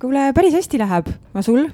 Kuule, 0.00 0.30
päris 0.32 0.54
hästi 0.56 0.80
läheb, 0.80 1.10
aga 1.34 1.42
sul? 1.44 1.66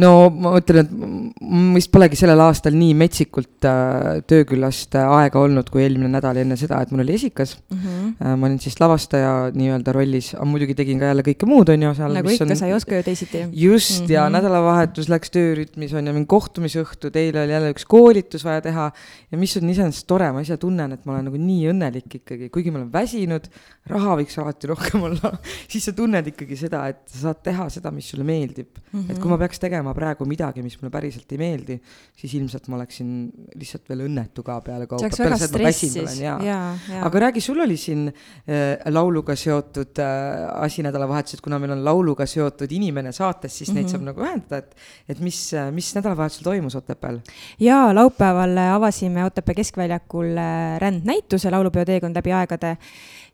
No 0.00 0.28
ma 0.28 0.52
ütlen, 0.60 0.84
et 0.84 1.74
vist 1.76 1.90
polegi 1.94 2.18
sellel 2.18 2.40
aastal 2.44 2.74
nii 2.76 2.92
metsikult 2.98 3.66
äh, 3.68 4.20
tööküllast 4.28 4.96
äh, 4.98 5.08
aega 5.20 5.40
olnud 5.40 5.70
kui 5.72 5.84
eelmine 5.84 6.10
nädal 6.12 6.40
enne 6.42 6.58
seda, 6.60 6.82
et 6.84 6.92
mul 6.92 7.04
oli 7.04 7.16
esikas 7.16 7.56
mm. 7.56 7.78
-hmm. 7.78 8.12
Äh, 8.16 8.34
ma 8.36 8.48
olin 8.48 8.58
siis 8.60 8.78
lavastaja 8.80 9.50
nii-öelda 9.52 9.92
rollis, 9.92 10.32
aga 10.34 10.46
muidugi 10.48 10.74
tegin 10.78 11.00
ka 11.00 11.10
jälle 11.10 11.24
kõike 11.26 11.48
muud, 11.48 11.68
on 11.72 11.82
ju. 11.82 11.92
nagu 12.00 12.32
ikka 12.32 12.46
on..., 12.46 12.56
sa 12.56 12.66
ei 12.68 12.74
oska 12.76 12.96
ju 12.96 13.02
teisiti. 13.02 13.44
just 13.52 14.00
mm, 14.00 14.06
-hmm. 14.06 14.12
ja 14.12 14.24
mhm. 14.24 14.32
nädalavahetus 14.36 15.08
läks 15.08 15.30
töörütmis, 15.30 15.94
on 15.94 16.06
ju, 16.06 16.12
mingi 16.12 16.26
kohtumisõhtu, 16.26 17.10
eile 17.14 17.42
oli 17.44 17.52
jälle 17.52 17.72
üks 17.72 17.84
koolitus 17.88 18.44
vaja 18.44 18.60
teha. 18.60 18.90
ja 19.30 19.38
mis 19.38 19.56
on 19.56 19.70
iseenesest 19.70 20.06
tore, 20.06 20.32
ma 20.32 20.40
ise 20.40 20.56
tunnen, 20.56 20.92
et 20.92 21.04
ma 21.04 21.12
olen 21.12 21.24
nagu 21.30 21.36
nii 21.36 21.70
õnnelik 21.72 22.20
ikkagi, 22.20 22.48
kuigi 22.48 22.70
ma 22.70 22.78
olen 22.78 22.92
väsinud, 22.92 23.48
raha 23.86 24.16
võiks 24.20 24.38
alati 24.40 24.66
rohkem 24.66 25.02
olla 25.02 25.32
siis 25.72 25.84
sa 25.84 25.92
tunned 25.92 26.26
ikkagi 26.32 26.56
seda, 26.56 26.86
et 26.88 27.02
sa 27.10 27.28
saad 27.28 27.42
teha 27.42 27.68
seda, 27.70 27.90
mis 27.94 28.08
sulle 28.10 28.24
meeldib 28.24 28.68
mm. 28.68 29.00
-hmm. 29.00 29.10
et 29.10 29.18
kui 29.18 29.30
ma 29.30 29.38
peaks 29.38 29.62
tegema 29.62 29.85
tegema 29.86 29.94
praegu 29.94 30.26
midagi, 30.26 30.62
mis 30.64 30.76
mulle 30.80 30.90
päriselt 30.90 31.30
ei 31.32 31.38
meeldi, 31.38 31.76
siis 32.16 32.34
ilmselt 32.38 32.68
ma 32.70 32.78
oleksin 32.78 33.10
lihtsalt 33.54 33.88
veel 33.90 34.06
õnnetu 34.06 34.42
ka 34.46 34.58
peale 34.64 34.86
kaupa. 34.86 35.10
peale 35.10 35.38
seda, 35.38 35.46
et 35.46 35.56
ma 35.56 35.68
väsinud 35.68 36.02
olen, 36.02 36.20
jaa 36.22 36.36
ja,. 36.44 36.58
Ja. 36.90 37.02
aga 37.06 37.22
räägi, 37.26 37.42
sul 37.44 37.60
oli 37.62 37.76
siin 37.76 38.06
äh, 38.08 38.82
lauluga 38.90 39.36
seotud 39.36 40.00
äh, 40.02 40.46
asi 40.62 40.84
nädalavahetusel, 40.86 41.42
kuna 41.44 41.60
meil 41.62 41.76
on 41.76 41.84
lauluga 41.84 42.26
seotud 42.26 42.72
inimene 42.72 43.12
saates, 43.12 43.58
siis 43.58 43.70
mm 43.70 43.72
-hmm. 43.72 43.76
neid 43.76 43.86
mhm. 43.86 43.92
saab 43.92 44.06
nagu 44.10 44.24
ühendada, 44.26 44.58
et, 44.58 44.76
et 45.08 45.20
mis, 45.20 45.40
äh, 45.54 45.70
mis 45.72 45.94
nädalavahetusel 45.94 46.44
toimus 46.44 46.76
Otepääl? 46.76 47.20
jaa, 47.60 47.94
laupäeval 47.94 48.56
avasime 48.74 49.24
Otepää 49.24 49.54
keskväljakul 49.54 50.36
äh, 50.36 50.80
rändnäituse 50.80 51.50
Laulupeo 51.50 51.84
teekond 51.84 52.16
läbi 52.16 52.32
aegade 52.32 52.76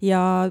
ja 0.03 0.51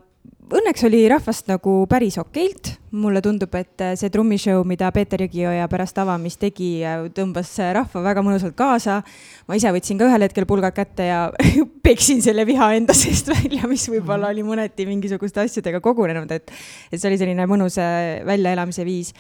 õnneks 0.57 0.83
oli 0.88 1.02
rahvast 1.11 1.47
nagu 1.52 1.73
päris 1.89 2.17
okeilt, 2.21 2.73
mulle 2.91 3.21
tundub, 3.23 3.53
et 3.55 3.83
see 3.99 4.11
trummishow, 4.11 4.63
mida 4.67 4.89
Peeter 4.95 5.23
Jõgioja 5.23 5.67
pärast 5.71 5.99
avamist 6.02 6.41
tegi, 6.41 6.81
tõmbas 7.16 7.53
rahva 7.77 8.03
väga 8.03 8.23
mõnusalt 8.25 8.57
kaasa. 8.59 9.02
ma 9.47 9.59
ise 9.59 9.72
võtsin 9.72 9.99
ka 9.99 10.09
ühel 10.09 10.27
hetkel 10.27 10.47
pulgad 10.49 10.75
kätte 10.75 11.07
ja 11.07 11.22
peksin 11.88 12.22
selle 12.22 12.45
viha 12.45 12.73
enda 12.75 12.94
seest 12.97 13.31
välja, 13.31 13.67
mis 13.67 13.88
võib-olla 13.91 14.33
oli 14.33 14.44
mõneti 14.44 14.88
mingisuguste 14.89 15.45
asjadega 15.45 15.79
kogunenud, 15.81 16.31
et, 16.31 16.52
et 16.91 16.99
see 16.99 17.09
oli 17.11 17.22
selline 17.22 17.47
mõnus 17.47 17.79
väljaelamise 18.27 18.85
viis 18.88 19.16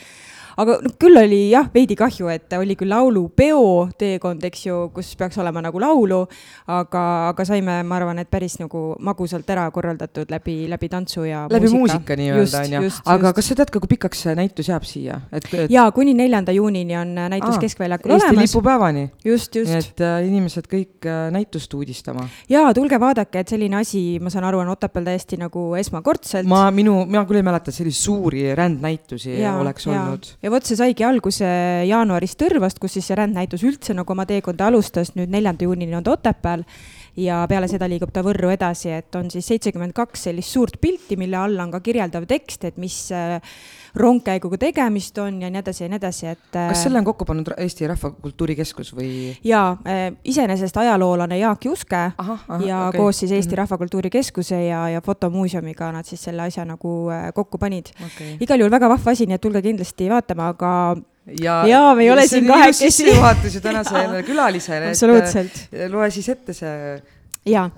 aga 0.59 0.77
noh, 0.83 0.95
küll 0.99 1.19
oli 1.21 1.41
jah, 1.51 1.67
veidi 1.73 1.95
kahju, 1.99 2.29
et 2.33 2.53
oli 2.57 2.75
küll 2.79 2.91
laulupeo 2.91 3.89
teekond, 3.99 4.43
eks 4.47 4.65
ju, 4.67 4.79
kus 4.95 5.13
peaks 5.19 5.39
olema 5.41 5.63
nagu 5.63 5.81
laulu, 5.81 6.21
aga, 6.71 7.03
aga 7.31 7.45
saime, 7.47 7.81
ma 7.87 7.99
arvan, 7.99 8.21
et 8.23 8.31
päris 8.31 8.57
nagu 8.61 8.91
magusalt 9.03 9.49
ära 9.53 9.67
korraldatud 9.73 10.31
läbi, 10.31 10.65
läbi 10.71 10.89
tantsu 10.91 11.25
ja 11.27 11.45
läbi 11.51 11.71
muusika, 11.71 12.01
muusika 12.01 12.19
nii-öelda, 12.19 12.63
on 12.65 12.75
ju. 12.75 12.91
aga 13.05 13.31
just. 13.31 13.37
kas 13.39 13.51
sa 13.51 13.59
tead 13.61 13.73
ka, 13.73 13.83
kui 13.83 13.93
pikaks 13.95 14.25
see 14.27 14.35
näitus 14.37 14.71
jääb 14.71 14.87
siia? 14.87 15.21
et, 15.31 15.47
et... 15.53 15.71
jaa, 15.71 15.87
kuni 15.95 16.15
neljanda 16.17 16.55
juunini 16.55 16.97
on 16.99 17.15
näitus 17.15 17.57
Aa, 17.57 17.63
Keskväljakul 17.63 18.15
olemas. 18.15 18.27
Eesti 18.31 18.47
lipupäevani? 18.47 19.05
just, 19.25 19.55
just. 19.55 19.73
et 19.77 20.03
äh, 20.05 20.19
inimesed 20.27 20.67
kõik 20.71 21.07
äh, 21.07 21.23
näitust 21.33 21.73
uudistama. 21.77 22.27
jaa, 22.51 22.73
tulge 22.77 22.99
vaadake, 22.99 23.45
et 23.45 23.55
selline 23.55 23.79
asi, 23.81 24.19
ma 24.23 24.33
saan 24.33 24.47
aru, 24.49 24.61
on 24.65 24.73
Otepääl 24.75 25.07
täiesti 25.11 25.39
nagu 25.41 25.71
esmakordselt. 25.79 26.47
ma, 26.49 26.65
minu, 26.75 27.01
mina 27.05 27.25
küll 27.29 27.41
ei 27.41 27.47
mäleta, 27.47 27.71
et 27.71 27.79
selliseid 27.79 28.01
suuri 28.01 28.45
rändnäitusi 28.57 29.39
ja, 29.39 29.55
oleks 29.61 29.87
ja. 29.87 29.95
olnud 29.95 30.31
ja 30.41 30.51
vot 30.51 30.65
see 30.65 30.77
saigi 30.79 31.05
alguse 31.05 31.47
jaanuaris 31.87 32.35
Tõrvast, 32.39 32.79
kus 32.81 32.97
siis 32.97 33.09
see 33.09 33.17
rändnäitus 33.17 33.65
üldse 33.67 33.95
nagu 33.97 34.13
oma 34.15 34.25
teekonda 34.29 34.69
alustas, 34.71 35.13
nüüd 35.17 35.31
neljanda 35.33 35.67
juunini 35.67 35.97
on 35.97 36.05
ta 36.05 36.15
Otepääl 36.15 36.65
ja 37.19 37.41
peale 37.49 37.67
seda 37.67 37.87
liigub 37.91 38.11
ta 38.13 38.23
Võrru 38.23 38.51
edasi, 38.53 38.91
et 38.95 39.15
on 39.19 39.29
siis 39.31 39.47
seitsekümmend 39.51 39.93
kaks 39.95 40.27
sellist 40.29 40.55
suurt 40.55 40.77
pilti, 40.81 41.17
mille 41.19 41.37
all 41.37 41.59
on 41.59 41.71
ka 41.73 41.81
kirjeldav 41.83 42.27
tekst, 42.29 42.63
et 42.69 42.77
mis 42.81 42.95
äh, 43.15 43.41
rongkäiguga 43.99 44.59
tegemist 44.61 45.17
on 45.19 45.41
ja 45.43 45.49
nii 45.51 45.59
edasi 45.59 45.83
ja 45.83 45.89
nii 45.91 45.99
edasi, 45.99 46.27
et. 46.31 46.45
kas 46.53 46.77
äh, 46.77 46.83
selle 46.85 47.01
on 47.01 47.07
kokku 47.07 47.27
pannud 47.27 47.51
Eesti 47.57 47.89
Rahvakultuuri 47.91 48.55
Keskus 48.61 48.93
või? 48.95 49.11
jaa, 49.43 49.75
äh, 49.83 50.05
iseenesest 50.23 50.77
ajaloolane 50.83 51.41
Jaak 51.41 51.67
Juske 51.67 51.99
aha, 51.99 52.37
aha, 52.47 52.61
ja 52.65 52.81
okay. 52.87 52.99
koos 52.99 53.19
siis 53.19 53.31
Eesti 53.31 53.55
-hmm. 53.55 53.63
Rahvakultuuri 53.63 54.09
Keskuse 54.09 54.63
ja, 54.65 54.87
ja 54.89 55.01
fotomuuseumiga 55.01 55.91
nad 55.91 56.05
siis 56.05 56.23
selle 56.23 56.47
asja 56.47 56.65
nagu 56.65 57.11
kokku 57.35 57.57
panid 57.57 57.91
okay.. 58.05 58.37
igal 58.39 58.59
juhul 58.59 58.71
väga 58.71 58.89
vahva 58.89 59.11
asi, 59.11 59.25
nii 59.25 59.35
et 59.35 59.41
tulge 59.41 59.61
kindlasti 59.61 60.09
vaatama, 60.09 60.53
aga 60.55 60.71
ja, 61.41 61.61
ja 61.67 61.81
me 61.95 62.03
ei 62.03 62.11
ole 62.11 62.27
siin 62.27 62.47
kahekesi. 62.47 62.91
sissejuhatus 62.91 63.55
ju 63.55 63.61
tänasele 63.61 64.23
külalisele, 64.29 64.91
et 64.91 65.91
loe 65.91 66.09
siis 66.11 66.29
ette 66.33 66.53
see 66.57 67.01
ja 67.45 67.69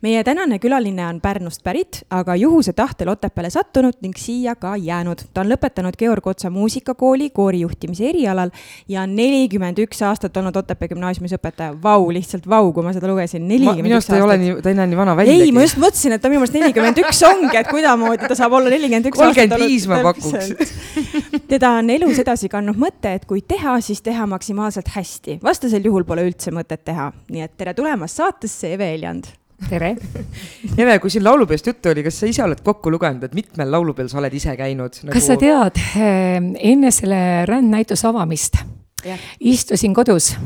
meie 0.00 0.24
tänane 0.24 0.58
külaline 0.58 1.04
on 1.06 1.20
Pärnust 1.20 1.60
pärit, 1.64 2.00
aga 2.10 2.34
juhuse 2.40 2.72
tahtel 2.72 3.10
Otepääle 3.12 3.50
sattunud 3.50 3.98
ning 4.00 4.16
siia 4.16 4.54
ka 4.56 4.76
jäänud. 4.76 5.26
ta 5.34 5.42
on 5.42 5.50
lõpetanud 5.52 5.96
Georg 5.98 6.26
Otsa 6.26 6.50
muusikakooli 6.50 7.30
koorijuhtimise 7.30 8.08
erialal 8.08 8.50
ja 8.88 9.04
nelikümmend 9.06 9.78
üks 9.84 10.00
aastat 10.06 10.36
olnud 10.36 10.56
Otepää 10.56 10.88
gümnaasiumis 10.88 11.34
õpetaja. 11.36 11.76
Vau, 11.82 12.08
lihtsalt 12.12 12.48
vau, 12.48 12.72
kui 12.72 12.84
ma 12.84 12.94
seda 12.96 13.08
lugesin. 13.08 13.44
minu 13.44 13.94
arust 13.98 14.12
ei 14.12 14.22
ole 14.22 14.38
nii, 14.38 14.54
ta 14.62 14.72
ei 14.72 14.78
näe 14.78 14.86
nii 14.86 14.96
vana 14.96 15.16
välja. 15.16 15.34
ei, 15.34 15.52
ma 15.52 15.66
just 15.66 15.76
mõtlesin, 15.76 16.16
et 16.16 16.22
ta 16.22 16.32
minu 16.32 16.40
meelest 16.40 16.56
nelikümmend 16.56 17.02
üks 17.04 17.22
ongi, 17.28 17.52
et 17.60 17.68
kuidamoodi 17.68 18.28
ta 18.28 18.38
saab 18.38 18.56
olla 18.56 18.72
nelikümmend 18.72 19.12
üks 19.12 19.20
aastat. 19.20 19.52
kolmkümmend 19.52 19.68
viis 19.68 19.86
ma 19.86 20.00
pakuks. 20.00 21.44
teda 21.52 21.74
on 21.82 21.92
elus 21.92 22.22
edasi 22.24 22.48
kandnud 22.48 22.80
mõte, 22.80 23.12
et 23.20 23.28
kui 23.28 23.44
teha, 23.44 23.76
siis 23.84 24.00
teha 24.00 24.24
maksimaalselt 24.26 24.88
hästi. 24.96 25.38
vastasel 25.44 25.84
juhul 25.84 26.08
pole 26.08 26.24
üldse 26.24 26.56
mõtet 26.56 26.86
teha. 26.88 27.12
nii 27.28 27.44
et 27.44 27.56
tere 27.60 27.76
tulemast 27.76 28.16
saatesse, 28.16 28.72
Eve 28.72 28.88
Helja 28.94 29.09
Viljand 29.10 29.30
tere 29.68 29.90
Eve, 30.80 30.94
kui 31.02 31.12
siin 31.12 31.24
laulupeost 31.26 31.66
juttu 31.68 31.90
oli, 31.90 32.04
kas 32.06 32.22
sa 32.22 32.28
ise 32.30 32.44
oled 32.44 32.62
kokku 32.64 32.92
lugenud, 32.92 33.26
et 33.26 33.34
mitmel 33.36 33.68
laulupeol 33.74 34.08
sa 34.08 34.20
oled 34.22 34.34
ise 34.36 34.54
käinud 34.56 35.02
nagu...? 35.02 35.12
kas 35.12 35.28
sa 35.28 35.36
tead, 35.40 35.80
ehm, 36.00 36.54
enne 36.56 36.92
selle 36.94 37.20
rändnäituse 37.48 38.08
avamist 38.08 38.56
ja. 39.04 39.18
istusin 39.40 39.96
kodus 39.96 40.32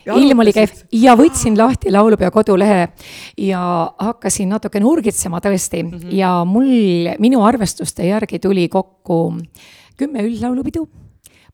Ja 0.00 0.14
ilm 0.16 0.40
oli 0.40 0.52
käiv 0.56 0.70
ja 0.96 1.12
võtsin 1.12 1.58
lahti 1.60 1.90
laulupeo 1.92 2.30
kodulehe 2.32 2.86
ja 3.44 3.60
hakkasin 4.00 4.48
natukene 4.48 4.88
urgitsema 4.88 5.42
tõesti 5.44 5.82
mm 5.82 5.90
-hmm. 5.90 6.14
ja 6.16 6.30
mul, 6.48 7.10
minu 7.20 7.42
arvestuste 7.44 8.06
järgi 8.08 8.38
tuli 8.40 8.68
kokku 8.72 9.36
kümme 10.00 10.24
üldlaulupidu, 10.24 10.86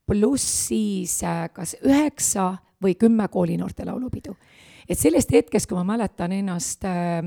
pluss 0.06 0.68
siis 0.68 1.18
äh, 1.26 1.48
kas 1.52 1.74
üheksa 1.82 2.52
või 2.82 2.94
kümme 2.94 3.26
koolinoorte 3.28 3.84
laulupidu 3.84 4.36
et 4.88 4.98
sellest 4.98 5.32
hetkest, 5.32 5.68
kui 5.68 5.78
ma 5.78 5.84
mäletan 5.84 6.32
ennast 6.32 6.84
äh, 6.84 7.22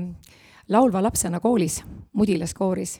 laulva 0.68 1.02
lapsena 1.02 1.40
koolis, 1.40 1.82
Mudilas 2.12 2.54
kooris 2.54 2.96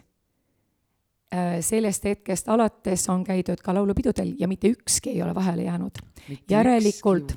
äh,, 1.34 1.59
sellest 1.60 2.04
hetkest 2.04 2.48
alates 2.48 3.09
on 3.10 3.25
käidud 3.26 3.62
ka 3.65 3.75
laulupidudel 3.75 4.34
ja 4.38 4.49
mitte 4.49 4.70
ükski 4.70 5.10
ei 5.15 5.23
ole 5.23 5.34
vahele 5.34 5.67
jäänud. 5.67 5.99
järelikult, 6.50 7.34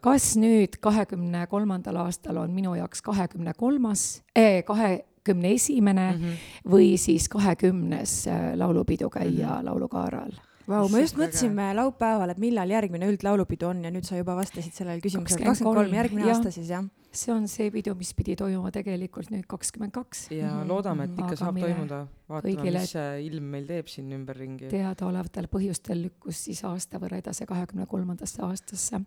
kas 0.00 0.36
nüüd 0.36 0.78
kahekümne 0.80 1.46
kolmandal 1.46 1.96
aastal 2.04 2.36
on 2.36 2.50
minu 2.50 2.74
jaoks 2.74 3.02
kahekümne 3.02 3.52
kolmas 3.56 4.22
eh,, 4.36 4.64
kahekümne 4.64 5.52
esimene 5.52 6.12
mm 6.12 6.24
-hmm. 6.24 6.70
või 6.70 6.96
siis 6.98 7.28
kahekümnes 7.28 8.26
äh, 8.28 8.54
laulupidu 8.56 9.10
käia 9.10 9.48
mm 9.48 9.54
-hmm. 9.54 9.64
laulukaaral 9.64 10.47
Vau, 10.68 10.84
me 10.92 11.00
just 11.00 11.16
mõtlesime 11.16 11.70
laupäeval, 11.78 12.34
et 12.34 12.40
millal 12.42 12.68
järgmine 12.68 13.08
üldlaulupidu 13.08 13.70
on 13.70 13.80
ja 13.86 13.92
nüüd 13.92 14.04
sa 14.04 14.18
juba 14.18 14.34
vastasid 14.36 14.74
sellele 14.76 15.00
küsimusele, 15.00 15.46
kakskümmend 15.46 15.78
kolm, 15.80 15.94
järgmine 15.96 16.28
aasta 16.28 16.52
siis 16.52 16.68
jah? 16.68 16.84
See 17.12 17.32
on 17.32 17.48
see 17.48 17.70
pidu, 17.72 17.94
mis 17.96 18.10
pidi 18.16 18.34
toimuma 18.36 18.70
tegelikult 18.72 19.30
nüüd 19.32 19.46
kakskümmend 19.48 19.92
kaks. 19.92 20.28
ja 20.30 20.50
-hmm. 20.50 20.68
loodame, 20.68 21.04
et 21.04 21.10
ikka 21.10 21.24
Aga 21.24 21.36
saab 21.36 21.58
toimuda. 21.58 22.06
vaatame, 22.28 22.70
mis 22.70 22.94
ilm 23.24 23.44
meil 23.44 23.66
teeb 23.66 23.86
siin 23.88 24.12
ümberringi. 24.12 24.68
teadaolevatel 24.68 25.48
põhjustel 25.48 26.02
lükkus 26.02 26.44
siis 26.44 26.64
aasta 26.64 26.98
võrra 26.98 27.18
edasi 27.18 27.46
kahekümne 27.46 27.86
kolmandasse 27.86 28.42
aastasse. 28.42 29.00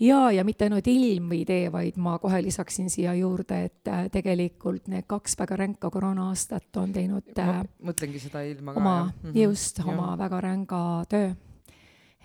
ja, 0.00 0.30
ja 0.30 0.44
mitte 0.44 0.64
ainult 0.64 0.86
ilm 0.86 1.32
ei 1.32 1.44
tee, 1.44 1.72
vaid 1.72 1.96
ma 1.96 2.18
kohe 2.18 2.42
lisaksin 2.42 2.90
siia 2.90 3.14
juurde, 3.14 3.64
et 3.64 3.88
äh, 3.88 4.10
tegelikult 4.10 4.88
need 4.88 5.06
kaks 5.06 5.38
väga 5.38 5.56
ränka 5.56 5.90
koroona-aastat 5.90 6.76
on 6.76 6.92
teinud 6.92 7.30
ma 7.36 7.60
äh, 7.60 7.64
mõtlengi 7.82 8.18
seda 8.18 8.42
ilma 8.42 8.74
ka. 8.74 8.80
oma, 8.80 9.12
mhm. 9.22 9.36
just, 9.36 9.78
oma 9.84 10.18
väga 10.18 10.40
ränga 10.40 11.04
töö. 11.08 11.34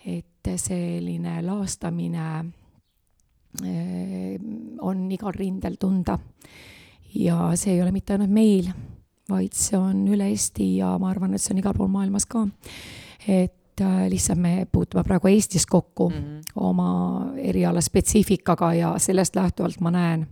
et 0.06 0.48
selline 0.58 1.42
laastamine 1.46 2.52
on 4.82 5.12
igal 5.12 5.34
rindel 5.36 5.76
tunda. 5.80 6.18
ja 7.14 7.52
see 7.60 7.74
ei 7.76 7.82
ole 7.82 7.92
mitte 7.92 8.16
ainult 8.16 8.32
meil, 8.32 8.70
vaid 9.30 9.56
see 9.56 9.78
on 9.80 10.06
üle 10.08 10.30
Eesti 10.32 10.78
ja 10.78 10.94
ma 11.00 11.10
arvan, 11.12 11.34
et 11.36 11.44
see 11.44 11.52
on 11.56 11.60
igal 11.60 11.76
pool 11.76 11.92
maailmas 11.92 12.26
ka. 12.26 12.46
et 13.28 13.82
äh, 13.82 14.08
lihtsalt 14.10 14.40
me 14.40 14.68
puutume 14.72 15.04
praegu 15.04 15.28
Eestis 15.28 15.66
kokku 15.66 16.10
mm 16.10 16.16
-hmm. 16.16 16.42
oma 16.56 17.32
eriala 17.38 17.82
spetsiifikaga 17.82 18.74
ja 18.74 18.94
sellest 18.98 19.36
lähtuvalt 19.36 19.80
ma 19.82 19.92
näen, 19.92 20.28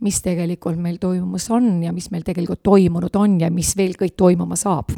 mis 0.00 0.22
tegelikult 0.22 0.78
meil 0.78 0.96
toimumas 0.96 1.50
on 1.50 1.82
ja 1.82 1.92
mis 1.92 2.10
meil 2.10 2.22
tegelikult 2.22 2.62
toimunud 2.62 3.14
on 3.14 3.40
ja 3.40 3.50
mis 3.50 3.76
veel 3.76 3.92
kõik 3.92 4.14
toimuma 4.16 4.56
saab. 4.56 4.90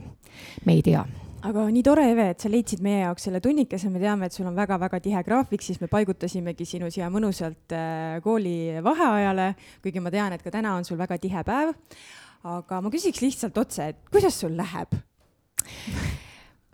me 0.65 0.73
ei 0.73 0.83
tea 0.83 1.05
aga 1.43 1.65
nii 1.75 1.83
tore, 1.85 2.05
Eve, 2.13 2.29
et 2.33 2.43
sa 2.43 2.51
leidsid 2.51 2.83
meie 2.85 3.03
jaoks 3.03 3.27
selle 3.27 3.41
tunnikese, 3.43 3.91
me 3.91 4.01
teame, 4.03 4.29
et 4.29 4.37
sul 4.37 4.47
on 4.47 4.57
väga-väga 4.57 5.01
tihe 5.03 5.23
graafik, 5.27 5.65
siis 5.65 5.81
me 5.83 5.89
paigutasimegi 5.91 6.67
sinu 6.69 6.91
siia 6.93 7.09
mõnusalt 7.13 7.75
äh, 7.75 8.19
kooli 8.25 8.83
vaheajale, 8.85 9.49
kuigi 9.83 10.03
ma 10.03 10.13
tean, 10.15 10.37
et 10.37 10.45
ka 10.45 10.53
täna 10.55 10.77
on 10.79 10.87
sul 10.87 11.01
väga 11.01 11.19
tihe 11.23 11.43
päev. 11.47 11.75
aga 12.43 12.81
ma 12.83 12.91
küsiks 12.91 13.23
lihtsalt 13.23 13.59
otse, 13.59 13.93
et 13.93 13.99
kuidas 14.11 14.39
sul 14.43 14.57
läheb 14.59 14.97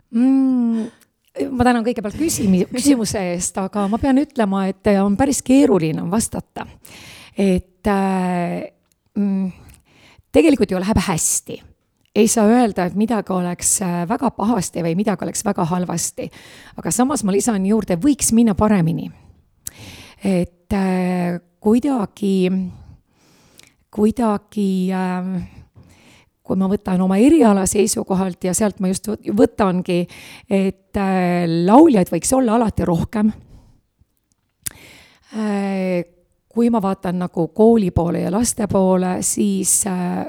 mm,? 0.09 0.87
ma 1.53 1.65
tänan 1.67 1.85
kõigepealt 1.85 2.17
küsimi-, 2.17 2.65
küsimuse 2.71 3.21
eest, 3.33 3.57
aga 3.61 3.85
ma 3.89 4.01
pean 4.01 4.17
ütlema, 4.21 4.65
et 4.69 4.89
on 4.97 5.17
päris 5.17 5.41
keeruline 5.45 6.05
vastata. 6.09 6.65
et 7.37 7.89
äh, 7.89 8.69
mm, 9.17 9.51
tegelikult 10.33 10.71
ju 10.73 10.81
läheb 10.81 11.05
hästi 11.09 11.61
ei 12.19 12.27
saa 12.27 12.47
öelda, 12.47 12.85
et 12.85 12.97
midagi 12.99 13.33
oleks 13.33 13.77
äh, 13.85 14.01
väga 14.09 14.31
pahasti 14.35 14.83
või 14.85 14.95
midagi 14.99 15.25
oleks 15.25 15.45
väga 15.45 15.65
halvasti. 15.65 16.29
aga 16.77 16.91
samas 16.91 17.23
ma 17.23 17.35
lisan 17.35 17.65
juurde, 17.65 17.99
võiks 18.01 18.33
minna 18.35 18.55
paremini. 18.55 19.11
et 20.23 20.73
äh, 20.73 21.39
kuidagi, 21.59 22.51
kuidagi 23.91 24.69
äh, 24.93 25.31
kui 26.49 26.57
ma 26.57 26.69
võtan 26.71 27.01
oma 27.05 27.19
eriala 27.21 27.67
seisukohalt 27.69 28.47
ja 28.47 28.55
sealt 28.57 28.79
ma 28.81 28.89
just 28.89 29.11
võtangi, 29.37 30.01
et 30.49 30.97
äh, 30.97 31.45
lauljaid 31.67 32.09
võiks 32.09 32.33
olla 32.33 32.57
alati 32.57 32.87
rohkem 32.89 33.29
äh,. 35.37 36.07
kui 36.49 36.71
ma 36.73 36.81
vaatan 36.81 37.19
nagu 37.21 37.43
kooli 37.53 37.91
poole 37.93 38.23
ja 38.23 38.31
laste 38.33 38.65
poole, 38.67 39.19
siis 39.23 39.85
äh, 39.87 40.25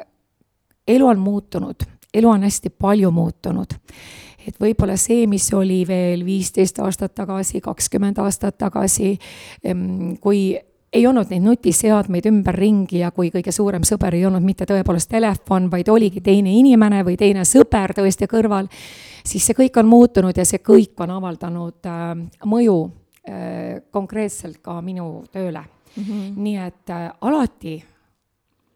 elu 0.89 1.07
on 1.07 1.19
muutunud, 1.19 1.87
elu 2.15 2.29
on 2.29 2.43
hästi 2.43 2.71
palju 2.71 3.11
muutunud. 3.11 3.77
et 4.47 4.57
võib-olla 4.61 4.97
see, 4.97 5.27
mis 5.27 5.53
oli 5.55 5.85
veel 5.87 6.25
viisteist 6.25 6.79
aastat 6.81 7.15
tagasi, 7.15 7.61
kakskümmend 7.61 8.19
aastat 8.19 8.57
tagasi, 8.59 9.19
kui 10.21 10.57
ei 10.93 11.07
olnud 11.07 11.31
neid 11.31 11.45
nutiseadmeid 11.45 12.27
ümberringi 12.31 13.05
ja 13.05 13.13
kui 13.15 13.31
kõige 13.31 13.53
suurem 13.55 13.85
sõber 13.87 14.17
ei 14.19 14.25
olnud 14.27 14.43
mitte 14.43 14.67
tõepoolest 14.67 15.11
telefon, 15.13 15.69
vaid 15.71 15.89
oligi 15.89 16.23
teine 16.25 16.53
inimene 16.59 17.05
või 17.07 17.17
teine 17.21 17.45
sõber 17.47 17.95
tõesti 17.97 18.27
kõrval, 18.31 18.69
siis 19.27 19.47
see 19.47 19.59
kõik 19.59 19.79
on 19.81 19.91
muutunud 19.91 20.37
ja 20.37 20.47
see 20.49 20.63
kõik 20.65 20.99
on 21.05 21.15
avaldanud 21.15 21.91
äh, 21.91 22.09
mõju 22.49 22.79
äh, 22.89 23.79
konkreetselt 23.95 24.59
ka 24.65 24.81
minu 24.83 25.23
tööle 25.31 25.63
mm. 25.63 26.03
-hmm. 26.03 26.35
nii 26.37 26.59
et 26.67 26.91
äh, 26.97 27.07
alati 27.21 27.79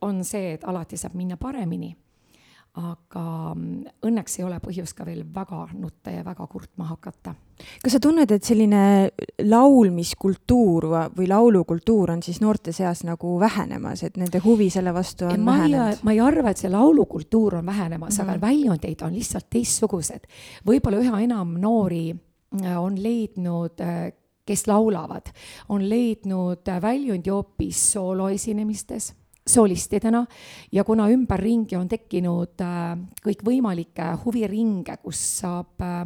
on 0.05 0.25
see, 0.25 0.55
et 0.55 0.65
alati 0.69 0.97
saab 1.01 1.17
minna 1.19 1.37
paremini 1.41 1.95
aga 2.75 3.53
mm, 3.55 3.91
õnneks 4.09 4.41
ei 4.41 4.45
ole 4.49 4.57
põhjust 4.63 4.97
ka 4.99 5.05
veel 5.07 5.23
väga 5.31 5.61
nutta 5.79 6.11
ja 6.11 6.25
väga 6.27 6.47
kurtma 6.51 6.89
hakata. 6.89 7.35
kas 7.85 7.95
sa 7.95 8.01
tunned, 8.03 8.31
et 8.35 8.43
selline 8.43 9.13
laulmiskultuur 9.47 10.89
või 11.15 11.29
laulukultuur 11.31 12.17
on 12.17 12.25
siis 12.27 12.41
noorte 12.43 12.75
seas 12.75 13.05
nagu 13.07 13.37
vähenemas, 13.41 14.03
et 14.03 14.19
nende 14.19 14.43
huvi 14.43 14.71
selle 14.75 14.95
vastu 14.95 15.29
on 15.31 15.47
ma 15.47 15.59
vähenenud? 15.61 16.03
ma 16.03 16.17
ei 16.17 16.21
arva, 16.25 16.51
et 16.51 16.65
see 16.65 16.73
laulukultuur 16.73 17.61
on 17.61 17.67
vähenemas 17.67 18.11
mm, 18.11 18.19
-hmm. 18.19 18.23
aga 18.23 18.33
mhm. 18.33 18.47
väljundeid 18.47 19.07
on 19.07 19.15
lihtsalt 19.15 19.51
teistsugused. 19.51 20.27
võib-olla 20.67 20.99
üha 20.99 21.23
enam 21.23 21.55
noori 21.61 22.11
äh, 22.11 22.79
on 22.83 23.03
leidnud 23.03 23.81
äh, 23.81 24.13
kes 24.45 24.67
laulavad, 24.67 25.31
on 25.69 25.89
leidnud 25.89 26.67
väljundi 26.83 27.31
hoopis 27.31 27.93
sooloesinemistes 27.93 29.15
solistidena 29.47 30.25
ja 30.73 30.85
kuna 30.85 31.09
ümberringi 31.13 31.77
on 31.77 31.89
tekkinud 31.89 32.61
äh, 32.65 32.93
kõikvõimalikke 33.25 34.13
huviringe, 34.25 34.97
kus 35.03 35.21
saab 35.41 35.85
äh, 35.85 36.05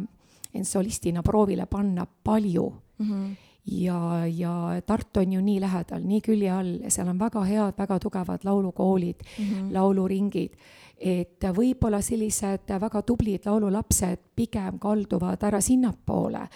end 0.53 0.67
solistina 0.67 1.23
proovile 1.23 1.65
panna 1.65 2.05
palju 2.05 2.71
mm. 2.99 3.05
-hmm 3.05 3.37
ja, 3.71 4.27
ja 4.27 4.81
Tartu 4.85 5.19
on 5.19 5.33
ju 5.33 5.41
nii 5.41 5.59
lähedal, 5.61 6.01
nii 6.05 6.21
külje 6.25 6.51
all 6.51 6.75
ja 6.83 6.91
seal 6.91 7.09
on 7.11 7.19
väga 7.19 7.43
head, 7.45 7.73
väga 7.77 7.99
tugevad 7.99 8.43
laulukoolid 8.43 9.15
mm, 9.21 9.45
-hmm. 9.45 9.73
lauluringid. 9.73 10.53
et 10.99 11.43
võib-olla 11.55 12.01
sellised 12.01 12.73
väga 12.79 13.01
tublid 13.01 13.45
laululapsed 13.45 14.19
pigem 14.35 14.79
kalduvad 14.79 15.43
ära 15.43 15.61
sinnapoole 15.61 16.47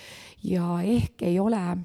ja 0.43 0.81
ehk 0.83 1.21
ei 1.21 1.39
ole 1.39 1.77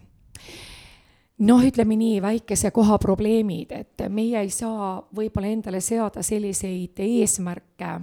noh, 1.39 1.65
ütleme 1.65 1.97
nii, 1.99 2.19
väikese 2.23 2.71
koha 2.75 2.99
probleemid, 3.03 3.73
et 3.73 4.07
meie 4.11 4.41
ei 4.43 4.51
saa 4.51 4.99
võib-olla 5.15 5.53
endale 5.53 5.81
seada 5.85 6.23
selliseid 6.27 6.99
eesmärke 7.05 7.99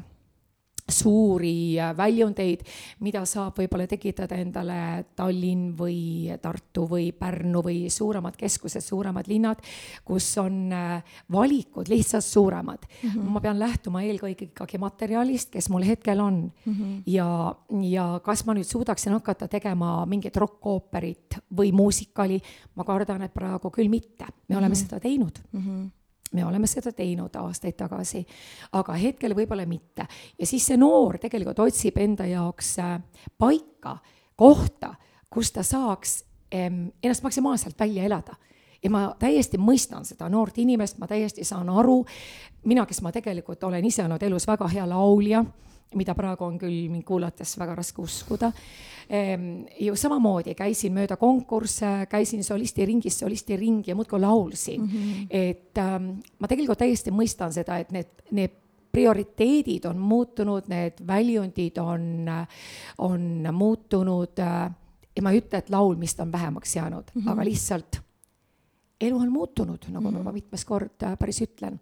suuri 0.85 1.77
väljundeid, 1.97 2.61
mida 3.01 3.23
saab 3.25 3.57
võib-olla 3.57 3.87
tekitada 3.89 4.37
endale 4.37 4.77
Tallinn 5.17 5.71
või 5.77 6.29
Tartu 6.41 6.85
või 6.89 7.09
Pärnu 7.17 7.63
või 7.65 7.87
suuremad 7.89 8.37
keskused, 8.37 8.85
suuremad 8.85 9.25
linnad, 9.29 9.63
kus 10.05 10.27
on 10.41 10.69
äh, 10.75 11.17
valikud 11.33 11.89
lihtsalt 11.89 12.25
suuremad 12.25 12.85
mm. 12.85 13.09
-hmm. 13.09 13.33
ma 13.33 13.41
pean 13.41 13.59
lähtuma 13.59 14.03
eelkõige 14.05 14.51
ikkagi 14.51 14.77
materjalist, 14.77 15.49
kes 15.57 15.69
mul 15.73 15.87
hetkel 15.89 16.21
on 16.21 16.39
mm. 16.65 16.73
-hmm. 16.73 17.01
ja, 17.09 17.55
ja 17.89 18.07
kas 18.23 18.45
ma 18.45 18.53
nüüd 18.53 18.69
suudaksin 18.69 19.17
hakata 19.17 19.47
tegema 19.47 20.05
mingit 20.05 20.37
rokkooperit 20.37 21.41
või 21.57 21.73
muusikali, 21.73 22.41
ma 22.75 22.83
kardan, 22.83 23.25
et 23.25 23.33
praegu 23.33 23.71
küll 23.71 23.89
mitte, 23.89 24.25
me 24.25 24.29
mm 24.29 24.33
-hmm. 24.49 24.57
oleme 24.57 24.75
seda 24.75 24.99
teinud 24.99 25.39
mm. 25.51 25.61
-hmm 25.61 26.04
me 26.35 26.45
oleme 26.45 26.67
seda 26.67 26.91
teinud 26.95 27.35
aastaid 27.39 27.77
tagasi, 27.79 28.25
aga 28.77 28.93
hetkel 28.99 29.35
võib-olla 29.37 29.65
mitte. 29.69 30.07
ja 30.39 30.47
siis 30.47 30.65
see 30.67 30.77
noor 30.77 31.17
tegelikult 31.21 31.59
otsib 31.65 31.97
enda 31.97 32.27
jaoks 32.29 32.77
äh, 32.83 32.97
paika, 33.37 33.97
kohta, 34.35 34.95
kus 35.29 35.51
ta 35.51 35.63
saaks 35.63 36.23
ennast 36.55 37.23
maksimaalselt 37.23 37.79
välja 37.79 38.03
elada 38.03 38.35
ja 38.83 38.89
ma 38.93 39.07
täiesti 39.19 39.57
mõistan 39.57 40.05
seda 40.05 40.29
noort 40.29 40.57
inimest, 40.61 40.99
ma 41.01 41.07
täiesti 41.09 41.43
saan 41.43 41.69
aru, 41.73 42.03
mina, 42.69 42.85
kes 42.85 43.01
ma 43.01 43.11
tegelikult 43.11 43.63
olen 43.63 43.85
ise 43.85 44.03
olnud 44.05 44.23
elus 44.23 44.47
väga 44.47 44.67
hea 44.71 44.85
laulja 44.89 45.43
mida 45.95 46.15
praegu 46.17 46.43
on 46.45 46.57
küll 46.59 46.89
mind 46.89 47.05
kuulates 47.07 47.55
väga 47.59 47.75
raske 47.75 48.01
uskuda. 48.01 48.51
Ehm, 49.09 49.65
ju 49.79 49.95
samamoodi 49.95 50.55
käisin 50.57 50.93
mööda 50.95 51.17
konkursse, 51.21 52.07
käisin 52.09 52.43
solistiringist 52.43 53.21
solistiringi 53.21 53.91
ja 53.91 53.95
muudkui 53.95 54.19
laulsin 54.19 54.81
mm. 54.81 54.87
-hmm. 54.87 55.27
et 55.29 55.77
ähm, 55.77 56.09
ma 56.39 56.47
tegelikult 56.47 56.79
täiesti 56.79 57.11
mõistan 57.11 57.53
seda, 57.53 57.77
et 57.77 57.91
need, 57.91 58.09
need 58.31 58.55
prioriteedid 58.91 59.85
on 59.85 59.99
muutunud, 59.99 60.67
need 60.71 61.03
väljundid 61.07 61.77
on, 61.77 62.25
on 62.97 63.47
muutunud 63.51 64.39
äh, 64.39 64.71
ja 65.15 65.23
ma 65.23 65.31
ei 65.31 65.41
ütle, 65.43 65.59
et 65.59 65.69
laulmist 65.69 66.19
on 66.19 66.31
vähemaks 66.31 66.75
jäänud 66.75 67.11
mm, 67.13 67.21
-hmm. 67.21 67.31
aga 67.31 67.45
lihtsalt 67.45 68.01
elu 69.01 69.17
on 69.17 69.31
muutunud, 69.31 69.79
nagu 69.89 70.11
mm 70.11 70.17
-hmm. 70.17 70.23
ma 70.23 70.31
mitmes 70.31 70.65
kord 70.65 71.03
äh, 71.03 71.17
päris 71.19 71.41
ütlen. 71.41 71.79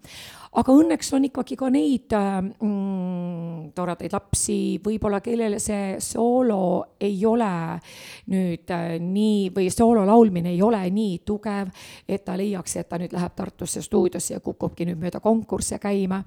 aga 0.51 0.71
õnneks 0.71 1.13
on 1.13 1.25
ikkagi 1.25 1.55
ka 1.55 1.69
neid 1.69 2.13
äh, 2.13 2.41
mm, 2.41 3.71
toredaid 3.75 4.13
lapsi, 4.13 4.81
võib-olla 4.85 5.21
kellele 5.21 5.59
see 5.59 5.95
soolo 5.99 6.85
ei 6.99 7.25
ole 7.25 7.79
nüüd 8.27 8.69
äh, 8.69 8.99
nii 8.99 9.51
või 9.55 9.69
soolo 9.69 10.05
laulmine 10.05 10.49
ei 10.49 10.61
ole 10.61 10.89
nii 10.89 11.19
tugev, 11.25 11.69
et 12.07 12.25
ta 12.25 12.37
leiaks, 12.37 12.75
et 12.75 12.89
ta 12.89 12.97
nüüd 12.97 13.13
läheb 13.13 13.35
Tartusse 13.35 13.81
stuudiosse 13.81 14.33
ja 14.33 14.39
kukubki 14.39 14.85
nüüd 14.85 14.97
mööda 14.97 15.19
konkursse 15.19 15.79
käima. 15.79 16.23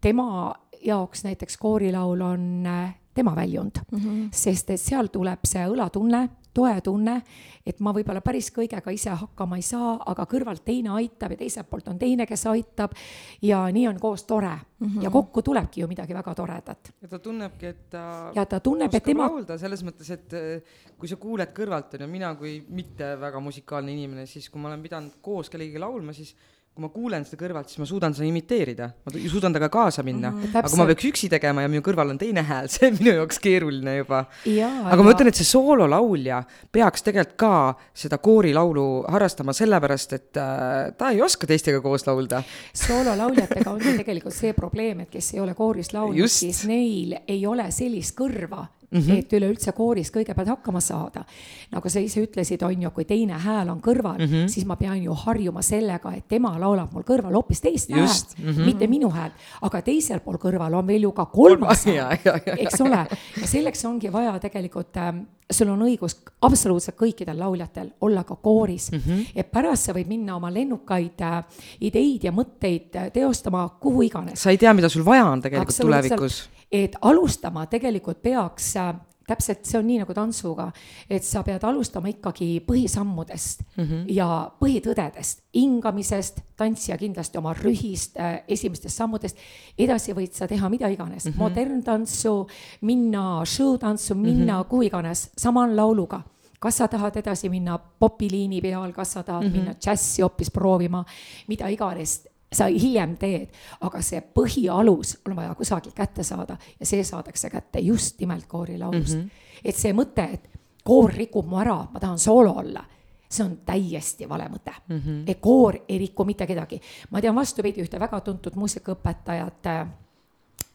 tema 0.00 0.54
jaoks 0.84 1.24
näiteks 1.24 1.56
koorilaul 1.56 2.20
on 2.20 2.68
tema 3.14 3.34
väljund 3.36 3.80
mm, 3.92 3.98
-hmm. 3.98 4.28
sest 4.32 4.70
et 4.70 4.80
seal 4.80 5.06
tuleb 5.06 5.38
see 5.44 5.64
õlatunne 5.66 6.28
toetunne, 6.54 7.22
et 7.66 7.80
ma 7.84 7.92
võib-olla 7.94 8.22
päris 8.24 8.50
kõigega 8.54 8.92
ise 8.94 9.14
hakkama 9.20 9.58
ei 9.58 9.64
saa, 9.66 9.96
aga 10.06 10.26
kõrvalt 10.30 10.64
teine 10.64 10.90
aitab 10.96 11.34
ja 11.34 11.40
teiselt 11.42 11.68
poolt 11.70 11.88
on 11.92 11.98
teine, 11.98 12.26
kes 12.26 12.46
aitab. 12.50 12.96
ja 13.42 13.66
nii 13.72 13.86
on 13.88 14.00
koos 14.00 14.24
tore 14.24 14.50
mm 14.78 14.86
-hmm. 14.86 15.02
ja 15.02 15.10
kokku 15.10 15.42
tulebki 15.42 15.80
ju 15.80 15.88
midagi 15.88 16.14
väga 16.14 16.34
toredat. 16.34 16.92
ja 17.02 17.08
ta 17.08 17.18
tunnebki, 17.18 17.66
et 17.66 17.90
ta. 17.90 18.32
ja 18.34 18.46
ta 18.46 18.60
tunneb, 18.60 18.94
et 18.94 19.04
tema. 19.04 19.26
laulda 19.26 19.58
selles 19.58 19.84
mõttes, 19.84 20.10
et 20.10 20.32
äh, 20.32 20.62
kui 20.98 21.08
sa 21.08 21.16
kuuled 21.16 21.52
kõrvalt 21.54 21.94
on 21.94 22.00
ju, 22.00 22.08
mina 22.08 22.34
kui 22.34 22.64
mitte 22.68 23.16
väga 23.20 23.40
musikaalne 23.40 23.92
inimene, 23.92 24.26
siis 24.26 24.50
kui 24.50 24.60
ma 24.60 24.68
olen 24.68 24.82
pidanud 24.82 25.12
koos 25.22 25.50
kellegagi 25.50 25.78
laulma, 25.78 26.12
siis 26.12 26.34
kui 26.78 26.86
ma 26.86 26.92
kuulen 26.94 27.24
seda 27.26 27.40
kõrvalt, 27.40 27.72
siis 27.72 27.80
ma 27.82 27.86
suudan 27.90 28.14
seda 28.14 28.28
imiteerida, 28.28 28.86
ma 29.02 29.12
suudan 29.18 29.54
temaga 29.54 29.68
kaasa 29.74 30.04
minna 30.06 30.30
mm. 30.30 30.52
aga 30.60 30.70
kui 30.70 30.78
ma 30.78 30.86
peaks 30.86 31.08
üksi 31.08 31.30
tegema 31.32 31.64
ja 31.64 31.70
minu 31.72 31.82
kõrval 31.82 32.12
on 32.12 32.20
teine 32.20 32.44
hääl, 32.46 32.68
see 32.72 32.92
on 32.92 32.98
minu 33.00 33.16
jaoks 33.16 33.40
keeruline 33.42 33.96
juba. 33.96 34.22
aga 34.28 34.52
ja. 34.54 34.70
ma 35.02 35.14
ütlen, 35.14 35.32
et 35.32 35.40
see 35.40 35.48
soololaulja 35.48 36.44
peaks 36.74 37.02
tegelikult 37.08 37.34
ka 37.38 37.52
seda 37.98 38.20
koorilaulu 38.22 38.86
harrastama, 39.10 39.54
sellepärast 39.58 40.14
et 40.14 40.38
äh, 40.38 40.94
ta 40.98 41.10
ei 41.14 41.22
oska 41.24 41.50
teistega 41.50 41.82
koos 41.82 42.06
laulda. 42.06 42.44
soololauljatega 42.86 43.74
ongi 43.74 43.96
tegelikult 43.98 44.38
see 44.38 44.54
probleem, 44.54 45.02
et 45.02 45.10
kes 45.10 45.34
ei 45.34 45.42
ole 45.42 45.58
kooris 45.58 45.90
laulnud, 45.96 46.30
siis 46.30 46.62
neil 46.70 47.18
ei 47.26 47.42
ole 47.50 47.66
sellist 47.74 48.14
kõrva 48.18 48.68
mm, 48.90 49.00
-hmm. 49.00 49.18
et 49.18 49.32
üleüldse 49.32 49.72
kooris 49.72 50.10
kõigepealt 50.12 50.48
hakkama 50.48 50.80
saada. 50.80 51.24
nagu 51.70 51.88
sa 51.88 52.00
ise 52.00 52.22
ütlesid, 52.24 52.62
on 52.64 52.82
ju, 52.82 52.90
kui 52.90 53.04
teine 53.04 53.38
hääl 53.38 53.70
on 53.70 53.80
kõrval 53.80 54.18
mm, 54.18 54.24
-hmm. 54.24 54.48
siis 54.48 54.66
ma 54.66 54.76
pean 54.76 55.02
ju 55.02 55.14
harjuma 55.14 55.62
sellega, 55.62 56.12
et 56.14 56.28
tema 56.28 56.58
laulab 56.58 56.92
mul 56.92 57.02
kõrval 57.02 57.32
hoopis 57.32 57.60
teist 57.60 57.90
Just, 57.90 58.36
häält 58.36 58.38
mm, 58.38 58.52
-hmm. 58.52 58.64
mitte 58.64 58.86
minu 58.86 59.10
häält, 59.10 59.32
aga 59.62 59.82
teisel 59.82 60.20
pool 60.20 60.36
kõrval 60.36 60.74
on 60.74 60.86
veel 60.86 61.02
ju 61.02 61.12
ka 61.12 61.26
kolmas 61.26 61.84
hääl, 61.86 62.18
eks 62.56 62.80
ole, 62.80 63.06
ja 63.40 63.46
selleks 63.46 63.84
ongi 63.84 64.12
vaja 64.12 64.38
tegelikult 64.38 64.96
äh, 64.96 65.14
sul 65.50 65.68
on 65.68 65.82
õigus 65.82 66.18
absoluutselt 66.42 66.96
kõikidel 66.96 67.38
lauljatel 67.38 67.90
olla 68.00 68.24
ka 68.24 68.36
kooris 68.36 68.90
mm, 68.92 68.98
-hmm. 68.98 69.24
et 69.34 69.50
pärast 69.50 69.88
sa 69.88 69.92
võid 69.92 70.06
minna 70.08 70.36
oma 70.36 70.52
lennukaid 70.54 71.20
äh, 71.20 71.44
ideid 71.80 72.24
ja 72.24 72.32
mõtteid 72.32 72.96
äh, 72.96 73.10
teostama 73.12 73.68
kuhu 73.80 74.02
iganes. 74.02 74.42
sa 74.42 74.50
ei 74.50 74.58
tea, 74.58 74.74
mida 74.74 74.88
sul 74.88 75.04
vaja 75.04 75.26
on 75.26 75.42
tegelikult 75.42 75.76
tulevikus 75.80 76.48
et 76.72 76.96
alustama 77.00 77.66
tegelikult 77.66 78.22
peaks 78.22 78.76
äh, 78.76 78.94
täpselt 79.28 79.66
see 79.68 79.78
on 79.78 79.86
nii 79.88 79.98
nagu 80.02 80.14
tantsuga, 80.16 80.68
et 81.10 81.26
sa 81.26 81.42
pead 81.46 81.64
alustama 81.68 82.10
ikkagi 82.12 82.62
põhisammudest 82.66 83.64
mm 83.76 83.84
-hmm. 83.84 84.04
ja 84.16 84.28
põhitõdedest, 84.60 85.42
hingamisest, 85.54 86.40
tantsija 86.56 86.96
kindlasti 86.98 87.38
oma 87.38 87.54
rühist 87.54 88.16
äh,, 88.16 88.40
esimestest 88.48 88.96
sammudest. 88.96 89.36
edasi 89.78 90.12
võid 90.12 90.32
sa 90.32 90.48
teha 90.48 90.68
mida 90.68 90.88
iganes 90.88 91.24
mm, 91.24 91.32
-hmm. 91.32 91.38
moderntantsu, 91.38 92.46
minna 92.80 93.44
show-tantsu, 93.44 94.14
minna 94.14 94.54
mm 94.54 94.62
-hmm. 94.62 94.68
kuhu 94.68 94.82
iganes, 94.82 95.30
sama 95.36 95.62
on 95.62 95.76
lauluga 95.76 96.22
kas 96.60 96.76
sa 96.76 96.88
tahad 96.88 97.16
edasi 97.16 97.48
minna 97.48 97.78
popiliini 97.78 98.60
peal, 98.60 98.92
kas 98.92 99.12
sa 99.12 99.22
tahad 99.22 99.44
mm 99.44 99.48
-hmm. 99.48 99.52
minna 99.52 99.74
džässi 99.74 100.22
hoopis 100.22 100.50
proovima, 100.50 101.04
mida 101.48 101.68
iganes, 101.68 102.28
sa 102.52 102.68
hiljem 102.72 103.16
teed, 103.20 103.48
aga 103.84 104.00
see 104.04 104.20
põhialus 104.34 105.18
on 105.28 105.36
vaja 105.36 105.54
kusagilt 105.56 105.96
kätte 105.96 106.24
saada 106.24 106.56
ja 106.80 106.86
see 106.86 107.04
saadakse 107.04 107.50
kätte 107.52 107.82
just 107.84 108.20
nimelt 108.20 108.46
koorilaulust 108.48 109.16
mm. 109.16 109.22
-hmm. 109.22 109.64
et 109.64 109.76
see 109.76 109.92
mõte, 109.92 110.24
et 110.32 110.48
koor 110.84 111.12
rikub 111.12 111.46
mu 111.46 111.58
ära, 111.60 111.76
ma 111.92 112.00
tahan 112.00 112.18
soolo 112.18 112.54
olla, 112.62 112.84
see 113.28 113.44
on 113.44 113.58
täiesti 113.66 114.28
vale 114.28 114.48
mõte 114.48 114.72
mm. 114.88 115.00
-hmm. 115.00 115.22
et 115.26 115.40
koor 115.40 115.76
ei 115.88 115.98
riku 115.98 116.24
mitte 116.24 116.46
kedagi. 116.46 116.80
ma 117.10 117.20
tean 117.20 117.34
vastupidi 117.34 117.82
ühte 117.82 118.00
väga 118.00 118.20
tuntud 118.20 118.54
muusikaõpetajat 118.54 119.66
äh,, 119.66 119.88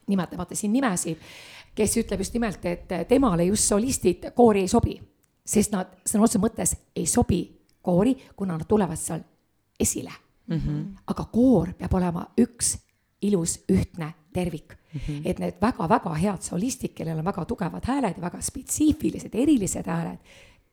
nimetamata 0.08 0.56
siin 0.56 0.74
nimesid, 0.74 1.18
kes 1.76 1.98
ütleb 1.98 2.20
just 2.20 2.34
nimelt, 2.34 2.66
et 2.66 3.08
temale 3.08 3.44
just 3.44 3.64
solistid 3.64 4.32
koori 4.36 4.60
ei 4.60 4.68
sobi, 4.68 5.02
sest 5.46 5.72
nad 5.72 5.88
sõna 6.06 6.24
otseses 6.24 6.42
mõttes 6.42 6.76
ei 6.96 7.06
sobi 7.06 7.60
koori, 7.82 8.16
kuna 8.36 8.58
nad 8.58 8.68
tulevad 8.68 8.98
seal 8.98 9.24
esile 9.80 10.23
mm. 10.48 10.58
-hmm. 10.58 10.86
aga 11.08 11.26
koor 11.32 11.74
peab 11.78 11.94
olema 11.94 12.26
üks 12.38 12.78
ilus 13.22 13.64
ühtne 13.72 14.14
tervik 14.34 14.74
mm. 14.74 15.00
-hmm. 15.00 15.22
et 15.26 15.40
need 15.40 15.54
väga-väga 15.62 16.14
head 16.14 16.42
solistid, 16.42 16.94
kellel 16.94 17.18
on 17.18 17.26
väga 17.26 17.46
tugevad 17.46 17.86
hääled 17.86 18.14
ja 18.18 18.22
väga 18.22 18.42
spetsiifilised, 18.42 19.30
erilised 19.34 19.88
hääled 19.88 20.18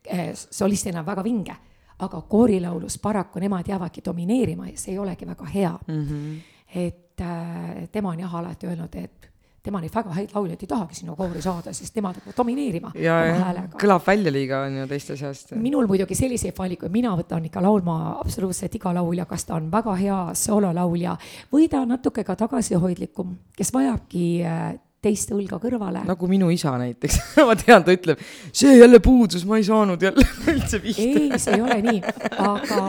eh,, 0.05 0.31
solistina 0.35 1.01
on 1.01 1.07
väga 1.07 1.25
vinge, 1.25 1.57
aga 1.99 2.21
koorilaulus 2.21 2.99
paraku 2.99 3.39
nemad 3.39 3.69
jäävadki 3.69 4.01
domineerima 4.05 4.69
ja 4.69 4.79
see 4.79 4.93
ei 4.93 4.99
olegi 4.99 5.27
väga 5.27 5.45
hea 5.45 5.79
mm. 5.87 6.07
-hmm. 6.07 6.41
et 6.75 7.21
äh, 7.21 7.89
tema 7.93 8.09
on 8.09 8.21
jah 8.21 8.35
alati 8.35 8.67
öelnud, 8.67 8.95
et 8.95 9.31
tema 9.63 9.81
neid 9.83 9.93
väga 9.95 10.15
häid 10.17 10.35
lauljaid 10.35 10.63
ei 10.65 10.69
tahagi 10.71 10.97
sinna 11.01 11.15
koori 11.19 11.43
saada, 11.45 11.73
sest 11.77 11.97
nemad 11.99 12.17
hakkavad 12.19 12.37
domineerima 12.39 12.93
ja, 12.97 13.17
oma 13.27 13.39
häälega. 13.45 13.79
kõlab 13.81 14.05
välja 14.07 14.33
liiga, 14.33 14.63
on 14.67 14.79
ju, 14.81 14.87
teiste 14.91 15.17
seast. 15.21 15.55
minul 15.61 15.89
muidugi 15.91 16.17
selliseid 16.17 16.57
valikuid, 16.57 16.93
mina 16.95 17.13
võtan 17.19 17.45
ikka 17.49 17.63
laulma 17.65 17.97
absoluutselt 18.19 18.75
iga 18.81 18.95
laulja, 18.97 19.27
kas 19.29 19.45
ta 19.49 19.59
on 19.59 19.71
väga 19.73 19.97
hea 20.01 20.21
soololaulja 20.39 21.17
või 21.53 21.69
ta 21.73 21.85
on 21.85 21.93
natuke 21.97 22.25
ka 22.25 22.39
tagasihoidlikum, 22.41 23.35
kes 23.57 23.73
vajabki 23.77 24.29
äh, 24.49 24.71
teist 25.01 25.33
õlga 25.33 25.57
kõrvale. 25.61 26.03
nagu 26.09 26.29
minu 26.29 26.51
isa 26.53 26.73
näiteks 26.81 27.19
ma 27.49 27.57
tean, 27.59 27.85
ta 27.85 27.93
ütleb, 27.97 28.21
see 28.53 28.79
jälle 28.79 29.01
puudus, 29.05 29.45
ma 29.49 29.61
ei 29.61 29.67
saanud 29.69 30.03
jälle 30.09 30.25
üldse 30.55 30.81
pihta. 30.81 31.05
ei, 31.05 31.41
see 31.41 31.57
ei 31.57 31.65
ole 31.65 31.79
nii, 31.85 32.01
aga 32.47 32.81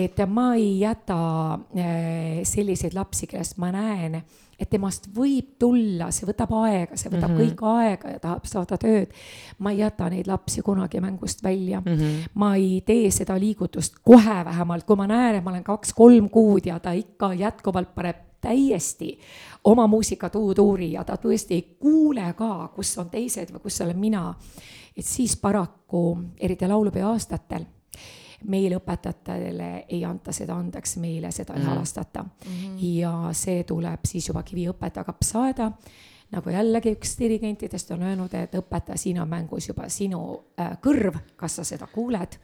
et 0.00 0.24
ma 0.28 0.50
ei 0.56 0.70
jäta 0.80 1.18
äh, 1.76 2.40
selliseid 2.48 2.96
lapsi, 2.96 3.28
kellest 3.30 3.60
ma 3.60 3.72
näen 3.74 4.22
et 4.58 4.70
temast 4.70 5.08
võib 5.14 5.54
tulla, 5.58 6.10
see 6.14 6.26
võtab 6.28 6.52
aega, 6.62 6.96
see 6.96 7.10
võtab 7.10 7.30
mm 7.30 7.38
-hmm. 7.38 7.54
kõik 7.54 7.62
aega 7.80 8.10
ja 8.14 8.18
tahab 8.18 8.46
saada 8.46 8.78
tööd. 8.78 9.12
ma 9.58 9.70
ei 9.70 9.78
jäta 9.78 10.10
neid 10.10 10.26
lapsi 10.26 10.62
kunagi 10.62 11.00
mängust 11.00 11.42
välja 11.42 11.80
mm. 11.80 11.92
-hmm. 11.92 12.28
ma 12.34 12.54
ei 12.56 12.82
tee 12.86 13.10
seda 13.10 13.38
liigutust 13.38 13.94
kohe 14.02 14.44
vähemalt, 14.44 14.84
kui 14.84 14.96
ma 14.96 15.06
näen, 15.06 15.36
et 15.36 15.44
ma 15.44 15.50
olen 15.50 15.64
kaks-kolm 15.64 16.30
kuud 16.30 16.66
ja 16.66 16.78
ta 16.80 16.92
ikka 16.92 17.34
jätkuvalt 17.34 17.94
paneb 17.94 18.16
täiesti 18.40 19.18
oma 19.64 19.86
muusikatuutuuri 19.86 20.92
ja 20.92 21.04
ta 21.04 21.16
tõesti 21.16 21.54
ei 21.54 21.62
kuule 21.80 22.34
ka, 22.36 22.68
kus 22.74 22.98
on 22.98 23.10
teised 23.10 23.52
või 23.52 23.62
kus 23.62 23.80
olen 23.80 23.98
mina. 23.98 24.34
et 24.96 25.04
siis 25.04 25.36
paraku, 25.36 26.18
eriti 26.38 26.68
laulupeo 26.68 27.08
aastatel 27.08 27.64
meile 28.44 28.78
õpetajatele 28.78 29.68
ei 29.88 30.04
anta 30.04 30.32
seda 30.32 30.56
andeks, 30.56 30.96
meile 30.96 31.30
seda 31.32 31.52
mm 31.52 31.56
-hmm. 31.56 31.60
ei 31.60 31.64
mhm. 31.64 31.74
halastata 31.74 32.22
mm. 32.22 32.30
-hmm. 32.50 32.78
ja 33.00 33.28
see 33.32 33.64
tuleb 33.64 34.00
siis 34.04 34.28
juba 34.28 34.42
kiviõpetaja 34.42 35.04
kapsaaeda, 35.04 35.70
nagu 36.30 36.50
jällegi 36.50 36.92
üks 36.92 37.18
dirigentidest 37.18 37.90
on 37.90 38.02
öelnud, 38.02 38.34
et 38.34 38.54
õpetaja, 38.54 38.96
siin 38.96 39.20
on 39.20 39.28
mängus 39.28 39.68
juba 39.68 39.88
sinu 39.88 40.44
äh, 40.60 40.78
kõrv, 40.80 41.18
kas 41.36 41.56
sa 41.56 41.64
seda 41.64 41.86
kuuled 41.86 42.38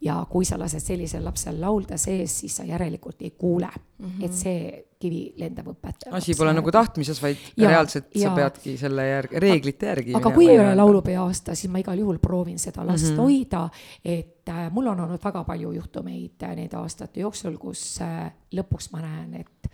ja 0.00 0.16
kui 0.30 0.44
sa 0.44 0.58
lased 0.58 0.82
sellisel 0.82 1.24
lapsel 1.24 1.60
laulda 1.60 1.98
sees, 2.00 2.40
siis 2.40 2.56
sa 2.56 2.64
järelikult 2.64 3.22
ei 3.22 3.30
kuule 3.30 3.70
mm, 3.70 4.06
-hmm. 4.06 4.24
et 4.24 4.32
see 4.32 4.84
kivi 5.04 5.22
lendab 5.36 5.68
õpetaja. 5.74 6.14
asi 6.16 6.34
pole 6.38 6.52
nagu 6.56 6.72
tahtmises, 6.72 7.20
vaid 7.22 7.36
ja, 7.56 7.68
reaalselt 7.68 8.08
ja, 8.14 8.28
sa 8.28 8.34
peadki 8.36 8.76
selle 8.80 9.06
järgi, 9.08 9.40
reeglite 9.44 9.86
järgi. 9.86 10.16
aga 10.16 10.32
kui 10.34 10.48
ei 10.48 10.58
ole 10.58 10.74
laulupeo 10.74 11.26
aasta, 11.26 11.54
siis 11.54 11.72
ma 11.72 11.82
igal 11.82 11.98
juhul 11.98 12.18
proovin 12.18 12.58
seda 12.58 12.86
last 12.86 13.10
mm 13.10 13.16
-hmm. 13.16 13.22
hoida, 13.22 13.68
et 14.04 14.48
äh, 14.48 14.70
mul 14.72 14.86
on 14.86 15.00
olnud 15.00 15.24
väga 15.24 15.44
palju 15.44 15.72
juhtumeid 15.72 16.42
äh, 16.42 16.56
nende 16.56 16.76
aastate 16.76 17.20
jooksul, 17.20 17.58
kus 17.58 18.00
äh, 18.00 18.32
lõpuks 18.52 18.92
ma 18.92 19.00
näen, 19.00 19.34
et 19.34 19.70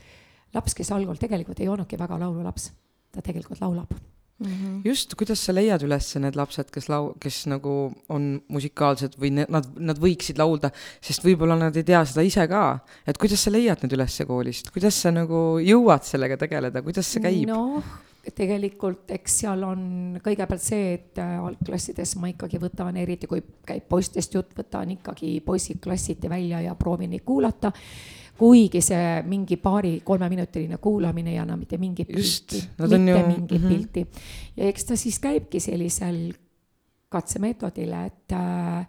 laps, 0.55 0.75
kes 0.75 0.93
algul 0.93 1.17
tegelikult 1.17 1.61
ei 1.61 1.69
olnudki 1.69 1.99
väga 1.99 2.19
laululaps, 2.19 2.73
ta 3.13 3.23
tegelikult 3.23 3.61
laulab 3.61 3.95
Mm 4.41 4.47
-hmm. 4.47 4.81
just, 4.89 5.15
kuidas 5.15 5.45
sa 5.45 5.53
leiad 5.53 5.83
üles 5.85 6.07
need 6.17 6.37
lapsed, 6.37 6.71
kes 6.73 6.89
lau-, 6.89 7.13
kes 7.21 7.47
nagu 7.47 7.93
on 8.09 8.41
musikaalsed 8.49 9.19
või 9.21 9.35
ne, 9.37 9.45
nad, 9.49 9.67
nad 9.77 9.99
võiksid 10.01 10.39
laulda, 10.41 10.71
sest 11.01 11.25
võib-olla 11.25 11.59
nad 11.61 11.77
ei 11.77 11.85
tea 11.85 12.01
seda 12.05 12.25
ise 12.25 12.47
ka. 12.49 12.79
et 13.07 13.19
kuidas 13.19 13.43
sa 13.45 13.51
leiad 13.51 13.83
need 13.83 13.93
üles 13.93 14.21
koolist, 14.27 14.71
kuidas 14.71 14.97
sa 15.03 15.11
nagu 15.11 15.61
jõuad 15.61 16.09
sellega 16.09 16.37
tegeleda, 16.41 16.83
kuidas 16.83 17.13
see 17.13 17.21
käib? 17.21 17.49
noh, 17.49 17.85
tegelikult 18.35 19.11
eks 19.17 19.37
seal 19.43 19.63
on 19.65 19.83
kõigepealt 20.25 20.63
see, 20.63 20.95
et 20.95 21.21
äh, 21.21 21.37
algklassides 21.41 22.17
ma 22.17 22.31
ikkagi 22.33 22.61
võtan, 22.63 22.97
eriti 22.97 23.29
kui 23.31 23.43
käib 23.67 23.89
poistest 23.89 24.35
jutt, 24.35 24.57
võtan 24.57 24.97
ikkagi 24.97 25.41
poisid 25.45 25.81
klassiti 25.85 26.29
välja 26.33 26.61
ja 26.65 26.75
proovin 26.75 27.11
neid 27.11 27.25
kuulata 27.25 27.73
kuigi 28.41 28.81
see 28.85 29.23
mingi 29.29 29.59
paari-kolmeminutiline 29.61 30.79
kuulamine 30.81 31.35
ei 31.35 31.41
anna 31.43 31.59
mitte 31.61 31.77
mingit 31.81 32.09
pilti, 32.09 32.63
mitte 32.81 32.97
ju... 32.97 33.27
mingit 33.27 33.61
mm 33.61 33.67
-hmm. 33.67 33.69
pilti. 33.69 34.07
ja 34.57 34.69
eks 34.69 34.85
ta 34.85 34.97
siis 34.97 35.19
käibki 35.21 35.61
sellisel 35.61 36.31
katsemeetodile, 37.11 38.05
et, 38.07 38.33
äh, 38.33 38.87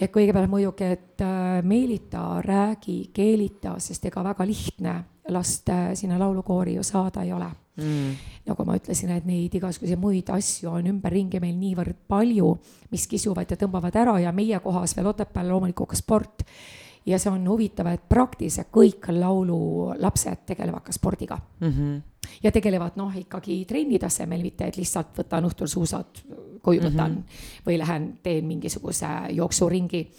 et 0.00 0.12
kõigepealt 0.14 0.50
muidugi, 0.50 0.84
et 0.84 1.20
äh, 1.20 1.58
meelita, 1.66 2.40
räägi, 2.44 3.10
keelita, 3.12 3.74
sest 3.82 4.06
ega 4.06 4.22
väga 4.24 4.46
lihtne 4.46 4.94
last 5.34 5.68
äh, 5.68 5.90
sinna 5.94 6.18
laulukoori 6.18 6.74
ju 6.74 6.82
saada 6.82 7.22
ei 7.22 7.32
ole 7.32 7.48
mm.. 7.76 8.14
nagu 8.46 8.64
ma 8.64 8.76
ütlesin, 8.78 9.10
et 9.10 9.26
neid 9.26 9.54
igasuguseid 9.58 9.98
muid 9.98 10.30
asju 10.30 10.70
on 10.70 10.86
ümberringi 10.86 11.40
meil 11.42 11.56
niivõrd 11.58 12.06
palju, 12.08 12.54
mis 12.92 13.08
kisuvad 13.10 13.50
ja 13.50 13.58
tõmbavad 13.58 13.96
ära 13.96 14.18
ja 14.20 14.32
meie 14.32 14.60
kohas 14.60 14.96
veel 14.96 15.10
Otepääl 15.10 15.50
loomulikult 15.50 15.90
ka 15.90 15.98
sport 15.98 16.46
ja 17.06 17.18
see 17.18 17.32
on 17.32 17.48
huvitav, 17.48 17.88
et 17.92 18.08
praktiliselt 18.08 18.70
kõik 18.72 19.10
laululapsed 19.12 20.46
tegelevad 20.46 20.82
ka 20.86 20.92
spordiga 20.92 21.38
mm. 21.60 21.68
-hmm. 21.68 22.00
ja 22.42 22.52
tegelevad 22.52 22.96
noh, 22.96 23.16
ikkagi 23.16 23.64
trenni 23.68 23.98
tasemel, 23.98 24.42
mitte 24.42 24.66
et 24.66 24.76
lihtsalt 24.76 25.18
võtan 25.18 25.44
õhtul 25.44 25.68
suusad 25.68 26.24
koju 26.62 26.80
võtan 26.80 27.10
mm 27.10 27.16
-hmm. 27.16 27.62
või 27.66 27.78
lähen 27.78 28.18
teen 28.22 28.46
mingisuguse 28.46 29.06
jooksuringi 29.30 30.10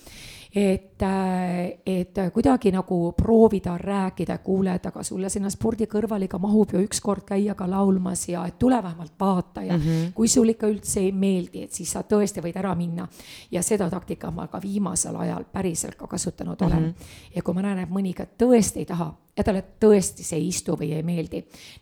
et, 0.55 1.01
äh, 1.01 1.77
et 1.85 2.15
kuidagi 2.33 2.71
nagu 2.71 3.11
proovida 3.17 3.77
rääkida, 3.77 4.37
kuule, 4.37 4.75
et 4.75 4.85
aga 4.85 5.03
sulle 5.03 5.29
sinna 5.29 5.49
spordi 5.51 5.87
kõrvale 5.91 6.29
ikka 6.29 6.39
mahub 6.39 6.71
ju 6.71 6.83
ükskord 6.85 7.25
käia 7.27 7.57
ka 7.59 7.67
laulmas 7.69 8.27
ja 8.29 8.45
et 8.47 8.59
tule 8.59 8.79
vähemalt 8.83 9.13
vaata 9.19 9.61
ja 9.61 9.77
mm 9.77 9.83
-hmm. 9.83 10.13
kui 10.13 10.27
sul 10.27 10.49
ikka 10.49 10.67
üldse 10.67 10.99
ei 10.99 11.11
meeldi, 11.11 11.63
et 11.63 11.71
siis 11.71 11.91
sa 11.91 12.01
tõesti 12.01 12.41
võid 12.41 12.57
ära 12.57 12.75
minna. 12.75 13.07
ja 13.51 13.63
seda 13.63 13.89
taktikat 13.89 14.35
ma 14.35 14.47
ka 14.47 14.61
viimasel 14.61 15.15
ajal 15.15 15.43
päriselt 15.43 15.95
ka 15.95 16.07
kasutanud 16.07 16.61
olen 16.61 16.83
mm. 16.83 16.89
-hmm. 16.89 17.35
ja 17.35 17.41
kui 17.41 17.53
ma 17.53 17.61
näen, 17.61 17.79
et 17.79 17.89
mõni 17.89 18.13
ka 18.13 18.23
tõesti 18.23 18.77
ei 18.77 18.85
taha 18.85 19.13
ja 19.37 19.43
talle 19.43 19.63
tõesti 19.81 20.23
see 20.23 20.39
ei 20.39 20.47
istu 20.47 20.77
või 20.79 20.91
ei 20.95 21.03
meeldi, 21.03 21.41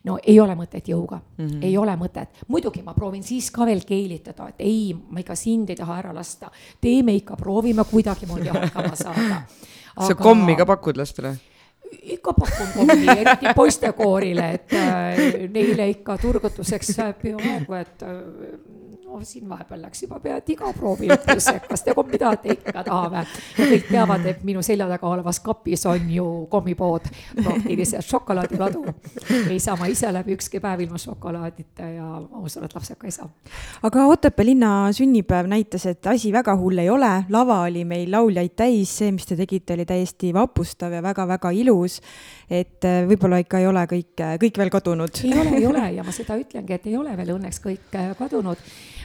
no 0.09 0.17
ei 0.21 0.39
ole 0.41 0.55
mõtet 0.57 0.89
jõuga 0.89 1.19
mm, 1.19 1.45
-hmm. 1.45 1.63
ei 1.69 1.77
ole 1.77 1.95
mõtet. 1.99 2.43
muidugi 2.47 2.81
ma 2.81 2.93
proovin 2.93 3.23
siis 3.23 3.51
ka 3.51 3.65
veel 3.65 3.83
keelitada, 3.85 4.49
et 4.49 4.61
ei, 4.65 4.93
ma 4.93 5.19
ikka 5.19 5.35
sind 5.35 5.69
ei 5.69 5.75
taha 5.75 5.97
ära 5.99 6.13
lasta. 6.15 6.51
teeme 6.81 7.13
ikka, 7.13 7.37
proovime 7.37 7.83
kuidagimoodi 7.83 8.49
hakkama 8.49 8.95
saada 8.95 9.41
Aga... 9.95 10.07
sa 10.07 10.15
kommi 10.15 10.55
ka 10.55 10.65
pakud 10.65 10.97
lastele? 10.97 11.37
ikka 12.01 12.33
pakun 12.33 12.69
kommi, 12.73 13.07
eriti 13.07 13.53
poistekoorile, 13.55 14.49
et 14.53 14.73
äh, 14.73 15.49
neile 15.53 15.89
ikka 15.89 16.17
turgutuseks 16.17 16.95
peaaegu, 17.21 17.73
et 17.77 18.01
äh, 18.01 18.17
no 19.13 19.25
siin 19.25 19.49
vahepeal 19.49 19.81
läks 19.85 20.03
juba 20.05 20.19
pea, 20.23 20.37
et 20.41 20.49
iga 20.53 20.71
proovi 20.73 21.09
ütles, 21.13 21.47
et 21.51 21.67
kas 21.69 21.83
te 21.85 21.93
kommi 21.95 22.17
tahate, 22.19 22.55
ikka 22.57 22.83
tahame. 22.87 23.23
kõik 23.57 23.87
teavad, 23.89 24.25
et 24.31 24.43
minu 24.47 24.63
selja 24.65 24.87
taga 24.89 25.09
olevas 25.09 25.39
kapis 25.43 25.85
on 25.89 26.09
ju 26.11 26.27
kommipood, 26.51 27.09
praktiliselt 27.37 28.07
šokolaadiladu. 28.07 28.83
ei 29.53 29.59
saa 29.63 29.77
ma 29.79 29.89
ise 29.91 30.11
läbi 30.13 30.35
ükski 30.37 30.61
päev 30.63 30.83
ilma 30.85 31.01
šokolaadita 31.01 31.89
ja 31.93 32.07
ma 32.23 32.41
usun, 32.41 32.65
et 32.65 32.75
lapsed 32.75 32.97
ka 32.99 33.07
ei 33.07 33.15
saa. 33.15 33.29
aga 33.83 34.07
Otepää 34.13 34.45
linna 34.45 34.71
sünnipäev 34.91 35.47
näitas, 35.49 35.85
et 35.89 36.07
asi 36.07 36.33
väga 36.33 36.55
hull 36.57 36.81
ei 36.81 36.89
ole, 36.89 37.11
lava 37.29 37.61
oli 37.67 37.85
meil 37.85 38.11
lauljaid 38.11 38.55
täis, 38.57 38.97
see, 38.97 39.11
mis 39.15 39.29
te 39.29 39.37
tegite, 39.39 39.77
oli 39.77 39.85
täiesti 39.85 40.33
vapustav 40.33 40.93
ja 40.93 41.03
väga-väga 41.03 41.53
ilus. 41.53 41.99
Et 42.53 42.85
äh, 42.85 43.03
võib-olla 43.09 43.39
ikka 43.41 43.61
ei 43.61 43.67
ole 43.67 43.85
kõik, 43.89 44.25
kõik 44.41 44.59
veel 44.61 44.71
kadunud. 44.73 45.21
ei 45.25 45.33
ole, 45.33 45.55
ei 45.57 45.67
ole 45.67 45.85
ja 45.97 46.05
ma 46.05 46.15
seda 46.15 46.37
ütlengi, 46.39 46.77
et 46.77 46.89
ei 46.91 46.97
ole 46.99 47.15
veel 47.17 47.35
õnneks 47.37 47.61
kõik 47.63 47.97
äh, 47.99 48.11
kadunud 48.19 48.61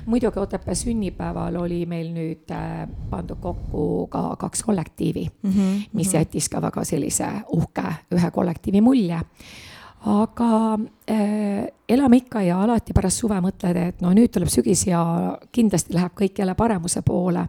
muidugi 0.09 0.41
Otepää 0.41 0.75
sünnipäeval 0.75 1.57
oli 1.61 1.85
meil 1.87 2.11
nüüd 2.15 2.53
äh, 2.55 2.85
pandud 3.11 3.41
kokku 3.43 4.07
ka 4.13 4.37
kaks 4.41 4.63
kollektiivi 4.63 5.27
mm, 5.29 5.51
-hmm. 5.51 5.89
mis 5.93 6.13
mhm. 6.13 6.17
jättis 6.17 6.49
ka 6.49 6.63
väga 6.63 6.85
sellise 6.85 7.31
uhke 7.57 7.89
ühe 8.15 8.31
kollektiivi 8.31 8.81
mulje 8.81 9.21
aga 10.07 10.79
äh, 11.11 11.67
elame 11.89 12.17
ikka 12.17 12.43
ja 12.43 12.63
alati 12.63 12.93
pärast 12.95 13.19
suve 13.19 13.41
mõtled, 13.43 13.77
et 13.77 14.01
no 14.01 14.13
nüüd 14.15 14.31
tuleb 14.31 14.49
sügis 14.49 14.87
ja 14.87 15.03
kindlasti 15.53 15.95
läheb 15.95 16.15
kõik 16.15 16.39
jälle 16.39 16.55
paremuse 16.55 17.03
poole 17.03 17.49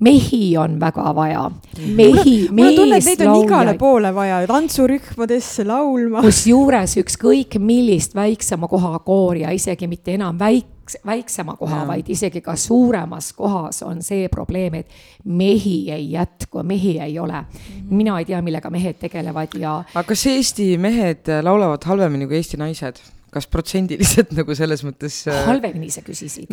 mehi 0.00 0.56
on 0.56 0.80
väga 0.80 1.14
vaja. 1.14 1.50
mehi, 1.96 2.48
mees, 2.50 2.78
lauljaid. 2.78 3.04
Neid 3.04 3.22
on 3.26 3.44
igale 3.44 3.74
poole 3.78 4.14
vaja, 4.14 4.40
tantsurühmadesse 4.48 5.64
laulma. 5.68 6.22
kusjuures 6.24 6.96
ükskõik 7.02 7.58
millist 7.60 8.14
väiksema 8.14 8.68
koha 8.68 8.98
koori 9.04 9.44
ja 9.44 9.52
isegi 9.56 9.88
mitte 9.90 10.14
enam 10.16 10.38
väiks-, 10.40 10.98
väiksema 11.06 11.56
koha, 11.60 11.84
vaid 11.88 12.08
isegi 12.08 12.40
ka 12.40 12.56
suuremas 12.56 13.32
kohas 13.36 13.82
on 13.82 14.02
see 14.02 14.28
probleem, 14.28 14.80
et 14.80 14.88
mehi 15.24 15.90
ei 15.92 16.10
jätku, 16.12 16.62
mehi 16.62 16.98
ei 16.98 17.18
ole. 17.18 17.44
Mhm. 17.44 17.96
mina 17.96 18.18
ei 18.18 18.24
tea, 18.24 18.42
millega 18.42 18.70
mehed 18.70 18.98
tegelevad 19.00 19.56
ja. 19.58 19.82
aga 19.94 20.06
kas 20.08 20.26
Eesti 20.26 20.76
mehed 20.78 21.28
laulavad 21.42 21.84
halvemini 21.84 22.26
kui 22.26 22.40
Eesti 22.40 22.56
naised? 22.56 23.00
Kas 23.34 23.46
protsendiliselt 23.50 24.32
nagu 24.38 24.54
selles 24.58 24.84
mõttes 24.86 25.22
äh...? 25.30 25.44
halvemini 25.46 25.90
sa 25.92 26.02
küsisid? 26.06 26.52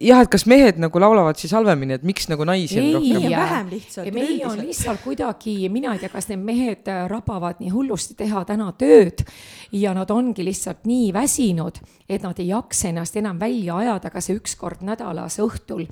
jah, 0.00 0.22
et 0.22 0.30
kas 0.32 0.46
mehed 0.50 0.78
nagu 0.80 1.00
laulavad 1.02 1.38
siis 1.38 1.52
halvemini, 1.56 1.98
et 1.98 2.06
miks 2.06 2.28
nagu 2.30 2.46
naisi 2.48 2.78
ei, 2.80 2.94
on 2.94 3.02
rohkem? 3.02 3.26
vähem 3.34 3.72
lihtsalt. 3.72 4.14
mehi 4.14 4.38
on 4.48 4.62
lihtsalt 4.62 5.02
kuidagi, 5.04 5.56
mina 5.72 5.92
ei 5.94 6.02
tea, 6.02 6.12
kas 6.12 6.30
need 6.30 6.44
mehed 6.46 6.88
äh, 6.90 7.04
rabavad 7.10 7.60
nii 7.62 7.72
hullusti 7.74 8.16
teha 8.18 8.44
täna 8.48 8.70
tööd 8.80 9.24
ja 9.74 9.94
nad 9.96 10.10
ongi 10.14 10.46
lihtsalt 10.46 10.88
nii 10.88 11.12
väsinud, 11.14 11.82
et 12.08 12.24
nad 12.24 12.40
ei 12.40 12.48
jaksa 12.52 12.90
ennast 12.92 13.20
enam 13.20 13.38
välja 13.40 13.78
ajada 13.82 14.12
ka 14.14 14.22
see 14.24 14.38
üks 14.38 14.56
kord 14.60 14.84
nädalas 14.86 15.38
õhtul. 15.42 15.86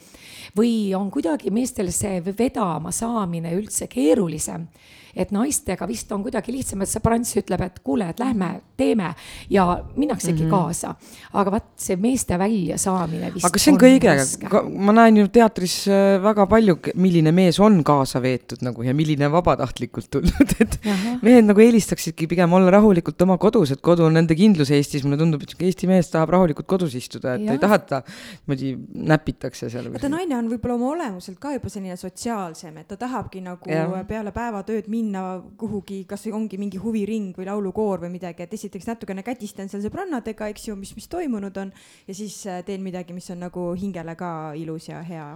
või 0.57 0.95
on 0.97 1.11
kuidagi 1.11 1.51
meestel 1.51 1.93
see 1.93 2.21
vedama 2.25 2.93
saamine 2.93 3.55
üldse 3.57 3.89
keerulisem 3.93 4.69
et 5.17 5.33
naistega 5.35 5.87
vist 5.89 6.13
on 6.13 6.23
kuidagi 6.25 6.53
lihtsam, 6.55 6.83
et 6.83 6.91
see 6.91 7.03
Prants 7.05 7.37
ütleb, 7.39 7.63
et 7.67 7.81
kuule, 7.85 8.09
et 8.13 8.21
lähme, 8.23 8.49
teeme 8.77 9.13
ja 9.51 9.67
minnaksegi 9.97 10.43
mm 10.43 10.47
-hmm. 10.47 10.51
kaasa. 10.51 10.95
aga 11.33 11.51
vaat 11.51 11.67
see 11.77 11.97
meeste 11.97 12.39
väljasaamine 12.39 13.31
vist 13.35 13.47
aga 13.47 13.59
see 13.59 13.73
on, 13.73 13.79
on 13.79 13.83
kõigega, 13.85 14.63
ma 14.87 14.93
näen 14.93 15.17
ju 15.17 15.29
teatris 15.29 15.77
äh, 15.89 16.23
väga 16.23 16.47
palju, 16.47 16.79
milline 16.95 17.33
mees 17.33 17.61
on 17.61 17.85
kaasa 17.85 18.23
veetud 18.23 18.63
nagu 18.63 18.83
ja 18.83 18.95
milline 18.95 19.31
vabatahtlikult 19.33 20.11
tulnud, 20.11 20.55
et 20.65 20.79
Aha. 20.87 21.19
mehed 21.23 21.45
nagu 21.45 21.61
eelistaksidki 21.61 22.27
pigem 22.27 22.53
olla 22.53 22.71
rahulikult 22.71 23.23
oma 23.23 23.39
kodus, 23.39 23.71
et 23.71 23.81
kodu 23.81 24.05
on 24.05 24.13
nende 24.15 24.35
kindlus 24.35 24.71
Eestis, 24.71 25.05
mulle 25.05 25.17
tundub, 25.17 25.43
et 25.43 25.51
sihuke 25.51 25.67
Eesti 25.67 25.87
mees 25.87 26.11
tahab 26.11 26.31
rahulikult 26.31 26.67
kodus 26.67 26.95
istuda, 26.95 27.35
et 27.35 27.47
ja. 27.47 27.53
ei 27.53 27.59
taha, 27.59 27.75
et 27.75 27.87
ta 27.87 28.03
niimoodi 28.03 28.77
näpitakse 29.13 29.71
seal. 29.71 29.93
vaata 29.93 30.09
naine 30.09 30.37
on 30.37 30.49
võib-olla 30.49 30.75
oma 30.75 30.91
olemuselt 30.97 31.39
ka 31.39 31.53
juba 31.53 31.69
selline 31.69 31.97
sotsiaalsem, 31.97 32.77
et 32.79 32.89
ta 32.89 32.97
tahabki 32.97 33.41
nagu 33.45 33.71
ja. 33.71 34.05
peale 34.09 34.33
päevatööd 34.33 34.89
minna 34.89 35.02
minna 35.03 35.43
kuhugi, 35.59 36.05
kas 36.09 36.29
ongi 36.31 36.61
mingi 36.61 36.81
huviring 36.83 37.35
või 37.39 37.49
laulukoor 37.49 38.05
või 38.07 38.15
midagi, 38.15 38.47
et 38.47 38.55
esiteks 38.55 38.89
natukene 38.93 39.25
kätistan 39.27 39.71
seal 39.73 39.83
sõbrannadega, 39.85 40.51
eks 40.53 40.71
ju, 40.71 40.79
mis, 40.79 40.95
mis 40.99 41.11
toimunud 41.11 41.59
on. 41.65 41.75
ja 42.07 42.15
siis 42.15 42.39
äh, 42.47 42.63
teen 42.67 42.85
midagi, 42.87 43.15
mis 43.17 43.31
on 43.35 43.43
nagu 43.43 43.73
hingele 43.79 44.17
ka 44.19 44.33
ilus 44.59 44.89
ja 44.93 45.03
hea 45.07 45.29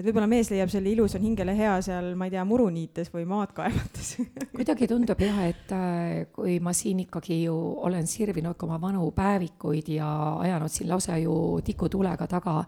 et 0.00 0.06
võib-olla 0.06 0.28
mees 0.30 0.48
leiab 0.48 0.70
selle 0.72 0.88
ilus 0.94 1.14
on 1.18 1.24
hingele 1.24 1.52
hea 1.56 1.74
seal, 1.84 2.14
ma 2.16 2.28
ei 2.28 2.32
tea, 2.32 2.44
muru 2.48 2.70
niites 2.72 3.10
või 3.12 3.26
maad 3.28 3.52
kaevates 3.56 4.14
kuidagi 4.56 4.88
tundub 4.88 5.20
jah, 5.20 5.40
et 5.50 5.74
äh, 5.76 6.30
kui 6.32 6.56
ma 6.64 6.72
siin 6.76 7.02
ikkagi 7.04 7.42
ju 7.42 7.56
olen 7.84 8.08
sirvinud 8.08 8.56
ka 8.56 8.68
oma 8.68 8.80
vanu 8.80 9.10
päevikuid 9.16 9.92
ja 9.98 10.08
ajanud 10.46 10.72
siin 10.72 10.88
lausa 10.92 11.18
ju 11.20 11.34
tikutulega 11.66 12.28
taga 12.30 12.62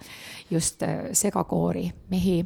just 0.50 0.84
äh, 0.84 1.08
segakoori 1.16 1.88
mehi 2.12 2.42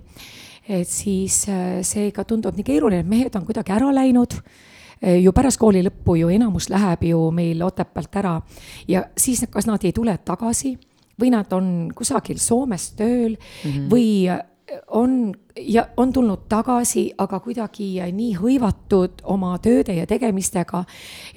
et 0.69 0.89
siis 0.89 1.47
äh, 1.49 1.83
see 1.87 2.09
ikka 2.11 2.25
tundub 2.27 2.57
nii 2.57 2.67
keeruline, 2.67 3.05
et 3.05 3.11
mehed 3.11 3.39
on 3.39 3.47
kuidagi 3.47 3.75
ära 3.75 3.93
läinud 3.95 4.35
äh, 4.41 5.21
ju 5.23 5.33
pärast 5.37 5.61
kooli 5.63 5.85
lõppu 5.87 6.19
ju 6.19 6.31
enamus 6.35 6.69
läheb 6.73 7.07
ju 7.07 7.31
meil 7.35 7.63
Otepäält 7.63 8.19
ära 8.23 8.41
ja 8.89 9.07
siis 9.17 9.45
kas 9.51 9.69
nad 9.71 9.85
ei 9.85 9.95
tule 9.95 10.17
tagasi 10.25 10.77
või 11.21 11.31
nad 11.33 11.53
on 11.55 11.91
kusagil 11.95 12.41
Soomes 12.43 12.91
tööl 12.99 13.37
mm 13.37 13.71
-hmm. 13.71 13.89
või 13.93 14.29
äh, 14.29 14.43
on 14.89 15.35
ja 15.57 15.87
on 15.97 16.13
tulnud 16.13 16.49
tagasi, 16.49 17.13
aga 17.19 17.41
kuidagi 17.41 18.03
nii 18.13 18.35
hõivatud 18.37 19.23
oma 19.25 19.59
tööde 19.59 19.95
ja 19.95 20.07
tegemistega, 20.07 20.85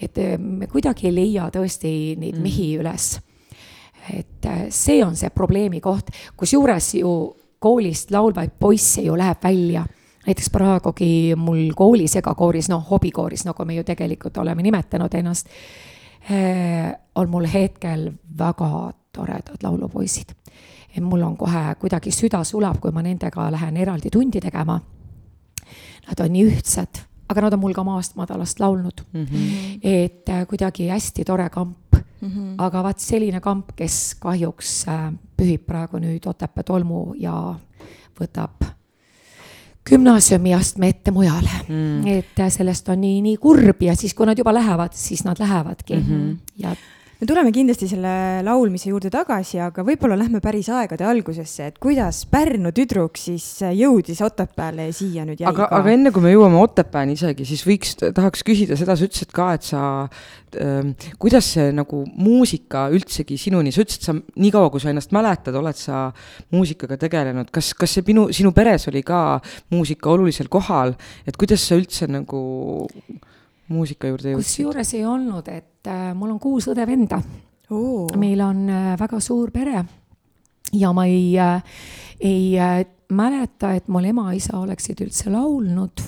et 0.01 0.17
me 0.39 0.67
kuidagi 0.67 1.07
ei 1.07 1.15
leia 1.15 1.49
tõesti 1.53 2.17
neid 2.17 2.35
mm. 2.35 2.41
mehi 2.41 2.77
üles. 2.77 3.19
et 4.09 4.47
see 4.69 5.03
on 5.05 5.15
see 5.15 5.29
probleemi 5.29 5.79
koht, 5.79 6.09
kusjuures 6.35 6.93
ju 6.95 7.35
koolist 7.59 8.11
laulvaid 8.11 8.51
poisse 8.59 9.01
ju 9.01 9.17
läheb 9.17 9.43
välja. 9.43 9.85
näiteks 10.27 10.49
praegugi 10.49 11.35
mul 11.35 11.71
kooli 11.75 12.07
segakooris, 12.07 12.69
noh, 12.69 12.83
hobikooris, 12.89 13.45
nagu 13.45 13.65
me 13.65 13.75
ju 13.75 13.83
tegelikult 13.83 14.37
oleme 14.37 14.63
nimetanud 14.63 15.13
ennast 15.13 15.47
eh,, 16.29 16.93
on 17.15 17.29
mul 17.29 17.47
hetkel 17.53 18.11
väga 18.37 18.91
toredad 19.11 19.63
laulupoisid. 19.63 20.35
mul 21.01 21.21
on 21.21 21.37
kohe 21.37 21.75
kuidagi 21.79 22.11
süda 22.11 22.43
sulab, 22.43 22.79
kui 22.79 22.91
ma 22.91 23.01
nendega 23.01 23.51
lähen 23.51 23.77
eraldi 23.77 24.09
tundi 24.09 24.39
tegema. 24.39 24.79
Nad 26.07 26.19
on 26.19 26.33
nii 26.33 26.45
ühtsed, 26.45 27.01
aga 27.29 27.41
nad 27.41 27.53
on 27.53 27.59
mul 27.59 27.73
ka 27.73 27.83
maast 27.83 28.15
madalast 28.15 28.59
laulnud 28.59 29.01
mm. 29.13 29.25
-hmm. 29.25 29.79
et 29.83 30.29
äh, 30.29 30.47
kuidagi 30.47 30.89
hästi 30.89 31.25
tore 31.25 31.49
kamp 31.49 31.95
mm. 32.21 32.29
-hmm. 32.29 32.53
aga 32.57 32.83
vaat 32.83 32.99
selline 32.99 33.39
kamp, 33.39 33.71
kes 33.75 34.15
kahjuks 34.19 34.87
äh, 34.87 35.13
pühib 35.37 35.65
praegu 35.65 35.99
nüüd 35.99 36.27
Otepää 36.27 36.63
tolmu 36.63 37.13
ja 37.17 37.55
võtab 38.19 38.65
gümnaasiumiastme 39.89 40.87
ette 40.87 41.11
mujale 41.11 41.51
mm.. 41.67 42.07
et 42.07 42.39
äh, 42.39 42.51
sellest 42.51 42.89
on 42.89 43.01
nii, 43.01 43.21
nii 43.21 43.37
kurb 43.37 43.81
ja 43.81 43.95
siis, 43.95 44.13
kui 44.13 44.25
nad 44.25 44.37
juba 44.37 44.53
lähevad, 44.53 44.93
siis 44.93 45.23
nad 45.25 45.39
lähevadki 45.39 45.95
mm. 45.95 46.07
-hmm. 46.09 46.37
ja 46.57 46.75
me 47.19 47.27
tuleme 47.27 47.51
kindlasti 47.51 47.87
selle 47.91 48.11
laulmise 48.47 48.93
juurde 48.93 49.09
tagasi, 49.11 49.57
aga 49.59 49.83
võib-olla 49.83 50.15
lähme 50.21 50.39
päris 50.43 50.69
aegade 50.71 51.03
algusesse, 51.03 51.65
et 51.67 51.79
kuidas 51.83 52.21
Pärnu 52.31 52.71
tüdruk 52.75 53.19
siis 53.19 53.45
jõudis 53.75 54.21
Otepääle 54.23 54.85
ja 54.87 54.95
siia 54.95 55.25
nüüd 55.27 55.41
jäi 55.43 55.49
aga, 55.49 55.67
ka? 55.67 55.81
aga 55.81 55.91
enne 55.97 56.13
kui 56.15 56.23
me 56.23 56.31
jõuame 56.31 56.61
Otepääni 56.61 57.17
isegi, 57.19 57.47
siis 57.49 57.65
võiks, 57.67 57.97
tahaks 57.99 58.45
küsida 58.47 58.77
seda, 58.79 58.95
sa 58.95 59.07
ütlesid 59.09 59.35
ka, 59.35 59.49
et 59.57 59.67
sa 59.67 59.81
äh,, 60.07 61.09
kuidas 61.19 61.49
see 61.57 61.73
nagu 61.75 62.05
muusika 62.15 62.85
üldsegi 62.95 63.35
sinuni, 63.41 63.75
sa 63.75 63.83
ütlesid, 63.83 64.07
sa 64.07 64.15
niikaua, 64.15 64.71
kui 64.71 64.83
sa 64.83 64.93
ennast 64.93 65.11
mäletad, 65.15 65.57
oled 65.59 65.79
sa 65.79 66.05
muusikaga 66.55 66.95
tegelenud, 67.03 67.51
kas, 67.51 67.73
kas 67.75 67.97
see 67.97 68.07
minu, 68.07 68.29
sinu 68.35 68.55
peres 68.55 68.87
oli 68.91 69.03
ka 69.03 69.41
muusika 69.75 70.15
olulisel 70.15 70.47
kohal, 70.47 70.95
et 71.27 71.35
kuidas 71.35 71.67
sa 71.67 71.75
üldse 71.75 72.07
nagu 72.07 72.39
muusika 73.69 74.09
juurde 74.11 74.33
jõudsid? 74.33 74.49
kusjuures 74.49 74.93
ei 74.97 75.05
olnud, 75.05 75.47
et 75.47 75.87
äh, 75.87 76.11
mul 76.17 76.35
on 76.35 76.41
kuus 76.41 76.67
õde-venda 76.71 77.21
meil 78.17 78.41
on 78.41 78.69
äh, 78.69 78.93
väga 78.99 79.19
suur 79.21 79.51
pere 79.53 79.83
ja 80.73 80.93
ma 80.93 81.05
ei 81.05 81.37
äh,, 81.39 81.63
ei 82.19 82.59
äh, 82.59 82.85
mäleta, 83.09 83.73
et 83.73 83.87
mul 83.87 84.05
ema-isa 84.09 84.57
oleksid 84.59 85.01
üldse 85.05 85.29
laulnud 85.33 86.01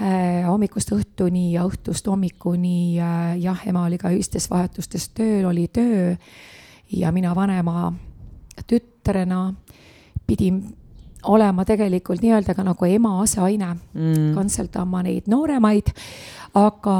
äh, 0.00 0.44
hommikust 0.46 0.92
õhtuni 0.96 1.52
ja 1.54 1.64
õhtust 1.68 2.06
hommikuni 2.08 2.98
äh,. 3.00 3.38
jah, 3.40 3.64
ema 3.66 3.86
oli 3.88 3.98
ka 3.98 4.12
öistes 4.12 4.50
vahetustes 4.50 5.08
tööl, 5.16 5.48
oli 5.48 5.68
töö 5.72 6.14
ja 6.92 7.12
mina 7.12 7.34
vanema 7.36 7.92
tütrena 8.66 9.48
pidin 10.26 10.60
olema 11.28 11.64
tegelikult 11.64 12.22
nii-öelda 12.22 12.54
ka 12.56 12.64
nagu 12.64 12.86
ema 12.88 13.18
aseaine 13.22 13.74
mm., 13.74 14.30
kantseldama 14.36 15.02
neid 15.04 15.28
nooremaid, 15.28 15.92
aga 16.54 16.96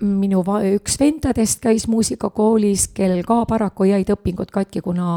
minu 0.00 0.42
üks 0.76 0.96
vendadest 1.00 1.60
käis 1.62 1.88
muusikakoolis, 1.90 2.88
kellel 2.94 3.24
ka 3.26 3.42
paraku 3.50 3.88
jäid 3.88 4.10
õpingud 4.14 4.52
katki, 4.54 4.82
kuna 4.84 5.08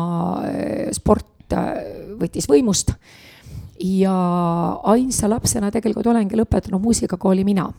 äh, 0.47 0.89
sport 0.95 1.53
äh, 1.53 1.75
võttis 2.19 2.49
võimust. 2.49 2.95
ja 3.81 4.13
ainsa 4.83 5.25
lapsena 5.29 5.71
tegelikult 5.73 6.05
olengi 6.11 6.37
lõpetanud 6.37 6.81
muusikakooli 6.81 7.43
mina. 7.45 7.71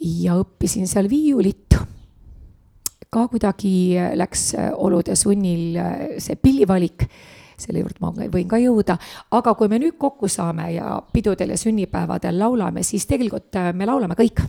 ja 0.00 0.36
õppisin 0.40 0.86
seal 0.86 1.08
viiulit. 1.08 1.76
ka 3.10 3.26
kuidagi 3.28 3.98
läks 4.14 4.54
olude 4.76 5.16
sunnil 5.16 5.78
see 6.18 6.36
pillivalik, 6.36 7.08
selle 7.60 7.84
juurde 7.84 8.00
ma 8.00 8.12
võin 8.12 8.48
ka 8.48 8.58
jõuda, 8.60 8.96
aga 9.36 9.54
kui 9.54 9.68
me 9.68 9.80
nüüd 9.82 9.98
kokku 9.98 10.28
saame 10.28 10.72
ja 10.74 10.96
pidudel 11.12 11.54
ja 11.54 11.60
sünnipäevadel 11.60 12.38
laulame, 12.38 12.82
siis 12.86 13.06
tegelikult 13.10 13.60
me 13.74 13.88
laulame 13.88 14.18
kõik 14.18 14.42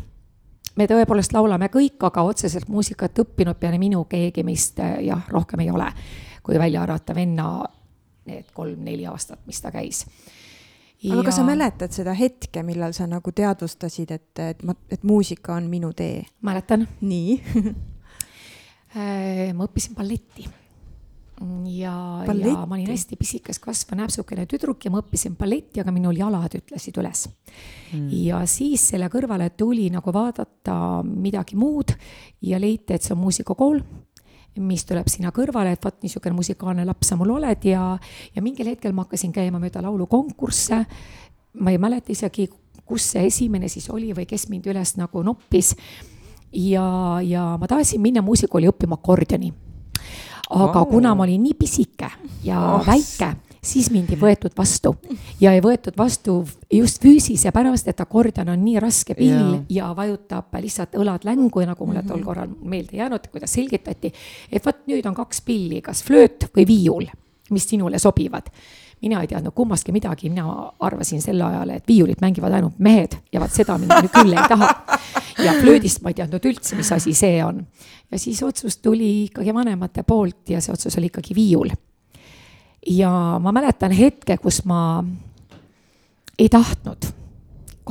me 0.80 0.88
tõepoolest 0.88 1.34
laulame 1.36 1.70
kõik, 1.72 2.00
aga 2.08 2.24
otseselt 2.28 2.70
muusikat 2.72 3.24
õppinud 3.24 3.60
peale 3.60 3.80
minu 3.82 4.06
keegi 4.10 4.44
meist 4.48 4.80
jah, 4.80 5.26
rohkem 5.32 5.64
ei 5.66 5.72
ole, 5.72 5.90
kui 6.44 6.60
välja 6.60 6.84
arvata 6.86 7.16
venna 7.16 7.48
need 8.30 8.54
kolm-neli 8.56 9.08
aastat, 9.10 9.42
mis 9.50 9.62
ta 9.62 9.72
käis. 9.74 10.06
aga 11.04 11.18
ja... 11.18 11.26
kas 11.26 11.40
sa 11.40 11.46
mäletad 11.46 11.96
seda 11.96 12.14
hetke, 12.18 12.64
millal 12.64 12.94
sa 12.98 13.08
nagu 13.10 13.32
teadvustasid, 13.36 14.12
et, 14.12 14.44
et 14.46 14.64
ma, 14.64 14.76
et 14.92 15.04
muusika 15.04 15.56
on 15.58 15.70
minu 15.70 15.94
tee? 15.98 16.24
mäletan. 16.42 16.88
nii 17.02 17.38
äh, 18.96 19.52
ma 19.54 19.68
õppisin 19.68 19.98
balletti 19.98 20.61
ja, 21.66 21.94
ja 22.26 22.66
ma 22.68 22.76
olin 22.76 22.90
hästi 22.92 23.18
pisikas 23.18 23.60
kasvav 23.62 23.98
näpsukene 24.02 24.46
tüdruk 24.50 24.86
ja 24.86 24.92
ma 24.94 25.02
õppisin 25.02 25.36
balletti, 25.40 25.82
aga 25.82 25.94
minul 25.94 26.18
jalad 26.18 26.54
ütlesid 26.60 26.98
üles. 27.02 27.26
Mm.. 27.92 28.08
ja 28.28 28.44
siis 28.50 28.84
selle 28.94 29.10
kõrvale 29.12 29.50
tuli 29.58 29.90
nagu 29.94 30.14
vaadata 30.14 31.02
midagi 31.06 31.58
muud 31.60 31.96
ja 32.46 32.60
leiti, 32.62 32.96
et 32.96 33.04
see 33.04 33.16
on 33.16 33.22
muusikakool, 33.24 33.82
mis 34.62 34.86
tuleb 34.86 35.10
sinna 35.12 35.32
kõrvale, 35.36 35.74
et 35.74 35.86
vot 35.86 35.98
niisugune 36.04 36.36
musikaalne 36.38 36.86
laps 36.86 37.12
sa 37.12 37.18
mul 37.20 37.34
oled. 37.38 37.66
Ja, 37.66 37.96
ja 38.36 38.44
mingil 38.44 38.68
hetkel 38.74 38.94
ma 38.94 39.06
hakkasin 39.06 39.34
käima 39.36 39.62
mööda 39.64 39.84
laulukonkursse. 39.86 40.86
ma 41.60 41.72
ei 41.72 41.78
mäleta 41.78 42.12
isegi, 42.12 42.50
kus 42.86 43.12
see 43.14 43.26
esimene 43.28 43.68
siis 43.68 43.90
oli 43.90 44.14
või 44.16 44.28
kes 44.28 44.48
mind 44.50 44.68
üles 44.68 44.96
nagu 45.00 45.24
noppis. 45.24 45.76
ja, 46.52 47.20
ja 47.24 47.58
ma 47.58 47.68
tahtsin 47.68 48.02
minna 48.02 48.22
muusikakooli 48.22 48.70
õppima 48.70 49.00
akordioni 49.00 49.54
aga 50.52 50.82
oh. 50.82 50.90
kuna 50.90 51.16
ma 51.16 51.24
olin 51.24 51.44
nii 51.44 51.56
pisike 51.60 52.10
ja 52.44 52.60
oh. 52.76 52.86
väike, 52.88 53.32
siis 53.64 53.92
mind 53.94 54.12
ei 54.12 54.20
võetud 54.20 54.56
vastu 54.58 54.96
ja 55.42 55.54
ei 55.56 55.62
võetud 55.64 55.98
vastu 55.98 56.42
just 56.74 57.02
füüsise 57.04 57.54
pärast, 57.56 57.88
et 57.88 58.04
akordion 58.04 58.50
on 58.54 58.64
nii 58.66 58.82
raske 58.82 59.16
pill 59.18 59.32
yeah. 59.32 59.64
ja 59.70 59.90
vajutab 59.98 60.54
lihtsalt 60.60 60.98
õlad 61.00 61.26
längu 61.28 61.64
ja 61.64 61.72
nagu 61.72 61.88
mulle 61.88 62.04
tol 62.04 62.20
mhm. 62.20 62.28
korral 62.28 62.54
meelde 62.62 62.98
jäänud, 62.98 63.32
kuidas 63.32 63.58
selgitati, 63.58 64.14
et 64.52 64.66
vot 64.66 64.86
nüüd 64.92 65.08
on 65.08 65.18
kaks 65.18 65.44
pilli, 65.48 65.82
kas 65.86 66.04
flööt 66.08 66.50
või 66.56 66.68
viiul, 66.68 67.12
mis 67.52 67.68
sinule 67.70 68.00
sobivad 68.00 68.50
mina 69.02 69.22
ei 69.22 69.28
teadnud 69.28 69.54
kummastki 69.56 69.92
midagi, 69.92 70.30
mina 70.30 70.72
arvasin 70.80 71.22
sel 71.22 71.42
ajal, 71.42 71.70
et 71.74 71.88
viiulit 71.88 72.22
mängivad 72.22 72.54
ainult 72.54 72.78
mehed 72.80 73.18
ja 73.34 73.42
vaat 73.42 73.56
seda 73.56 73.78
mina 73.82 73.98
nüüd 74.02 74.14
küll 74.14 74.36
ei 74.36 74.50
taha. 74.50 74.70
ja 75.46 75.56
flöödist 75.58 76.04
ma 76.04 76.12
ei 76.14 76.20
teadnud 76.20 76.46
üldse, 76.46 76.76
mis 76.78 76.92
asi 76.94 77.14
see 77.18 77.40
on. 77.44 77.64
Ja 78.12 78.20
siis 78.20 78.44
otsus 78.44 78.78
tuli 78.78 79.24
ikkagi 79.26 79.54
vanemate 79.54 80.04
poolt 80.04 80.50
ja 80.50 80.62
see 80.62 80.74
otsus 80.74 80.98
oli 80.98 81.12
ikkagi 81.12 81.36
viiul. 81.36 81.72
ja 82.88 83.40
ma 83.40 83.52
mäletan 83.52 83.92
hetke, 83.92 84.38
kus 84.38 84.66
ma 84.66 85.04
ei 86.40 86.50
tahtnud 86.50 87.22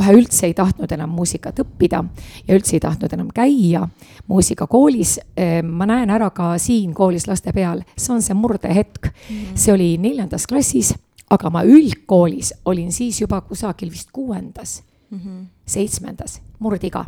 kohe 0.01 0.15
üldse 0.17 0.47
ei 0.49 0.55
tahtnud 0.55 0.93
enam 0.95 1.11
muusikat 1.13 1.61
õppida 1.65 2.03
ja 2.47 2.57
üldse 2.57 2.77
ei 2.79 2.83
tahtnud 2.83 3.13
enam 3.13 3.29
käia 3.35 3.83
muusikakoolis. 4.31 5.19
Ma 5.67 5.89
näen 5.91 6.11
ära 6.15 6.31
ka 6.35 6.55
siin 6.63 6.95
koolis 6.97 7.27
laste 7.29 7.53
peal, 7.53 7.83
see 7.97 8.15
on 8.15 8.23
see 8.23 8.37
murdehetk. 8.39 9.11
-hmm. 9.11 9.55
see 9.55 9.75
oli 9.75 9.91
neljandas 9.99 10.47
klassis, 10.47 10.95
aga 11.31 11.51
ma 11.51 11.65
üldkoolis 11.67 12.55
olin 12.65 12.93
siis 12.93 13.21
juba 13.21 13.41
kusagil 13.41 13.91
vist 13.91 14.11
kuuendas 14.13 14.83
mm, 15.11 15.19
-hmm. 15.19 15.47
seitsmendas, 15.67 16.41
murdiga 16.59 17.05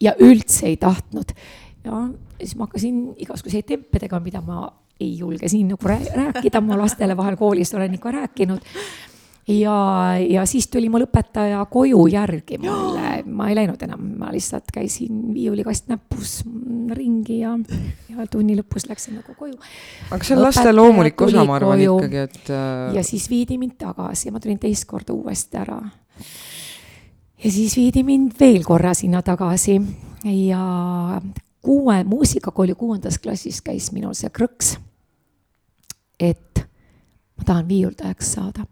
ja 0.00 0.14
üldse 0.20 0.66
ei 0.66 0.76
tahtnud. 0.76 1.32
ja 1.84 2.08
siis 2.38 2.56
ma 2.56 2.68
hakkasin 2.68 3.02
igasuguseid 3.24 3.66
tempe 3.66 3.98
tegema, 3.98 4.22
mida 4.24 4.40
ma 4.44 4.66
ei 5.00 5.18
julge 5.18 5.48
siin 5.48 5.68
nagu 5.72 5.88
rääkida, 5.88 6.60
ma 6.60 6.78
lastele 6.78 7.16
vahel 7.16 7.36
koolis 7.38 7.74
olen 7.74 7.94
ikka 7.94 8.10
rääkinud. 8.10 8.64
Ja, 9.48 10.12
ja 10.28 10.42
siis 10.46 10.66
tuli 10.68 10.90
mul 10.92 11.06
õpetaja 11.06 11.62
koju 11.72 12.02
järgi 12.12 12.58
mulle, 12.60 13.22
ma 13.32 13.46
ei 13.48 13.54
läinud 13.56 13.80
enam, 13.86 14.02
ma 14.20 14.28
lihtsalt 14.34 14.68
käisin 14.74 15.22
viiulikast 15.32 15.88
näpus 15.88 16.42
ringi 16.92 17.38
ja, 17.40 17.54
ja 18.12 18.26
tunni 18.28 18.58
lõpus 18.58 18.84
läksin 18.90 19.16
nagu 19.16 19.32
koju. 19.38 19.56
aga 20.10 20.28
see 20.28 20.36
on 20.36 20.42
laste 20.44 20.74
loomulik 20.74 21.24
osa, 21.24 21.46
ma 21.48 21.56
arvan 21.56 21.80
koju, 21.80 21.96
ikkagi, 21.96 22.20
et 22.28 22.52
äh.... 22.52 22.92
ja 22.98 23.06
siis 23.08 23.24
viidi 23.32 23.56
mind 23.56 23.78
tagasi, 23.80 24.34
ma 24.34 24.44
tulin 24.44 24.60
teist 24.60 24.84
korda 24.90 25.16
uuesti 25.16 25.62
ära. 25.64 25.80
ja 27.44 27.54
siis 27.56 27.80
viidi 27.80 28.04
mind 28.04 28.36
veel 28.40 28.68
korra 28.68 28.92
sinna 28.92 29.24
tagasi. 29.24 29.80
Ja 30.28 30.60
kuue, 31.68 32.04
muusikakooli 32.04 32.74
kuuendas 32.74 33.18
klassis 33.18 33.60
käis 33.60 33.90
minul 33.92 34.14
see 34.16 34.30
krõks, 34.32 34.78
et 36.16 36.62
ma 37.36 37.44
tahan 37.44 37.68
viiuldajaks 37.68 38.30
saada 38.38 38.64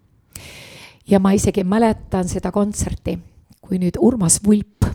ja 1.05 1.21
ma 1.21 1.35
isegi 1.37 1.65
mäletan 1.65 2.25
seda 2.29 2.49
kontserti, 2.57 3.19
kui 3.61 3.77
nüüd 3.83 4.01
Urmas 4.01 4.41
Vulp, 4.47 4.89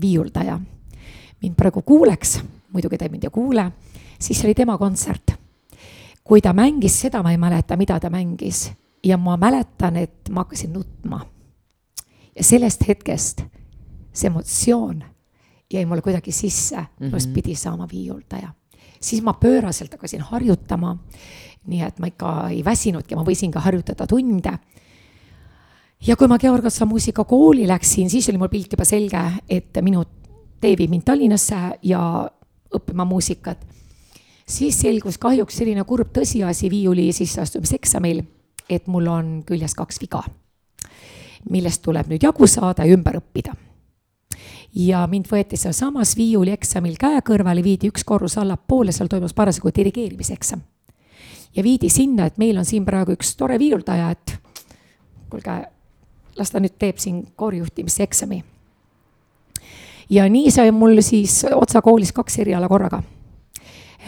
viiuldaja, 0.00 0.58
mind 1.42 1.54
praegu 1.54 1.86
kuuleks, 1.86 2.40
muidugi 2.74 2.98
ta 2.98 3.06
mind 3.14 3.30
ei 3.30 3.34
kuule, 3.38 3.70
siis 4.18 4.42
oli 4.44 4.54
tema 4.54 4.78
kontsert. 4.78 5.38
kui 6.26 6.42
ta 6.42 6.50
mängis 6.52 7.00
seda, 7.00 7.22
ma 7.22 7.30
ei 7.30 7.38
mäleta, 7.38 7.76
mida 7.76 8.00
ta 8.00 8.10
mängis 8.10 8.72
ja 9.04 9.16
ma 9.16 9.36
mäletan, 9.36 9.96
et 9.96 10.28
ma 10.30 10.42
hakkasin 10.42 10.72
nutma. 10.72 11.26
ja 12.36 12.44
sellest 12.44 12.88
hetkest 12.88 13.46
see 14.12 14.26
emotsioon 14.26 15.04
jäi 15.72 15.86
mulle 15.86 16.02
kuidagi 16.02 16.32
sisse 16.32 16.76
mm, 16.76 16.82
-hmm. 16.82 17.10
minust 17.10 17.32
pidi 17.34 17.54
saama 17.54 17.88
viiuldaja. 17.92 18.48
siis 19.00 19.22
ma 19.22 19.32
pööraselt 19.32 19.92
hakkasin 19.92 20.20
harjutama, 20.20 20.98
nii 21.66 21.82
et 21.82 21.98
ma 21.98 22.06
ikka 22.06 22.48
ei 22.48 22.64
väsinudki, 22.64 23.16
ma 23.16 23.24
võisin 23.24 23.52
ka 23.52 23.60
harjutada 23.60 24.06
tunde 24.06 24.58
ja 26.06 26.16
kui 26.16 26.28
ma 26.28 26.38
Georg 26.38 26.64
Otsa 26.64 26.86
muusikakooli 26.86 27.66
läksin, 27.68 28.10
siis 28.10 28.28
oli 28.28 28.38
mul 28.38 28.48
pilt 28.52 28.72
juba 28.72 28.84
selge, 28.84 29.22
et 29.48 29.78
minu 29.82 30.04
tee 30.60 30.76
viib 30.78 30.90
mind 30.92 31.06
Tallinnasse 31.06 31.78
ja 31.82 32.02
õppima 32.74 33.04
muusikat. 33.04 33.66
siis 34.46 34.80
selgus 34.80 35.18
kahjuks 35.18 35.56
selline 35.58 35.82
kurb 35.84 36.12
tõsiasi 36.14 36.70
viiuli 36.70 37.12
sisseastumiseksamil, 37.12 38.22
et 38.70 38.86
mul 38.86 39.06
on 39.10 39.42
küljes 39.46 39.74
kaks 39.74 39.98
viga, 40.00 40.22
millest 41.50 41.82
tuleb 41.82 42.06
nüüd 42.06 42.22
jagu 42.22 42.46
saada 42.46 42.84
ja 42.86 42.94
ümber 42.94 43.18
õppida. 43.18 43.56
Ja 44.76 45.06
mind 45.10 45.28
võeti 45.32 45.56
sealsamas 45.56 46.14
viiulieksamil 46.18 46.98
käe 47.00 47.20
kõrvale, 47.24 47.62
viidi 47.64 47.88
üks 47.88 48.04
korrus 48.04 48.36
allapoole, 48.38 48.92
seal 48.92 49.08
toimus 49.08 49.34
parasjagu 49.34 49.72
dirigeerimiseksam. 49.76 50.60
ja 51.56 51.62
viidi 51.62 51.88
sinna, 51.88 52.26
et 52.26 52.38
meil 52.38 52.58
on 52.58 52.64
siin 52.64 52.84
praegu 52.84 53.16
üks 53.16 53.36
tore 53.36 53.58
viiuldaja, 53.58 54.10
et 54.10 54.36
kuulge 55.30 55.54
las 56.36 56.52
ta 56.52 56.60
nüüd 56.60 56.76
teeb 56.78 56.98
siin 57.00 57.24
koorijuhtimiseksami. 57.36 58.44
ja 60.10 60.28
nii 60.28 60.50
sai 60.50 60.70
mul 60.70 61.00
siis 61.00 61.44
Otsa 61.54 61.82
koolis 61.82 62.12
kaks 62.12 62.38
eriala 62.38 62.68
korraga. 62.68 63.02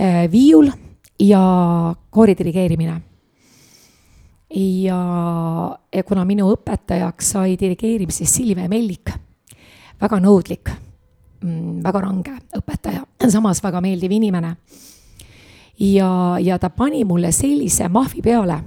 Äh, 0.01 0.31
viiul 0.31 0.71
ja 1.21 1.95
koori 2.11 2.35
dirigeerimine. 2.39 3.01
ja, 4.55 5.01
ja 5.95 6.03
kuna 6.05 6.25
minu 6.25 6.53
õpetajaks 6.53 7.33
sai 7.33 7.57
dirigeerimises 7.61 8.35
Silvia 8.35 8.69
Mellik, 8.69 9.11
väga 10.01 10.21
nõudlik, 10.23 10.71
mm, 11.43 11.83
väga 11.85 12.01
range 12.01 12.37
õpetaja, 12.59 13.05
samas 13.35 13.63
väga 13.65 13.81
meeldiv 13.81 14.13
inimene. 14.13 14.57
ja, 15.79 16.39
ja 16.41 16.59
ta 16.59 16.71
pani 16.71 17.05
mulle 17.05 17.33
sellise 17.33 17.89
mahvi 17.89 18.23
peale 18.23 18.63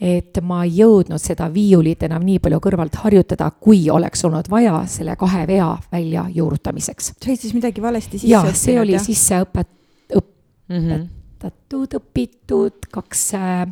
et 0.00 0.38
ma 0.46 0.62
ei 0.64 0.76
jõudnud 0.78 1.18
seda 1.18 1.48
viiulit 1.50 2.02
enam 2.06 2.22
nii 2.22 2.38
palju 2.38 2.60
kõrvalt 2.62 3.00
harjutada, 3.02 3.50
kui 3.50 3.90
oleks 3.90 4.22
olnud 4.24 4.46
vaja 4.50 4.84
selle 4.86 5.16
kahe 5.18 5.46
vea 5.46 5.72
välja 5.92 6.24
juurutamiseks. 6.34 7.12
sa 7.18 7.30
olid 7.30 7.40
siis 7.40 7.54
midagi 7.54 7.82
valesti 7.82 8.18
sisse 8.18 8.36
õppinud? 8.36 8.60
see 8.62 8.80
oli 8.80 8.98
sisse 9.02 9.40
õpet-, 9.42 9.74
õpetatud, 11.38 11.98
õpitud, 11.98 12.88
kaks 12.90 13.24
äh, 13.34 13.66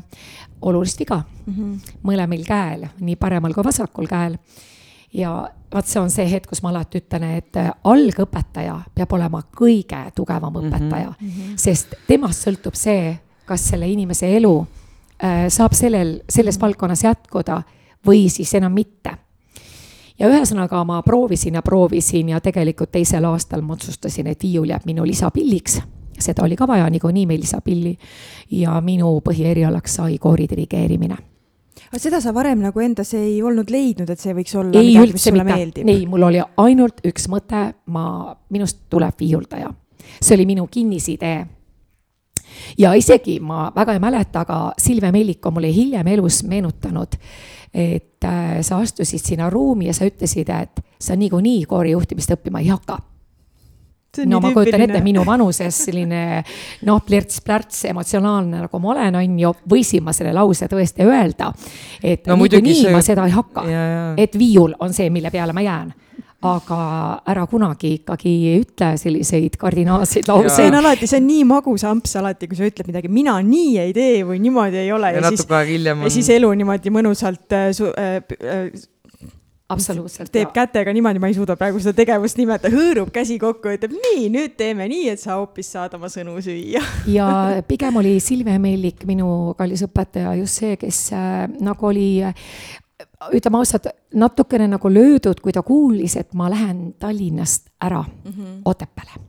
olulist 0.62 0.98
viga 0.98 1.22
mm 1.22 1.54
-hmm. 1.54 1.98
mõlemal 2.02 2.44
käel, 2.46 2.86
nii 3.00 3.16
paremal 3.16 3.54
kui 3.54 3.64
vasakul 3.64 4.06
käel. 4.06 4.38
ja 5.12 5.48
vaat 5.72 5.86
see 5.86 6.00
on 6.00 6.10
see 6.10 6.26
hetk, 6.30 6.48
kus 6.48 6.62
ma 6.62 6.70
alati 6.70 7.02
ütlen, 7.02 7.24
et 7.36 7.56
äh, 7.56 7.70
algõpetaja 7.84 8.80
peab 8.94 9.12
olema 9.12 9.42
kõige 9.56 10.04
tugevam 10.14 10.54
õpetaja 10.62 11.12
mm, 11.12 11.28
-hmm. 11.28 11.54
sest 11.56 11.94
temast 12.06 12.46
sõltub 12.46 12.74
see, 12.74 13.16
kas 13.46 13.68
selle 13.70 13.88
inimese 13.88 14.30
elu 14.36 14.56
Äh, 15.24 15.48
saab 15.48 15.72
sellel, 15.72 16.18
selles 16.28 16.58
valdkonnas 16.60 17.04
jätkuda 17.04 17.62
või 18.06 18.26
siis 18.28 18.52
enam 18.54 18.72
mitte. 18.72 19.10
ja 20.18 20.28
ühesõnaga 20.28 20.84
ma 20.84 21.02
proovisin 21.02 21.54
ja 21.54 21.62
proovisin 21.62 22.28
ja 22.28 22.40
tegelikult 22.40 22.90
teisel 22.92 23.24
aastal 23.24 23.62
ma 23.62 23.72
otsustasin, 23.72 24.26
et 24.26 24.42
viiul 24.42 24.68
jääb 24.68 24.84
minu 24.84 25.06
lisapilliks. 25.06 25.80
seda 26.18 26.44
oli 26.44 26.56
ka 26.56 26.66
vaja 26.66 26.90
niikuinii 26.90 27.26
meil 27.26 27.40
lisapilli 27.40 27.98
ja 28.50 28.80
minu 28.80 29.20
põhierialaks 29.24 29.96
sai 29.96 30.18
koori 30.18 30.48
dirigeerimine 30.48 31.16
aga 31.90 32.00
seda 32.02 32.20
sa 32.22 32.32
varem 32.36 32.62
nagu 32.64 32.82
endas 32.82 33.12
ei 33.16 33.40
olnud 33.42 33.70
leidnud, 33.72 34.10
et 34.10 34.22
see 34.22 34.34
võiks 34.36 34.54
olla 34.58 34.80
ei 34.80 34.94
midagi, 34.94 35.16
mis 35.16 35.26
sulle 35.28 35.44
mitte, 35.44 35.58
meeldib? 35.58 35.90
ei, 35.92 36.06
mul 36.10 36.28
oli 36.28 36.40
ainult 36.62 37.02
üks 37.06 37.28
mõte, 37.32 37.66
ma, 37.94 38.06
minust 38.54 38.86
tuleb 38.92 39.18
viiuldaja. 39.20 39.72
see 40.20 40.36
oli 40.38 40.46
minu 40.48 40.66
kinnisidee. 40.70 41.38
ja 42.78 42.94
isegi 42.94 43.38
ma 43.40 43.70
väga 43.74 43.96
ei 43.96 44.02
mäleta, 44.02 44.46
aga 44.46 44.60
Silvia 44.78 45.12
Mellik 45.12 45.46
on 45.46 45.58
mulle 45.58 45.72
hiljem 45.72 46.14
elus 46.16 46.42
meenutanud, 46.48 47.18
et 47.74 48.24
äh, 48.24 48.60
sa 48.62 48.80
astusid 48.80 49.22
sinna 49.22 49.50
ruumi 49.50 49.90
ja 49.90 49.94
sa 49.94 50.08
ütlesid, 50.08 50.50
et 50.50 50.80
sa 51.00 51.16
niikuinii 51.16 51.66
koorijuhtimist 51.68 52.32
õppima 52.38 52.64
ei 52.64 52.72
hakka 52.72 52.98
no 54.24 54.40
ma 54.40 54.52
kujutan 54.54 54.80
ette, 54.86 55.00
minu 55.04 55.24
vanuses 55.26 55.82
selline 55.88 56.42
noh, 56.88 57.00
plärts-plärts 57.06 57.84
emotsionaalne 57.90 58.64
nagu 58.64 58.78
ma 58.82 58.94
olen, 58.94 59.14
on 59.20 59.38
ju, 59.38 59.52
võisin 59.68 60.02
ma 60.06 60.12
selle 60.16 60.32
lause 60.36 60.66
tõesti 60.72 61.04
öelda. 61.06 61.52
et 62.02 62.26
No 62.26 62.36
niikuinii 62.36 62.82
see- 62.82 62.92
ma 62.92 63.00
seda 63.04 63.26
ei 63.26 63.36
hakka, 63.36 63.64
et 64.16 64.36
viiul 64.38 64.74
on 64.80 64.92
see, 64.96 65.10
mille 65.10 65.30
peale 65.30 65.52
ma 65.52 65.60
jään. 65.66 65.92
aga 66.46 66.76
ära 67.26 67.46
kunagi 67.48 67.94
ikkagi 67.96 68.32
ütle 68.60 68.90
selliseid 69.00 69.56
kardinaalseid 69.58 70.26
see 70.26 70.32
lauseid. 70.32 70.68
On 70.68 70.74
alati, 70.78 71.06
see 71.08 71.16
on 71.18 71.26
nii 71.26 71.44
magus 71.48 71.82
amps 71.88 72.12
alati, 72.20 72.46
kui 72.46 72.54
sa 72.58 72.68
ütled 72.68 72.86
midagi, 72.86 73.08
mina 73.10 73.38
nii 73.42 73.78
ei 73.80 73.92
tee 73.96 74.20
või 74.22 74.38
niimoodi 74.44 74.76
ei 74.84 74.92
ole. 74.92 75.08
Ja 75.16 75.22
ja, 75.24 75.30
siis, 75.32 75.40
ja 76.04 76.10
siis 76.12 76.28
elu 76.36 76.52
niimoodi 76.60 76.92
mõnusalt 76.94 77.56
äh, 77.56 77.70
su, 77.74 77.88
äh, 77.98 78.20
äh, 78.36 78.68
absoluutselt. 79.68 80.30
teeb 80.32 80.52
kätega 80.54 80.92
niimoodi, 80.94 81.20
ma 81.22 81.30
ei 81.30 81.36
suuda 81.36 81.56
praegu 81.58 81.80
seda 81.82 81.96
tegevust 81.98 82.38
nimetada, 82.40 82.72
hõõrub 82.74 83.10
käsi 83.14 83.38
kokku 83.42 83.70
ja 83.70 83.78
ütleb 83.78 83.96
nii, 83.96 84.28
nüüd 84.34 84.56
teeme 84.58 84.86
nii, 84.90 85.10
et 85.14 85.22
sa 85.22 85.38
hoopis 85.40 85.72
saad 85.74 85.96
oma 85.98 86.10
sõnu 86.12 86.36
süüa. 86.44 86.82
ja 87.16 87.28
pigem 87.68 88.00
oli 88.02 88.16
Silvia 88.22 88.58
Mellik, 88.62 89.04
minu 89.08 89.54
kallis 89.58 89.84
õpetaja, 89.86 90.36
just 90.40 90.62
see, 90.62 90.76
kes 90.80 91.00
äh, 91.16 91.46
nagu 91.66 91.90
oli 91.90 92.08
äh, 92.26 92.46
ütleme 93.34 93.60
ausalt, 93.60 93.90
natukene 94.14 94.68
nagu 94.70 94.92
löödud, 94.92 95.42
kui 95.42 95.54
ta 95.54 95.64
kuulis, 95.66 96.16
et 96.20 96.34
ma 96.38 96.50
lähen 96.52 96.94
Tallinnast 96.98 97.70
ära 97.82 98.02
mm 98.02 98.32
-hmm. 98.32 98.60
Otepääle. 98.64 99.20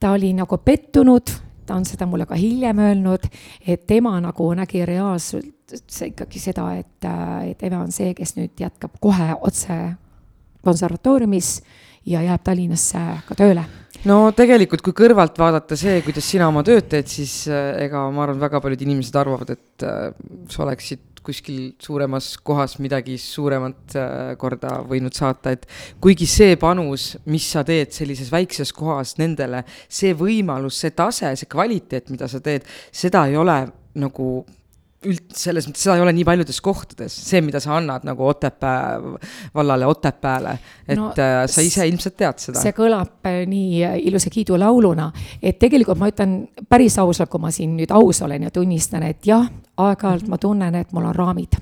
ta 0.00 0.10
oli 0.12 0.32
nagu 0.32 0.58
pettunud, 0.58 1.30
ta 1.66 1.74
on 1.74 1.84
seda 1.84 2.06
mulle 2.06 2.26
ka 2.26 2.34
hiljem 2.34 2.78
öelnud, 2.78 3.22
et 3.66 3.86
tema 3.86 4.20
nagu 4.20 4.54
nägi 4.54 4.86
reaalselt 4.86 5.54
see 5.86 6.10
ikkagi 6.12 6.40
seda, 6.42 6.66
et, 6.80 7.06
äh, 7.06 7.52
et 7.52 7.62
Eve 7.66 7.78
on 7.78 7.92
see, 7.94 8.12
kes 8.16 8.36
nüüd 8.38 8.58
jätkab 8.60 8.98
kohe 9.02 9.32
otse 9.40 9.76
konservatooriumis 10.62 11.54
ja 12.08 12.22
jääb 12.24 12.42
Tallinnasse 12.44 13.00
ka 13.28 13.36
tööle. 13.38 13.64
No 14.08 14.32
tegelikult, 14.34 14.82
kui 14.82 14.94
kõrvalt 14.96 15.36
vaadata 15.38 15.76
see, 15.78 16.00
kuidas 16.02 16.26
sina 16.26 16.48
oma 16.50 16.64
tööd 16.66 16.88
teed, 16.90 17.10
siis 17.10 17.44
äh, 17.50 17.84
ega 17.84 18.04
ma 18.10 18.26
arvan, 18.26 18.42
väga 18.42 18.60
paljud 18.62 18.84
inimesed 18.86 19.18
arvavad, 19.18 19.54
et 19.54 19.86
äh, 19.86 20.12
sa 20.50 20.64
oleksid 20.66 21.08
kuskil 21.22 21.76
suuremas 21.78 22.32
kohas 22.42 22.80
midagi 22.82 23.14
suuremat 23.14 23.94
korda 24.42 24.72
võinud 24.90 25.14
saata, 25.14 25.52
et 25.54 25.68
kuigi 26.02 26.26
see 26.26 26.56
panus, 26.58 27.12
mis 27.30 27.46
sa 27.46 27.62
teed 27.62 27.94
sellises 27.94 28.32
väikses 28.32 28.74
kohas 28.74 29.14
nendele, 29.20 29.60
see 29.86 30.16
võimalus, 30.18 30.80
see 30.82 30.90
tase, 30.98 31.30
see 31.38 31.46
kvaliteet, 31.46 32.10
mida 32.10 32.26
sa 32.26 32.42
teed, 32.42 32.66
seda 32.90 33.22
ei 33.30 33.38
ole 33.38 33.60
nagu 34.02 34.32
üld-, 35.08 35.34
selles 35.36 35.66
mõttes, 35.68 35.84
seda 35.84 35.96
ei 35.98 36.04
ole 36.04 36.14
nii 36.16 36.26
paljudes 36.26 36.60
kohtades, 36.64 37.14
see, 37.28 37.42
mida 37.44 37.60
sa 37.62 37.76
annad 37.78 38.06
nagu 38.06 38.26
Otepää 38.28 38.98
vallale, 39.54 39.88
Otepääle, 39.90 40.56
et 40.86 40.98
No 40.98 41.10
äh, 41.16 41.42
sa 41.50 41.64
ise 41.64 41.86
ilmselt 41.88 42.16
tead 42.18 42.42
seda. 42.42 42.60
see 42.62 42.74
kõlab 42.76 43.28
äh, 43.28 43.42
nii 43.48 43.82
äh, 43.88 43.98
ilusa 44.10 44.32
kiidulauluna, 44.32 45.10
et 45.42 45.58
tegelikult 45.62 46.00
ma 46.00 46.10
ütlen 46.12 46.36
päris 46.68 46.98
ausalt, 47.02 47.30
kui 47.32 47.42
ma 47.42 47.52
siin 47.54 47.76
nüüd 47.78 47.94
aus 47.94 48.22
olen 48.26 48.48
ja 48.48 48.54
tunnistan, 48.54 49.06
et 49.08 49.26
jah, 49.26 49.48
aeg-ajalt 49.82 50.28
ma 50.30 50.38
tunnen, 50.40 50.74
et 50.78 50.92
mul 50.92 51.08
on 51.08 51.16
raamid. 51.16 51.56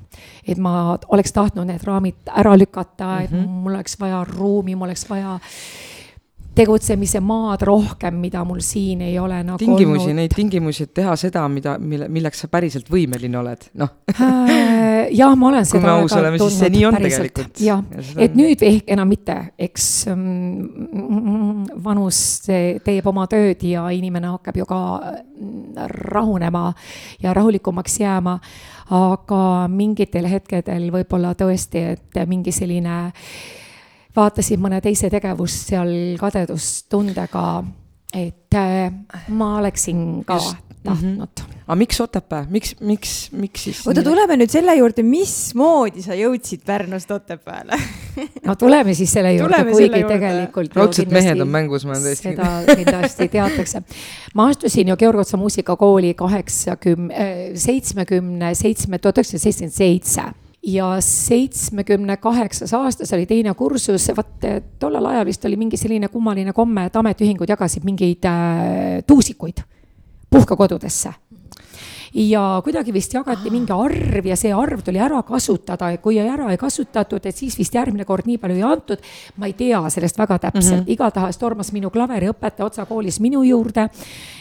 et 0.46 0.58
ma 0.58 0.98
oleks 1.08 1.32
tahtnud 1.32 1.68
need 1.68 1.84
raamid 1.86 2.34
ära 2.36 2.56
lükata, 2.58 3.20
et 3.24 3.32
mul 3.32 3.74
oleks 3.74 3.96
vaja 4.00 4.24
ruumi, 4.28 4.74
mul 4.74 4.90
oleks 4.90 5.06
vaja 5.10 5.38
tegutsemise 6.54 7.20
maad 7.22 7.62
rohkem, 7.62 8.16
mida 8.20 8.42
mul 8.44 8.58
siin 8.64 9.04
ei 9.06 9.18
ole 9.22 9.38
nagu 9.46 9.58
tingimusi, 9.60 10.12
neid 10.16 10.32
tingimusi, 10.34 10.88
et 10.88 10.94
teha 10.98 11.14
seda, 11.18 11.44
mida, 11.52 11.76
mille, 11.78 12.08
milleks 12.10 12.42
sa 12.42 12.50
päriselt 12.50 12.90
võimeline 12.90 13.38
oled, 13.38 13.68
noh. 13.78 13.92
Äh, 14.10 15.12
jah, 15.14 15.36
ma 15.38 15.50
olen 15.52 15.68
seda 15.68 15.84
väga 15.84 16.18
oleme, 16.18 16.40
siis 16.42 16.58
see 16.58 16.66
tundnud 16.66 16.76
nii 16.76 16.86
on 16.88 16.98
päriselt. 16.98 17.28
tegelikult. 17.28 17.62
jah 17.62 17.84
et 18.16 18.34
on- 18.34 18.42
nüüd 18.42 18.64
ehk 18.66 18.90
enam 18.96 19.08
mitte, 19.10 19.36
eks 19.58 19.86
mm, 20.14 21.70
vanus 21.84 22.18
see 22.48 22.74
teeb 22.84 23.06
oma 23.06 23.28
tööd 23.30 23.62
ja 23.70 23.86
inimene 23.94 24.32
hakkab 24.34 24.58
ju 24.60 24.66
ka 24.68 24.80
mm, 24.98 25.86
rahunema 26.10 26.72
ja 27.22 27.34
rahulikumaks 27.36 28.00
jääma. 28.02 28.38
aga 28.90 29.68
mingitel 29.70 30.26
hetkedel 30.26 30.90
võib-olla 30.90 31.30
tõesti, 31.38 31.84
et 31.94 32.22
mingi 32.26 32.50
selline 32.50 33.12
vaatasin 34.16 34.60
mõne 34.62 34.80
teise 34.84 35.10
tegevust 35.12 35.70
seal 35.70 35.92
kadedustundega, 36.20 37.46
et 38.14 38.58
äh, 38.58 38.90
ma 39.28 39.56
oleksin 39.60 40.24
ka 40.26 40.40
Just, 40.40 40.56
tahtnud 40.84 41.46
aga 41.70 41.76
miks 41.78 42.00
Otepää, 42.02 42.46
miks, 42.50 42.72
miks, 42.82 43.12
miks 43.30 43.64
siis? 43.68 43.80
oota, 43.86 44.02
tuleme 44.02 44.34
nüüd 44.40 44.50
selle 44.50 44.74
juurde, 44.74 45.04
mismoodi 45.06 46.02
sa 46.02 46.16
jõudsid 46.18 46.64
Pärnust 46.66 47.12
Otepääle 47.14 47.78
no 48.48 48.56
tuleme 48.58 48.94
siis 48.98 49.12
selle 49.14 49.36
juurde, 49.36 49.60
kuigi 49.68 49.84
selle 49.84 50.00
juurde. 50.02 50.16
tegelikult. 50.16 50.74
raudselt 50.80 51.14
mehed 51.14 51.44
on 51.44 51.52
mängus, 51.52 51.86
ma 51.86 51.94
olen 51.94 52.08
täiesti 52.08 52.32
seda 52.32 52.50
kindlasti 52.80 53.28
teatakse. 53.30 53.84
ma 54.34 54.48
astusin 54.50 54.90
ju 54.90 54.98
Georg 54.98 55.22
Otsa 55.22 55.38
muusikakooli 55.38 56.16
kaheksakümne, 56.18 57.30
seitsmekümne 57.54 58.54
seitsme, 58.58 58.98
tuhat 58.98 59.22
üheksasada 59.22 59.46
seitsekümmend 59.46 59.78
seitse 59.78 60.26
ja 60.62 60.96
seitsmekümne 61.00 62.16
kaheksas 62.16 62.74
aastas 62.74 63.12
oli 63.16 63.26
teine 63.26 63.54
kursus, 63.54 64.10
vaat 64.16 64.44
tollel 64.78 65.06
ajal 65.06 65.26
vist 65.26 65.44
oli 65.44 65.56
mingi 65.56 65.80
selline 65.80 66.08
kummaline 66.08 66.52
komme, 66.52 66.84
et 66.86 66.96
ametiühingud 66.96 67.48
jagasid 67.48 67.84
mingeid 67.84 68.28
äh, 68.28 69.00
tuusikuid 69.06 69.64
puhkekodudesse. 70.30 71.12
Ja 72.14 72.42
kuidagi 72.64 72.90
vist 72.90 73.12
jagati 73.14 73.52
mingi 73.54 73.70
arv 73.70 74.26
ja 74.26 74.34
see 74.38 74.50
arv 74.54 74.80
tuli 74.82 74.98
ära 74.98 75.20
kasutada. 75.22 75.92
Ja 75.94 76.00
kui 76.02 76.18
ära 76.18 76.48
ei 76.50 76.58
kasutatud, 76.58 77.22
et 77.26 77.36
siis 77.38 77.54
vist 77.58 77.74
järgmine 77.74 78.04
kord 78.04 78.26
nii 78.26 78.38
palju 78.42 78.56
ei 78.58 78.64
antud. 78.66 79.04
ma 79.36 79.46
ei 79.46 79.52
tea 79.54 79.82
sellest 79.90 80.18
väga 80.18 80.38
täpselt. 80.38 80.80
Mm, 80.80 80.80
-hmm. 80.82 80.92
igatahes 80.92 81.38
tormas 81.38 81.72
minu 81.72 81.90
klaveriõpetaja 81.90 82.66
otsa 82.66 82.86
koolis 82.86 83.20
minu 83.20 83.42
juurde 83.42 83.88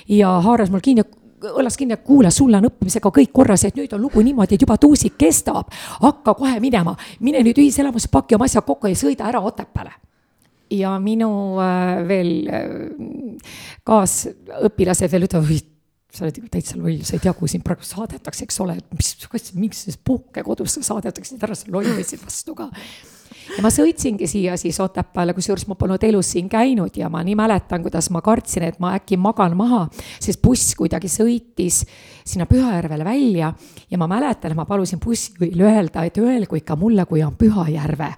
ja 0.08 0.41
haaras 0.41 0.69
mul 0.69 0.82
kinni 0.82 1.03
õlas 1.39 1.78
kinni, 1.80 1.95
et 1.95 2.04
kuule, 2.06 2.32
sul 2.32 2.54
on 2.58 2.67
õppimisega 2.69 3.12
kõik 3.15 3.32
korras, 3.34 3.63
et 3.67 3.80
nüüd 3.80 3.93
on 3.95 4.02
lugu 4.02 4.23
niimoodi, 4.25 4.56
et 4.56 4.67
juba 4.67 4.78
tuusik 4.78 5.17
kestab. 5.17 5.71
hakka 6.02 6.34
kohe 6.34 6.60
minema, 6.60 6.95
mine 7.19 7.43
nüüd 7.43 7.58
ühiselamusse, 7.58 8.12
paki 8.12 8.36
oma 8.36 8.45
asjad 8.45 8.65
kokku 8.65 8.91
ja 8.91 8.99
sõida 8.99 9.28
ära 9.30 9.41
Otepääle 9.41 9.91
ja 10.69 10.93
minu 11.02 11.32
äh, 11.62 12.08
veel 12.08 12.32
äh, 12.45 12.63
kaasõpilased 13.88 15.12
veel 15.12 15.25
ütlevad, 15.25 15.49
oi, 15.49 15.60
sa 16.13 16.25
oled 16.25 16.39
ikka 16.41 16.52
täitsa 16.56 16.78
loll, 16.80 17.02
sa 17.06 17.15
ei 17.17 17.23
tea, 17.23 17.34
kuhu 17.38 17.49
sind 17.52 17.65
praegu 17.65 17.86
saadetakse, 17.86 18.45
eks 18.47 18.60
ole, 18.63 18.80
mis, 18.97 19.13
kas, 19.30 19.52
miks 19.58 19.86
puhkekodusse 20.06 20.84
saadetakse, 20.86 21.38
ära 21.41 21.58
sa 21.58 21.69
loll 21.73 21.89
võtsid 21.99 22.23
vastu 22.23 22.58
ka. 22.58 22.69
Ja 23.55 23.63
ma 23.65 23.71
sõitsingi 23.73 24.27
siia 24.29 24.57
siis 24.59 24.79
Otepääle, 24.83 25.33
kusjuures 25.38 25.65
ma 25.69 25.77
polnud 25.79 26.03
elus 26.05 26.33
siin 26.35 26.49
käinud 26.49 26.95
ja 26.97 27.09
ma 27.09 27.23
nii 27.25 27.35
mäletan, 27.39 27.83
kuidas 27.85 28.09
ma 28.13 28.21
kartsin, 28.25 28.65
et 28.67 28.79
ma 28.79 28.93
äkki 28.97 29.17
magan 29.17 29.57
maha, 29.57 29.85
sest 30.19 30.41
buss 30.43 30.75
kuidagi 30.79 31.12
sõitis 31.12 31.81
sinna 32.23 32.45
Pühajärvele 32.49 33.05
välja 33.05 33.53
ja 33.89 33.97
ma 33.97 34.07
mäletan, 34.09 34.53
et 34.53 34.59
ma 34.59 34.67
palusin 34.69 35.01
bussijuhil 35.03 35.65
öelda, 35.65 36.05
et 36.05 36.17
öelgu 36.21 36.59
ikka 36.62 36.77
mulle, 36.79 37.05
kui 37.09 37.23
on 37.23 37.35
Pühajärve. 37.35 38.13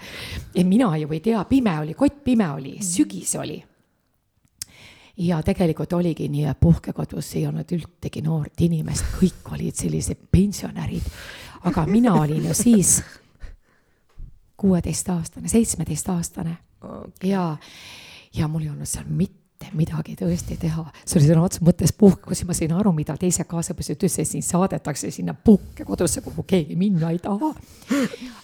ja 0.55 0.65
mina 0.65 0.95
ju 0.97 1.11
ei 1.11 1.19
tea, 1.19 1.43
pime 1.45 1.79
oli, 1.79 1.93
kott 1.93 2.23
pime 2.23 2.51
oli, 2.51 2.77
sügis 2.81 3.35
oli 3.39 3.61
ja 5.17 5.41
tegelikult 5.43 5.93
oligi 5.93 6.27
nii, 6.31 6.45
et 6.49 6.59
puhkekodus 6.59 7.35
ei 7.35 7.45
olnud 7.47 7.71
ühtegi 7.75 8.23
noort 8.25 8.61
inimest, 8.61 9.05
kõik 9.19 9.53
olid 9.53 9.75
sellised 9.75 10.27
pensionärid. 10.31 11.09
aga 11.63 11.85
mina 11.85 12.13
olin 12.17 12.45
ju 12.45 12.53
siis 12.57 13.03
kuueteistaastane, 14.61 15.49
seitsmeteistaastane 15.51 16.57
ja, 17.23 17.45
ja 18.33 18.47
mul 18.47 18.67
ei 18.67 18.73
olnud 18.73 18.89
seal 18.89 19.07
mitte 19.09 19.69
midagi 19.77 20.15
tõesti 20.17 20.57
teha. 20.61 20.87
see 21.05 21.19
oli 21.19 21.27
sõna 21.29 21.45
otseses 21.45 21.65
mõttes 21.65 21.93
puhkekodus 21.97 22.41
ja 22.41 22.47
ma 22.49 22.55
sain 22.57 22.71
aru, 22.73 22.93
mida 22.97 23.13
teised 23.19 23.45
kaasõpilased 23.49 23.97
ütlesid, 23.97 24.29
sind 24.29 24.45
saadetakse 24.45 25.11
sinna 25.13 25.35
puhkekodusse, 25.37 26.23
kuhu 26.25 26.45
keegi 26.49 26.77
minna 26.79 27.11
ei 27.13 27.19
taha. 27.21 27.51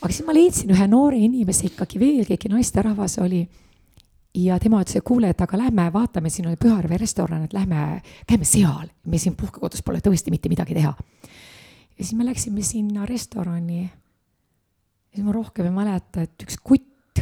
aga 0.02 0.12
siis 0.12 0.26
ma 0.28 0.36
leidsin 0.38 0.74
ühe 0.76 0.90
noore 0.90 1.18
inimese 1.18 1.70
ikkagi 1.72 2.02
veel, 2.02 2.26
keegi 2.30 2.54
naisterahvas 2.54 3.18
oli 3.26 3.46
ja 4.38 4.60
tema 4.62 4.82
ütles, 4.84 5.00
et 5.00 5.06
kuule, 5.06 5.32
et 5.32 5.42
aga 5.42 5.60
lähme 5.60 5.88
vaatame, 5.94 6.30
siin 6.34 6.50
oli 6.50 6.60
Püharve 6.62 7.00
restoran, 7.00 7.46
et 7.48 7.54
lähme, 7.54 8.02
käime 8.30 8.46
seal. 8.46 8.90
me 9.06 9.18
siin 9.18 9.36
puhkekodus 9.36 9.84
pole 9.84 10.02
tõesti 10.04 10.34
mitte 10.34 10.50
midagi 10.50 10.78
teha. 10.78 10.94
ja 10.94 12.04
siis 12.04 12.14
me 12.14 12.26
läksime 12.26 12.62
sinna 12.62 13.06
restorani. 13.06 13.90
Siis 15.18 15.26
ma 15.26 15.34
rohkem 15.34 15.66
ei 15.66 15.74
mäleta, 15.74 16.22
et 16.28 16.46
üks 16.46 16.60
kutt 16.62 17.22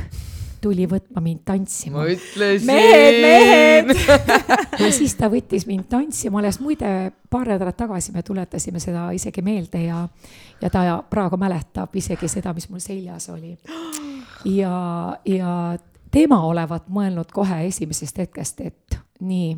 tuli 0.59 0.87
võtma 0.89 1.21
mind 1.23 1.43
tantsima. 1.45 2.01
ma 2.01 2.07
ütlesin. 2.11 2.67
mehed, 2.67 3.19
mehed 3.23 3.91
ja 4.81 4.89
siis 4.91 5.13
ta 5.15 5.29
võttis 5.31 5.67
mind 5.69 5.87
tantsima, 5.91 6.41
alles 6.41 6.59
muide 6.59 6.89
paar 7.31 7.53
nädalat 7.53 7.77
tagasi 7.77 8.11
me 8.15 8.23
tuletasime 8.25 8.81
seda 8.83 9.07
isegi 9.15 9.43
meelde 9.45 9.85
ja, 9.85 10.01
ja 10.61 10.71
ta 10.73 10.83
praegu 11.09 11.39
mäletab 11.39 11.95
isegi 11.95 12.27
seda, 12.31 12.53
mis 12.57 12.67
mul 12.73 12.83
seljas 12.83 13.29
oli. 13.31 13.53
ja, 14.57 14.73
ja 15.29 15.53
tema 16.11 16.41
olevat 16.49 16.89
mõelnud 16.89 17.31
kohe 17.31 17.61
esimesest 17.69 18.25
hetkest, 18.25 18.65
et 18.65 18.99
nii, 19.21 19.53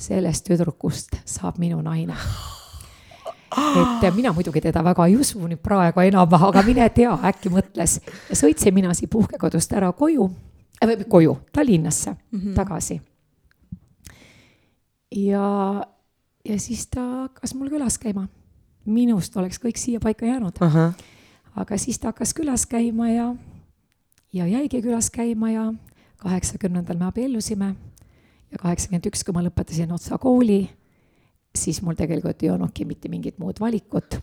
sellest 0.00 0.48
tüdrukust 0.48 1.20
saab 1.28 1.60
minu 1.60 1.82
naine 1.84 2.16
et 3.56 4.14
mina 4.14 4.32
muidugi 4.36 4.60
teda 4.60 4.82
väga 4.84 5.06
ei 5.06 5.16
usu 5.16 5.40
nüüd 5.42 5.60
praegu 5.62 6.00
enam, 6.04 6.34
aga 6.48 6.62
mine 6.66 6.88
tea, 6.94 7.12
äkki 7.30 7.50
mõtles. 7.50 7.98
sõitsin 8.32 8.74
mina 8.74 8.94
siit 8.94 9.10
puhkekodust 9.10 9.72
ära 9.72 9.92
koju 9.92 10.30
äh,, 10.84 11.06
koju, 11.08 11.38
Tallinnasse 11.52 12.10
mm 12.10 12.40
-hmm. 12.40 12.54
tagasi. 12.54 13.00
ja, 15.16 15.84
ja 16.44 16.58
siis 16.60 16.86
ta 16.86 17.00
hakkas 17.00 17.54
mul 17.54 17.68
külas 17.68 17.98
käima. 17.98 18.28
minust 18.86 19.36
oleks 19.36 19.58
kõik 19.58 19.76
siia 19.76 20.00
paika 20.00 20.26
jäänud. 20.26 20.56
aga 21.56 21.78
siis 21.78 21.98
ta 21.98 22.08
hakkas 22.08 22.34
külas 22.34 22.66
käima 22.66 23.08
ja, 23.08 23.34
ja 24.32 24.46
jäigi 24.46 24.82
külas 24.82 25.10
käima 25.10 25.50
ja 25.50 25.72
kaheksakümnendal 26.16 26.96
me 26.96 27.04
abiellusime 27.04 27.74
ja 28.52 28.58
kaheksakümmend 28.58 29.06
üks, 29.06 29.24
kui 29.24 29.32
ma 29.32 29.42
lõpetasin 29.42 29.92
Otsa 29.92 30.18
kooli 30.18 30.70
siis 31.54 31.82
mul 31.82 31.94
tegelikult 31.98 32.42
ei 32.42 32.50
olnudki 32.50 32.84
mitte 32.84 33.08
mingit 33.08 33.38
muud 33.38 33.60
valikut. 33.60 34.18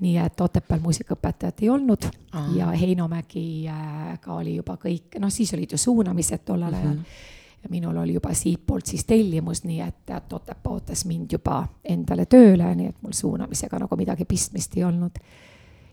nii 0.00 0.16
et 0.16 0.40
Otepääl 0.40 0.80
muusikaõpetajat 0.80 1.58
ei 1.60 1.68
olnud 1.68 2.06
Aha. 2.32 2.54
ja 2.56 2.66
Heinomägiga 2.72 4.32
oli 4.32 4.54
juba 4.56 4.78
kõik, 4.80 5.18
noh, 5.20 5.28
siis 5.28 5.52
olid 5.52 5.74
ju 5.74 5.78
suunamised 5.78 6.40
tollel 6.44 6.74
ajal 6.74 6.94
mm. 6.94 7.02
-hmm. 7.02 7.60
ja 7.62 7.70
minul 7.70 7.96
oli 7.96 8.14
juba 8.14 8.32
siitpoolt 8.34 8.86
siis 8.86 9.04
tellimus, 9.04 9.64
nii 9.64 9.80
et, 9.80 10.10
et 10.16 10.32
Otepää 10.32 10.72
ootas 10.72 11.04
mind 11.04 11.32
juba 11.32 11.66
endale 11.84 12.26
tööle, 12.26 12.74
nii 12.74 12.86
et 12.86 13.02
mul 13.02 13.12
suunamisega 13.12 13.78
nagu 13.78 13.96
midagi 13.96 14.24
pistmist 14.24 14.76
ei 14.76 14.84
olnud. 14.84 15.18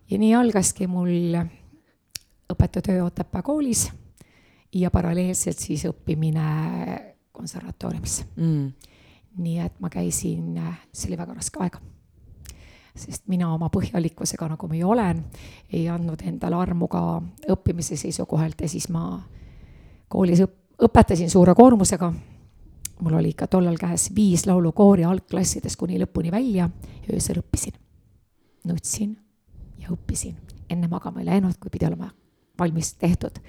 ja 0.10 0.18
nii 0.18 0.36
algaski 0.36 0.88
mul 0.88 1.36
õpetajatöö 2.54 3.04
Otepää 3.04 3.42
koolis 3.42 3.92
ja 4.74 4.92
paralleelselt 4.92 5.60
siis 5.60 5.86
õppimine 5.86 6.46
konservatooriumis 7.32 8.26
mm 8.36 8.72
nii 9.38 9.60
et 9.62 9.80
ma 9.80 9.90
käisin, 9.94 10.58
see 10.94 11.12
oli 11.12 11.20
väga 11.20 11.36
raske 11.38 11.62
aeg. 11.64 11.78
sest 12.98 13.28
mina 13.30 13.52
oma 13.54 13.68
põhjalikkusega, 13.70 14.48
nagu 14.50 14.68
ma 14.68 14.76
ju 14.76 14.88
olen, 14.90 15.20
ei 15.70 15.84
andnud 15.94 16.22
endale 16.26 16.58
armu 16.58 16.88
ka 16.90 17.02
õppimise 17.54 17.98
seisukohalt 17.98 18.62
ja 18.62 18.70
siis 18.70 18.88
ma 18.90 19.20
koolis 20.10 20.42
õp-, 20.42 20.58
õpetasin 20.88 21.30
suure 21.30 21.54
koormusega. 21.56 22.12
mul 23.00 23.14
oli 23.14 23.30
ikka 23.30 23.48
tollal 23.48 23.78
käes 23.78 24.10
viis 24.16 24.48
laulukoori 24.50 25.04
algklassidest 25.06 25.78
kuni 25.78 26.00
lõpuni 26.02 26.32
välja 26.32 26.70
ja 27.08 27.14
öösel 27.14 27.42
õppisin. 27.44 27.74
nutsin 28.66 29.18
ja 29.78 29.90
õppisin, 29.94 30.36
enne 30.70 30.88
magama 30.88 31.20
ei 31.20 31.26
läinud, 31.26 31.60
kui 31.62 31.70
pidi 31.70 31.86
olema 31.86 32.10
valmis 32.60 32.94
tehtud. 32.94 33.40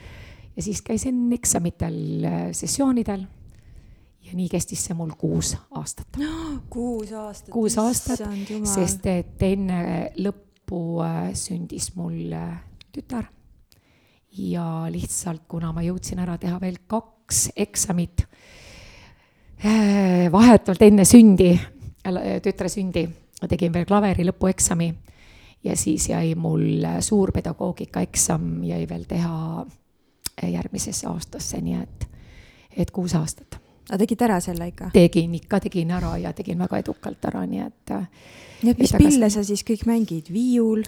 ja 0.57 0.63
siis 0.63 0.83
käisin 0.83 1.33
eksamitel, 1.33 1.97
sessioonidel 2.53 3.25
ja 4.29 4.37
nii 4.37 4.49
kestis 4.53 4.85
see 4.89 4.97
mul 4.97 5.15
kuus 5.19 5.55
aastat. 5.79 6.19
kuus 6.75 7.13
aastat. 7.13 7.51
kuus 7.53 7.79
aastat, 7.81 8.23
sest 8.69 9.07
et 9.09 9.43
enne 9.49 9.81
lõppu 10.21 10.83
äh, 11.05 11.19
sündis 11.39 11.91
mul 11.97 12.33
äh, 12.37 12.55
tütar. 12.93 13.31
ja 14.39 14.87
lihtsalt, 14.93 15.47
kuna 15.49 15.73
ma 15.73 15.83
jõudsin 15.83 16.21
ära 16.23 16.37
teha 16.39 16.61
veel 16.61 16.77
kaks 16.87 17.49
eksamit 17.57 18.27
äh, 19.65 20.29
vahetult 20.33 20.83
enne 20.85 21.07
sündi, 21.09 21.55
tütre 22.45 22.69
sündi, 22.73 23.07
ma 23.43 23.49
tegin 23.49 23.73
veel 23.73 23.87
klaveri 23.89 24.27
lõpueksami 24.29 24.89
ja 25.65 25.77
siis 25.77 26.09
jäi 26.13 26.35
mul 26.39 26.85
suurpedagoogika 27.05 28.05
eksam 28.07 28.63
jäi 28.65 28.85
veel 28.89 29.09
teha 29.09 29.65
järgmisesse 30.39 31.09
aastasse, 31.11 31.59
nii 31.61 31.81
et, 31.81 32.07
et 32.85 32.93
kuus 32.95 33.17
aastat 33.19 33.59
aga 33.89 34.01
tegid 34.05 34.23
ära 34.29 34.39
selle 34.45 34.71
ikka? 34.71 34.93
tegin 34.95 35.35
ikka, 35.41 35.61
tegin 35.67 35.93
ära 35.97 36.15
ja 36.21 36.33
tegin 36.37 36.59
väga 36.61 36.83
edukalt 36.85 37.29
ära, 37.31 37.45
nii 37.49 37.67
et. 37.67 37.95
nii 38.63 38.75
et 38.75 38.83
mis 38.85 38.97
pille 38.97 39.31
sa 39.33 39.45
siis 39.47 39.65
kõik 39.67 39.87
mängid, 39.89 40.33
viiul? 40.33 40.85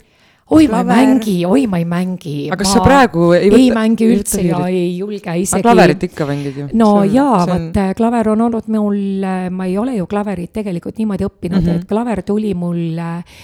oi, 0.50 0.66
ma 0.66 0.80
ei 0.80 0.86
mängi, 1.06 1.36
oi, 1.46 1.66
ma 1.70 1.78
ei 1.78 1.86
mängi. 1.86 2.34
aga 2.50 2.58
kas 2.64 2.72
sa 2.74 2.82
praegu 2.82 3.30
ei 3.36 3.50
võta? 3.52 3.60
ei 3.60 3.70
mängi 3.74 4.08
üldse 4.10 4.42
ja 4.44 4.60
ei 4.66 4.96
julge 4.98 5.36
isegi. 5.44 5.62
klaverit 5.62 6.06
ikka 6.10 6.26
mängid 6.26 6.58
ju? 6.58 6.68
no 6.74 6.90
see, 7.04 7.14
jaa, 7.14 7.40
vot 7.44 7.54
on... 7.54 7.66
Äh, 7.78 7.92
klaver 7.98 8.32
on 8.34 8.44
olnud 8.48 8.70
mul, 8.74 9.00
äh, 9.22 9.46
ma 9.54 9.68
ei 9.70 9.78
ole 9.78 9.94
ju 10.00 10.08
klaverit 10.10 10.52
tegelikult 10.58 10.98
niimoodi 10.98 11.28
õppinud 11.28 11.60
mm, 11.60 11.68
-hmm. 11.68 11.82
et 11.84 11.90
klaver 11.90 12.24
tuli 12.26 12.54
mul 12.58 12.98
äh, 12.98 13.42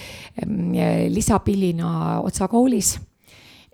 lisapillina 1.13 2.19
Otsa 2.21 2.49
koolis 2.51 2.97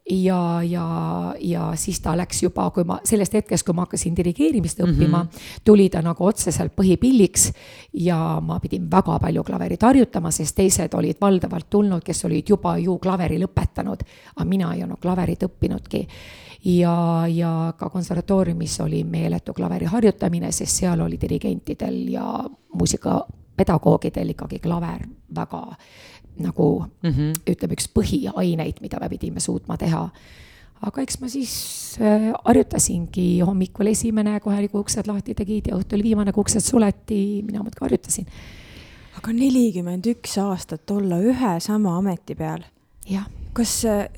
ja, 0.09 0.63
ja, 0.63 1.35
ja 1.39 1.71
siis 1.75 1.99
ta 2.03 2.17
läks 2.17 2.43
juba, 2.43 2.67
kui 2.75 2.83
ma 2.87 2.97
sellest 3.07 3.33
hetkest, 3.37 3.65
kui 3.65 3.75
ma 3.75 3.85
hakkasin 3.85 4.15
dirigeerimist 4.17 4.81
õppima 4.83 5.23
mm, 5.23 5.29
-hmm. 5.29 5.59
tuli 5.63 5.89
ta 5.89 6.01
nagu 6.01 6.25
otseselt 6.25 6.73
põhipilliks. 6.75 7.51
ja 7.93 8.39
ma 8.41 8.59
pidin 8.59 8.91
väga 8.91 9.19
palju 9.19 9.43
klaverit 9.43 9.83
harjutama, 9.83 10.31
sest 10.31 10.55
teised 10.55 10.93
olid 10.93 11.17
valdavalt 11.21 11.69
tulnud, 11.69 12.03
kes 12.03 12.25
olid 12.25 12.49
juba 12.49 12.77
ju 12.77 12.97
klaveri 12.97 13.39
lõpetanud. 13.39 14.03
aga 14.35 14.45
mina 14.45 14.73
ei 14.73 14.83
olnud 14.83 14.99
klaverit 14.99 15.43
õppinudki. 15.43 16.07
ja, 16.65 17.23
ja 17.27 17.73
ka 17.77 17.89
konservatooriumis 17.89 18.79
oli 18.79 19.03
meeletu 19.03 19.53
klaveri 19.53 19.85
harjutamine, 19.85 20.51
sest 20.51 20.75
seal 20.75 20.99
oli 21.01 21.17
dirigentidel 21.21 22.07
ja 22.09 22.43
muusikapedagoogidel 22.73 24.29
ikkagi 24.29 24.59
klaver 24.59 25.07
väga 25.35 25.75
nagu 26.41 26.85
mm 27.03 27.09
-hmm. 27.09 27.35
ütleme, 27.51 27.77
üks 27.77 27.89
põhiaineid, 27.93 28.81
mida 28.81 28.99
me 29.01 29.09
pidime 29.09 29.39
suutma 29.39 29.77
teha. 29.77 30.09
aga 30.83 31.01
eks 31.01 31.19
ma 31.21 31.29
siis 31.29 31.53
äh, 32.01 32.33
harjutasingi 32.45 33.39
hommikul 33.39 33.87
esimene 33.87 34.39
kohe, 34.39 34.67
kui 34.67 34.81
uksed 34.81 35.07
lahti 35.07 35.33
tegid 35.33 35.67
ja 35.67 35.77
õhtul 35.77 36.03
viimane, 36.03 36.31
kui 36.31 36.41
uksed 36.41 36.61
suleti, 36.61 37.43
mina 37.45 37.63
muudkui 37.63 37.85
harjutasin. 37.85 38.25
aga 39.17 39.33
nelikümmend 39.33 40.05
üks 40.05 40.37
aastat 40.37 40.91
olla 40.91 41.19
ühe 41.19 41.59
sama 41.59 41.97
ameti 41.97 42.35
peal. 42.35 42.63
kas 43.53 43.85
äh, 43.85 44.09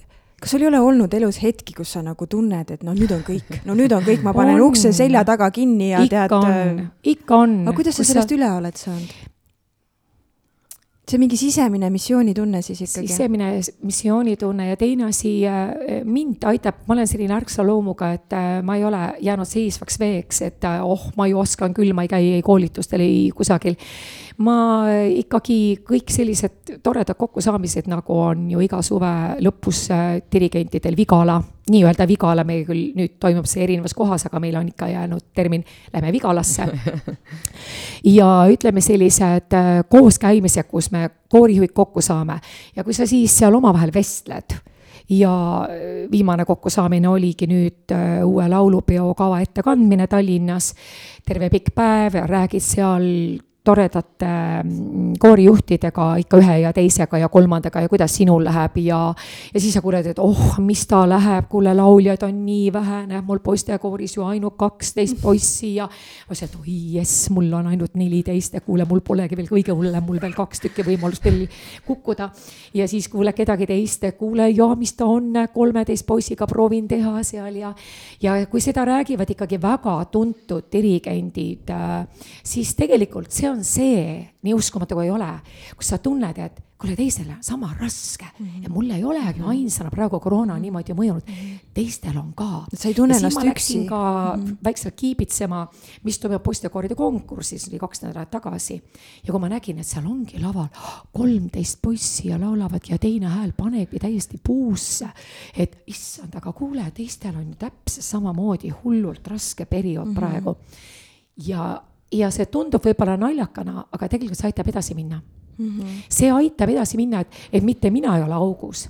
kas 0.41 0.51
sul 0.51 0.61
ei 0.61 0.67
ole 0.67 0.79
olnud 0.79 1.13
elus 1.13 1.39
hetki, 1.41 1.73
kus 1.73 1.95
sa 1.95 2.01
nagu 2.05 2.27
tunned, 2.29 2.71
et 2.71 2.83
no 2.85 2.93
nüüd 2.93 3.11
on 3.15 3.23
kõik, 3.25 3.61
no 3.65 3.75
nüüd 3.77 3.93
on 3.95 4.03
kõik, 4.05 4.21
ma 4.25 4.33
panen 4.35 4.59
on. 4.59 4.67
ukse 4.69 4.91
selja 4.93 5.23
taga 5.27 5.47
kinni 5.51 5.89
ja 5.93 6.03
ikka 6.05 6.27
tead. 6.27 6.35
on, 6.37 6.83
ikka 7.15 7.39
on. 7.45 7.55
aga 7.65 7.75
kuidas 7.77 7.97
sa 7.97 8.05
sellest 8.05 8.29
sa... 8.29 8.37
üle 8.37 8.51
oled 8.59 8.77
saanud? 8.77 9.15
See 11.05 11.19
mingi 11.21 11.37
sisemine 11.37 11.89
missioonitunne 11.93 12.61
siis 12.65 12.81
ikkagi? 12.81 13.07
sisemine 13.07 13.49
missioonitunne 13.85 14.69
ja 14.69 14.77
teine 14.77 15.09
asi, 15.09 15.35
äh, 15.47 16.01
mind 16.03 16.43
aitab, 16.49 16.81
ma 16.87 16.97
olen 16.97 17.07
selline 17.07 17.35
ärksa 17.37 17.65
loomuga, 17.65 18.11
et 18.17 18.33
äh, 18.33 18.59
ma 18.65 18.77
ei 18.79 18.85
ole 18.85 19.03
jäänud 19.21 19.49
seisvaks 19.49 19.99
veeks, 20.01 20.41
et 20.49 20.65
äh, 20.65 20.81
oh, 20.85 21.11
ma 21.17 21.27
ju 21.29 21.39
oskan 21.39 21.73
küll, 21.77 21.93
ma 21.93 22.05
ei 22.05 22.11
käi 22.11 22.31
ei 22.39 22.45
koolitustel, 22.45 23.05
ei 23.05 23.29
kusagil 23.35 23.77
ma 24.43 24.55
ikkagi 25.15 25.57
kõik 25.85 26.11
sellised 26.11 26.73
toredad 26.83 27.15
kokkusaamised, 27.17 27.87
nagu 27.87 28.17
on 28.19 28.49
ju 28.51 28.63
iga 28.65 28.81
suve 28.83 29.11
lõpus 29.43 29.85
äh, 29.95 30.17
dirigentidel 30.31 30.97
Vigala, 30.97 31.37
nii-öelda 31.71 32.07
Vigala, 32.09 32.43
meil 32.47 32.65
küll 32.67 32.91
nüüd 32.97 33.15
toimub 33.21 33.47
see 33.47 33.63
erinevas 33.63 33.95
kohas, 33.95 34.27
aga 34.27 34.41
meil 34.43 34.57
on 34.59 34.67
ikka 34.73 34.89
jäänud 34.91 35.29
termin, 35.35 35.63
lähme 35.93 36.11
Vigalasse. 36.15 36.67
ja 38.17 38.29
ütleme 38.51 38.83
sellised 38.83 39.55
äh, 39.55 39.71
kooskäimised, 39.89 40.67
kus 40.67 40.91
me 40.91 41.07
koorijuhid 41.31 41.71
kokku 41.75 42.03
saame 42.03 42.41
ja 42.75 42.83
kui 42.83 42.95
sa 42.95 43.07
siis 43.07 43.37
seal 43.39 43.55
omavahel 43.55 43.93
vestled 43.95 44.59
ja 45.09 45.31
viimane 46.11 46.47
kokkusaamine 46.49 47.07
oligi 47.07 47.45
nüüd 47.47 47.93
uue 48.25 48.47
laulupeo 48.49 49.11
kava 49.13 49.37
ettekandmine 49.43 50.07
Tallinnas. 50.09 50.73
terve 51.25 51.49
pikk 51.53 51.75
päev 51.75 52.17
ja 52.17 52.23
räägid 52.27 52.63
seal 52.65 53.05
toredate 53.65 54.29
mm, 54.63 55.15
koorijuhtidega 55.19 56.07
ikka 56.21 56.39
ühe 56.41 56.57
ja 56.61 56.71
teisega 56.75 57.17
ja 57.17 57.29
kolmandaga 57.33 57.81
ja 57.81 57.89
kuidas 57.89 58.13
sinul 58.19 58.43
läheb 58.45 58.77
ja, 58.83 58.99
ja 59.53 59.61
siis 59.61 59.73
sa 59.73 59.81
kuuled, 59.81 60.05
et 60.11 60.19
oh, 60.21 60.57
mis 60.63 60.85
ta 60.89 61.01
läheb, 61.09 61.47
kuule, 61.49 61.73
lauljaid 61.77 62.23
on 62.27 62.43
nii 62.45 62.69
vähe, 62.73 63.01
näeb 63.09 63.25
mul 63.27 63.41
poistekooris 63.43 64.17
ju 64.17 64.25
ainult 64.27 64.57
kaksteist 64.59 65.17
poissi 65.21 65.75
ja 65.79 65.87
ma 65.89 66.35
ütlesin, 66.35 66.51
et 66.51 66.59
oi 66.61 66.75
jess, 66.99 67.29
mul 67.33 67.49
on 67.57 67.71
ainult 67.71 67.97
neliteist 67.99 68.57
ja 68.59 68.63
kuule, 68.65 68.85
mul 68.89 69.01
polegi 69.05 69.37
veel 69.39 69.49
kõige 69.49 69.75
hullem, 69.75 70.05
mul 70.05 70.21
veel 70.21 70.35
kaks 70.37 70.65
tükki 70.67 70.85
võimalust 70.85 71.25
veel 71.25 71.45
kukkuda. 71.87 72.29
ja 72.73 72.87
siis 72.87 73.09
kuule 73.09 73.33
kedagi 73.33 73.67
teist, 73.69 74.05
kuule 74.19 74.49
ja 74.51 74.69
mis 74.77 74.93
ta 74.93 75.09
on, 75.09 75.33
kolmeteist 75.53 76.05
poisiga 76.05 76.47
proovin 76.47 76.87
teha 76.87 77.23
seal 77.25 77.55
ja, 77.59 77.73
ja 78.21 78.37
kui 78.51 78.61
seda 78.61 78.85
räägivad 78.85 79.29
ikkagi 79.33 79.59
väga 79.61 79.97
tuntud 80.11 80.69
dirigendid, 80.71 81.69
äh, 81.73 82.05
siis 82.43 82.75
tegelikult 82.77 83.31
see 83.33 83.49
on 83.49 83.54
on 83.55 83.63
see, 83.63 84.21
nii 84.45 84.53
uskumatu 84.53 84.97
kui 84.97 85.07
ei 85.07 85.11
ole, 85.15 85.31
kus 85.77 85.93
sa 85.93 85.97
tunned, 85.97 86.37
et 86.37 86.61
kuule, 86.77 86.95
teisele 86.95 87.37
sama 87.41 87.71
raske 87.79 88.25
mm 88.25 88.45
-hmm. 88.45 88.63
ja 88.63 88.69
mul 88.69 88.89
ei 88.89 89.03
olegi 89.03 89.39
-hmm. 89.39 89.47
ainsana 89.47 89.89
praegu 89.91 90.19
koroona 90.19 90.55
-hmm. 90.55 90.61
niimoodi 90.61 90.93
mõjunud 90.93 91.21
teistel 91.73 92.17
on 92.17 92.33
ka. 92.35 92.65
sa 92.73 92.87
ei 92.87 92.93
tunne 92.93 93.15
ennast 93.17 93.43
üksi. 93.43 93.85
ka 93.85 94.33
mm 94.37 94.45
-hmm. 94.45 94.57
vaikselt 94.63 94.95
kiibitsema, 94.95 95.67
mis 96.03 96.19
toimub 96.19 96.43
poistekooride 96.43 96.95
konkursis, 96.95 97.67
oli 97.67 97.79
kaks 97.79 98.01
nädalat 98.01 98.31
tagasi. 98.31 98.83
ja 99.27 99.31
kui 99.31 99.39
ma 99.39 99.49
nägin, 99.49 99.79
et 99.79 99.87
seal 99.87 100.05
ongi 100.05 100.39
laval 100.39 100.67
kolmteist 101.13 101.79
poissi 101.81 102.27
ja 102.27 102.39
laulavad 102.41 102.81
ja 102.89 102.97
teine 102.97 103.27
hääl 103.27 103.51
panebki 103.57 103.99
täiesti 103.99 104.39
puusse. 104.43 105.07
et 105.57 105.83
issand, 105.87 106.35
aga 106.35 106.53
kuule, 106.53 106.91
teistel 106.91 107.35
on 107.35 107.47
ju 107.47 107.55
täpselt 107.55 108.05
samamoodi 108.05 108.69
hullult 108.69 109.27
raske 109.27 109.65
periood 109.65 110.07
mm 110.07 110.13
-hmm. 110.13 110.15
praegu. 110.15 110.57
ja, 111.47 111.83
ja 112.11 112.29
see 112.31 112.45
tundub 112.45 112.83
võib-olla 112.85 113.17
naljakana, 113.17 113.87
aga 113.91 114.07
tegelikult 114.07 114.39
see 114.39 114.51
aitab 114.51 114.67
edasi 114.67 114.95
minna 114.95 115.21
mm. 115.57 115.69
-hmm. 115.69 116.03
see 116.09 116.31
aitab 116.31 116.69
edasi 116.69 116.97
minna, 116.97 117.19
et, 117.19 117.27
et 117.51 117.63
mitte 117.63 117.91
mina 117.91 118.17
ei 118.17 118.23
ole 118.23 118.33
augus, 118.33 118.89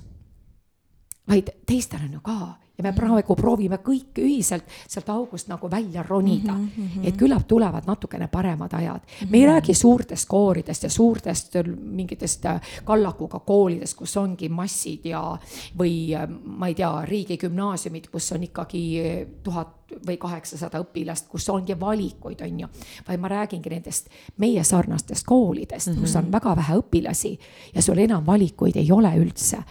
vaid 1.28 1.50
teistel 1.66 2.00
on 2.04 2.12
ju 2.12 2.20
ka 2.20 2.56
ja 2.78 2.84
me 2.84 2.92
praegu 2.92 3.36
proovime 3.36 3.78
kõik 3.84 4.20
ühiselt 4.20 4.66
sealt 4.88 5.08
august 5.12 5.48
nagu 5.48 5.70
välja 5.70 6.02
ronida 6.02 6.52
mm. 6.52 6.68
-hmm. 6.76 7.08
et 7.08 7.16
küllap 7.16 7.46
tulevad 7.48 7.86
natukene 7.86 8.28
paremad 8.28 8.72
ajad 8.72 9.00
mm. 9.00 9.26
-hmm. 9.26 9.30
me 9.30 9.38
ei 9.38 9.46
räägi 9.46 9.74
suurtest 9.74 10.28
kooridest 10.28 10.82
ja 10.82 10.90
suurtest 10.90 11.54
mingitest 11.76 12.44
äh, 12.46 12.60
kallakuga 12.84 13.38
koolidest, 13.38 13.96
kus 13.96 14.16
ongi 14.16 14.48
massid 14.48 15.04
ja, 15.04 15.38
või 15.78 16.14
äh, 16.14 16.28
ma 16.44 16.66
ei 16.66 16.74
tea, 16.74 17.04
riigigümnaasiumid, 17.04 18.10
kus 18.12 18.32
on 18.32 18.42
ikkagi 18.42 19.00
äh, 19.00 19.26
tuhat 19.42 19.74
või 20.06 20.16
kaheksasada 20.18 20.80
õpilast, 20.82 21.28
kus 21.28 21.48
ongi 21.48 21.80
valikuid, 21.80 22.40
on 22.40 22.60
ju. 22.60 22.68
vaid 23.08 23.20
ma 23.20 23.28
räägingi 23.28 23.70
nendest 23.70 24.08
meie 24.36 24.64
sarnastest 24.64 25.24
koolidest 25.26 25.86
mm, 25.86 25.94
-hmm. 25.94 26.00
kus 26.00 26.16
on 26.16 26.24
mhm. 26.24 26.32
väga 26.32 26.56
vähe 26.56 26.74
õpilasi 26.76 27.38
ja 27.74 27.82
sul 27.82 27.98
enam 27.98 28.26
valikuid 28.26 28.76
ei 28.76 28.92
ole 28.92 29.16
üldse 29.16 29.62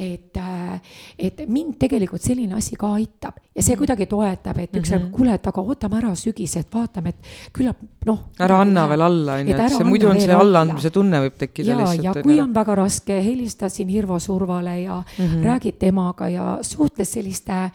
et, 0.00 0.36
äh, 0.40 0.80
et 1.18 1.42
mind 1.48 1.76
tegelikult 1.80 2.24
selline 2.24 2.56
asi 2.56 2.76
ka 2.80 2.94
aitab 2.96 3.36
ja 3.36 3.62
see 3.62 3.74
mhm. 3.74 3.80
kuidagi 3.82 4.06
toetab, 4.08 4.58
et 4.58 4.72
üks 4.72 4.90
mm 4.90 4.98
-hmm. 4.98 5.10
kuule, 5.12 5.34
et 5.36 5.46
aga 5.46 5.60
ootame 5.60 5.98
ära 5.98 6.14
sügised, 6.16 6.68
vaatame, 6.72 7.08
et 7.08 7.52
küllap 7.52 7.76
noh. 8.06 8.18
ära 8.38 8.60
anna 8.64 8.86
veel 8.88 9.02
alla, 9.02 9.38
on 9.40 9.48
ju, 9.48 9.56
et 9.56 9.76
see 9.76 9.84
muidu 9.84 10.10
on 10.10 10.20
see 10.20 10.34
allaandmise 10.34 10.90
tunne 10.90 11.20
võib 11.26 11.36
tekkida 11.38 11.70
ja, 11.70 11.78
lihtsalt. 11.78 12.04
ja 12.16 12.22
kui 12.22 12.40
on 12.40 12.54
väga 12.54 12.74
raske, 12.74 13.22
helistad 13.22 13.74
siin 13.74 13.88
Hirvo 13.88 14.18
Survale 14.18 14.80
ja 14.80 15.02
mm 15.02 15.26
-hmm. 15.26 15.44
räägid 15.44 15.78
temaga 15.78 16.28
ja 16.28 16.58
suhtled 16.62 17.06
selliste 17.06 17.70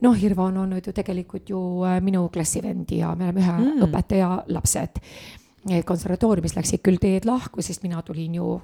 noh, 0.00 0.16
Hirvo 0.18 0.44
on 0.44 0.56
olnud 0.56 0.86
ju 0.86 0.92
tegelikult 0.92 1.48
ju 1.50 1.84
äh, 1.84 2.00
minu 2.02 2.28
klassivend 2.28 2.90
ja 2.90 3.14
me 3.14 3.24
oleme 3.24 3.40
ühe 3.40 3.52
mm. 3.52 3.86
õpetaja 3.86 4.42
lapsed. 4.48 5.00
konservatooriumis 5.86 6.56
läksid 6.56 6.80
küll 6.82 6.98
teed 6.98 7.24
lahku, 7.24 7.62
sest 7.62 7.82
mina 7.82 8.02
tulin 8.02 8.34
ju 8.34 8.60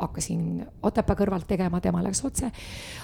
hakkasin 0.00 0.66
Otepää 0.82 1.16
kõrvalt 1.16 1.46
tegema, 1.48 1.80
tema 1.80 2.02
läks 2.04 2.24
otse. 2.24 2.50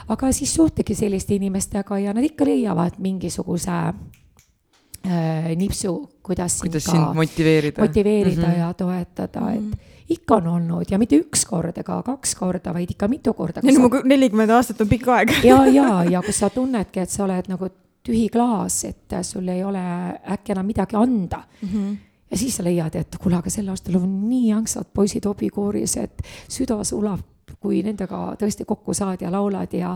aga 0.09 0.32
siis 0.32 0.55
suhtlegi 0.55 0.94
selliste 0.94 1.34
inimestega 1.34 1.99
ja 1.99 2.14
nad 2.14 2.24
ikka 2.24 2.44
leiavad 2.44 2.99
mingisuguse 2.99 3.72
äh, 3.72 5.51
nipsu, 5.57 5.99
kuidas, 6.22 6.61
kuidas 6.61 6.84
sind 6.84 7.14
motiveerida, 7.14 7.82
motiveerida 7.82 8.47
mm 8.47 8.53
-hmm. 8.53 8.59
ja 8.59 8.74
toetada 8.74 9.40
mm, 9.40 9.47
-hmm. 9.47 9.72
et 9.72 9.78
ikka 10.09 10.36
on 10.36 10.47
olnud 10.47 10.90
ja 10.90 10.99
mitte 10.99 11.18
üks 11.18 11.47
kord 11.47 11.78
ega 11.78 12.03
kaks 12.03 12.34
korda, 12.34 12.74
vaid 12.74 12.90
ikka 12.90 13.09
mitu 13.09 13.34
korda. 13.34 13.61
nelikümmend 14.05 14.51
aastat 14.51 14.80
on 14.80 14.88
pikk 14.88 15.09
aeg 15.09 15.32
ja, 15.44 15.66
ja, 15.66 16.05
ja 16.05 16.22
kus 16.22 16.38
sa 16.38 16.51
tunnedki, 16.51 17.01
et 17.01 17.11
sa 17.11 17.24
oled 17.24 17.49
nagu 17.49 17.68
tühi 18.07 18.28
klaas, 18.30 18.84
et 18.84 19.16
sul 19.22 19.49
ei 19.49 19.64
ole 19.64 19.82
äkki 20.30 20.53
enam 20.55 20.66
midagi 20.66 20.97
anda 20.97 21.42
mm. 21.62 21.68
-hmm 21.68 21.97
ja 22.31 22.39
siis 22.39 22.57
sa 22.59 22.64
leiad, 22.66 22.97
et 22.99 23.16
kuule, 23.22 23.39
aga 23.39 23.53
sel 23.53 23.68
aastal 23.72 24.01
on 24.01 24.11
nii 24.27 24.53
angsad 24.57 24.91
poisid 24.95 25.27
hobikooris, 25.29 25.97
et 26.03 26.22
süda 26.51 26.81
sulab, 26.85 27.22
kui 27.62 27.81
nendega 27.87 28.35
tõesti 28.41 28.66
kokku 28.68 28.95
saad 28.95 29.22
ja 29.22 29.31
laulad 29.33 29.72
ja, 29.77 29.95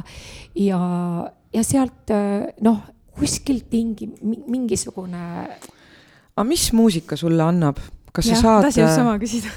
ja, 0.58 0.80
ja 1.52 1.62
sealt 1.66 2.12
noh, 2.64 2.82
kuskilt 3.18 3.68
tingi 3.70 4.08
mingisugune. 4.22 5.24
aga 6.36 6.46
mis 6.46 6.70
muusika 6.72 7.16
sulle 7.16 7.42
annab? 7.42 7.80
kas 8.12 8.26
sa 8.26 8.38
saad, 8.40 8.64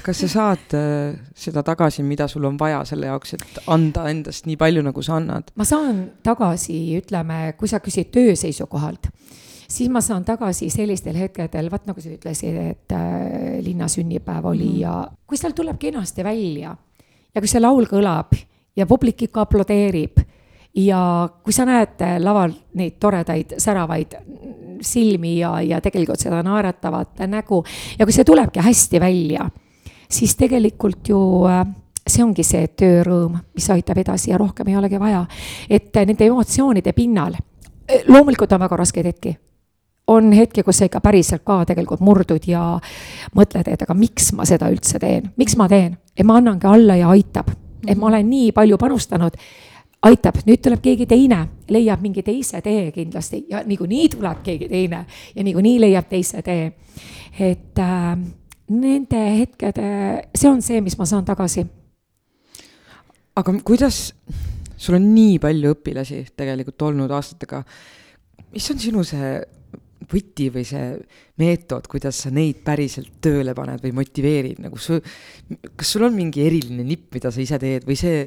kas 0.02 0.20
sa 0.20 0.28
saad 0.30 0.74
äh, 0.78 1.16
seda 1.34 1.64
tagasi, 1.66 2.04
mida 2.06 2.28
sul 2.30 2.44
on 2.46 2.58
vaja 2.58 2.84
selle 2.86 3.08
jaoks, 3.10 3.34
et 3.34 3.58
anda 3.66 4.06
endast 4.10 4.46
nii 4.46 4.56
palju, 4.60 4.84
nagu 4.86 5.02
sa 5.02 5.16
annad? 5.18 5.50
ma 5.58 5.66
saan 5.66 6.04
tagasi, 6.22 6.78
ütleme, 7.00 7.54
kui 7.58 7.70
sa 7.70 7.82
küsid 7.82 8.12
töö 8.14 8.36
seisukohalt 8.38 9.10
siis 9.68 9.90
ma 9.90 10.00
saan 10.04 10.24
tagasi 10.24 10.70
sellistel 10.70 11.16
hetkedel, 11.18 11.70
vaat 11.72 11.86
nagu 11.88 12.00
sa 12.00 12.12
ütlesid, 12.12 12.58
et 12.70 12.94
äh, 12.94 13.60
linna 13.64 13.88
sünnipäev 13.88 14.46
oli 14.46 14.64
mm 14.64 14.74
-hmm. 14.74 14.80
ja 14.80 15.08
kui 15.26 15.38
seal 15.38 15.52
tuleb 15.52 15.78
kenasti 15.78 16.24
välja 16.24 16.76
ja 17.34 17.40
kui 17.40 17.48
see 17.48 17.60
laul 17.60 17.84
kõlab 17.84 18.36
ja 18.76 18.86
publik 18.86 19.22
ikka 19.22 19.40
aplodeerib 19.40 20.18
ja 20.74 21.28
kui 21.42 21.52
sa 21.52 21.64
näed 21.64 22.02
laval 22.18 22.52
neid 22.74 22.98
toredaid 23.00 23.54
säravaid 23.58 24.14
silmi 24.80 25.38
ja, 25.38 25.60
ja 25.60 25.80
tegelikult 25.80 26.20
seda 26.20 26.42
naeratavat 26.42 27.24
nägu 27.26 27.64
ja 27.98 28.06
kui 28.06 28.12
see 28.12 28.24
tulebki 28.24 28.60
hästi 28.60 29.00
välja, 29.00 29.50
siis 30.10 30.36
tegelikult 30.36 31.08
ju 31.08 31.46
äh, 31.46 31.66
see 32.06 32.24
ongi 32.24 32.44
see 32.44 32.68
töörõõm, 32.76 33.38
mis 33.54 33.70
aitab 33.72 33.98
edasi 34.02 34.30
ja 34.32 34.38
rohkem 34.40 34.68
ei 34.68 34.76
olegi 34.76 35.00
vaja. 35.00 35.24
et 35.70 35.94
nende 35.94 36.26
emotsioonide 36.26 36.92
pinnal, 36.92 37.36
loomulikult 38.08 38.52
on 38.52 38.64
väga 38.66 38.76
raskeid 38.76 39.06
hetki, 39.08 39.36
on 40.06 40.32
hetki, 40.32 40.62
kus 40.62 40.78
sa 40.78 40.88
ikka 40.88 41.00
päriselt 41.04 41.44
ka 41.46 41.62
tegelikult 41.68 42.02
murdud 42.04 42.44
ja 42.48 42.62
mõtled, 43.36 43.68
et 43.72 43.82
aga 43.82 43.96
miks 43.96 44.32
ma 44.36 44.46
seda 44.48 44.68
üldse 44.72 45.00
teen, 45.00 45.30
miks 45.40 45.56
ma 45.56 45.68
teen, 45.70 45.96
et 46.16 46.26
ma 46.26 46.38
annangi 46.40 46.68
alla 46.68 46.98
ja 47.00 47.12
aitab, 47.14 47.48
et 47.86 47.96
ma 47.98 48.10
olen 48.10 48.28
nii 48.28 48.52
palju 48.56 48.78
panustanud. 48.80 49.38
Aitab, 50.04 50.42
nüüd 50.44 50.60
tuleb 50.60 50.82
keegi 50.84 51.06
teine, 51.08 51.38
leiab 51.72 52.02
mingi 52.04 52.20
teise 52.20 52.58
tee 52.60 52.90
kindlasti. 52.92 53.46
Ja 53.48 53.62
niikuinii 53.64 54.10
tuleb 54.12 54.42
keegi 54.44 54.68
teine 54.68 55.06
ja 55.32 55.44
niikuinii 55.46 55.78
leiab 55.80 56.10
teise 56.10 56.42
tee. 56.44 56.72
et 57.40 57.78
äh, 57.80 58.18
nende 58.68 59.22
hetkede, 59.38 59.86
see 60.36 60.50
on 60.50 60.60
see, 60.62 60.80
mis 60.84 60.98
ma 60.98 61.06
saan 61.08 61.24
tagasi. 61.24 61.64
aga 63.34 63.54
kuidas, 63.64 64.12
sul 64.76 64.94
on 65.00 65.08
nii 65.14 65.38
palju 65.42 65.72
õpilasi 65.74 66.20
tegelikult 66.36 66.82
olnud 66.86 67.10
aastatega, 67.10 67.64
mis 68.52 68.70
on 68.70 68.78
sinu 68.78 69.02
see 69.08 69.40
võti 70.10 70.50
või 70.52 70.64
see 70.68 70.90
meetod, 71.40 71.88
kuidas 71.90 72.20
sa 72.24 72.30
neid 72.34 72.62
päriselt 72.66 73.18
tööle 73.24 73.54
paned 73.56 73.82
või 73.82 73.94
motiveerid, 74.00 74.60
nagu 74.62 74.78
su, 74.78 75.00
kas 75.76 75.94
sul 75.94 76.06
on 76.08 76.14
mingi 76.16 76.44
eriline 76.46 76.84
nipp, 76.86 77.10
mida 77.14 77.32
sa 77.34 77.42
ise 77.42 77.58
teed 77.58 77.86
või 77.88 77.98
see? 77.98 78.24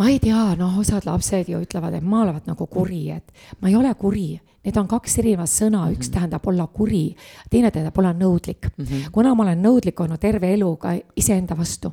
ma 0.00 0.08
ei 0.10 0.18
tea, 0.22 0.54
noh, 0.58 0.78
osad 0.80 1.06
lapsed 1.06 1.50
ju 1.52 1.60
ütlevad, 1.62 1.98
et 1.98 2.04
ma 2.06 2.22
olevat 2.24 2.48
nagu 2.50 2.66
kuri, 2.70 3.04
et 3.14 3.46
ma 3.60 3.70
ei 3.72 3.78
ole 3.78 3.94
kuri 3.98 4.32
Need 4.64 4.78
on 4.80 4.86
kaks 4.88 5.18
erinevat 5.20 5.50
sõna, 5.52 5.82
üks 5.92 5.92
mm 5.92 6.00
-hmm. 6.00 6.12
tähendab 6.14 6.46
olla 6.48 6.66
kuri, 6.72 7.16
teine 7.50 7.70
tähendab 7.70 7.98
olla 7.98 8.14
nõudlik 8.16 8.70
mm. 8.76 8.84
-hmm. 8.84 9.10
kuna 9.12 9.34
ma 9.34 9.42
olen 9.42 9.62
nõudlik 9.62 10.00
olnud 10.00 10.20
terve 10.20 10.54
elu 10.54 10.76
ka 10.76 10.94
iseenda 11.16 11.56
vastu, 11.56 11.92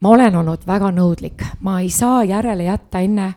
ma 0.00 0.08
olen 0.08 0.36
olnud 0.36 0.66
väga 0.66 0.90
nõudlik, 0.90 1.42
ma 1.60 1.80
ei 1.80 1.90
saa 1.90 2.24
järele 2.24 2.64
jätta 2.64 3.00
enne, 3.00 3.34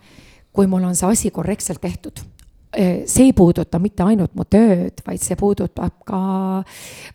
kui 0.54 0.68
mul 0.68 0.84
on 0.84 0.96
see 0.96 1.10
asi 1.10 1.32
korrektselt 1.32 1.82
tehtud 1.82 2.22
Eh, 2.22 2.35
see 2.76 3.30
ei 3.30 3.34
puuduta 3.36 3.80
mitte 3.82 4.04
ainult 4.06 4.34
mu 4.36 4.46
tööd, 4.50 5.00
vaid 5.08 5.24
see 5.24 5.38
puudutab 5.40 5.94
ka 6.08 6.20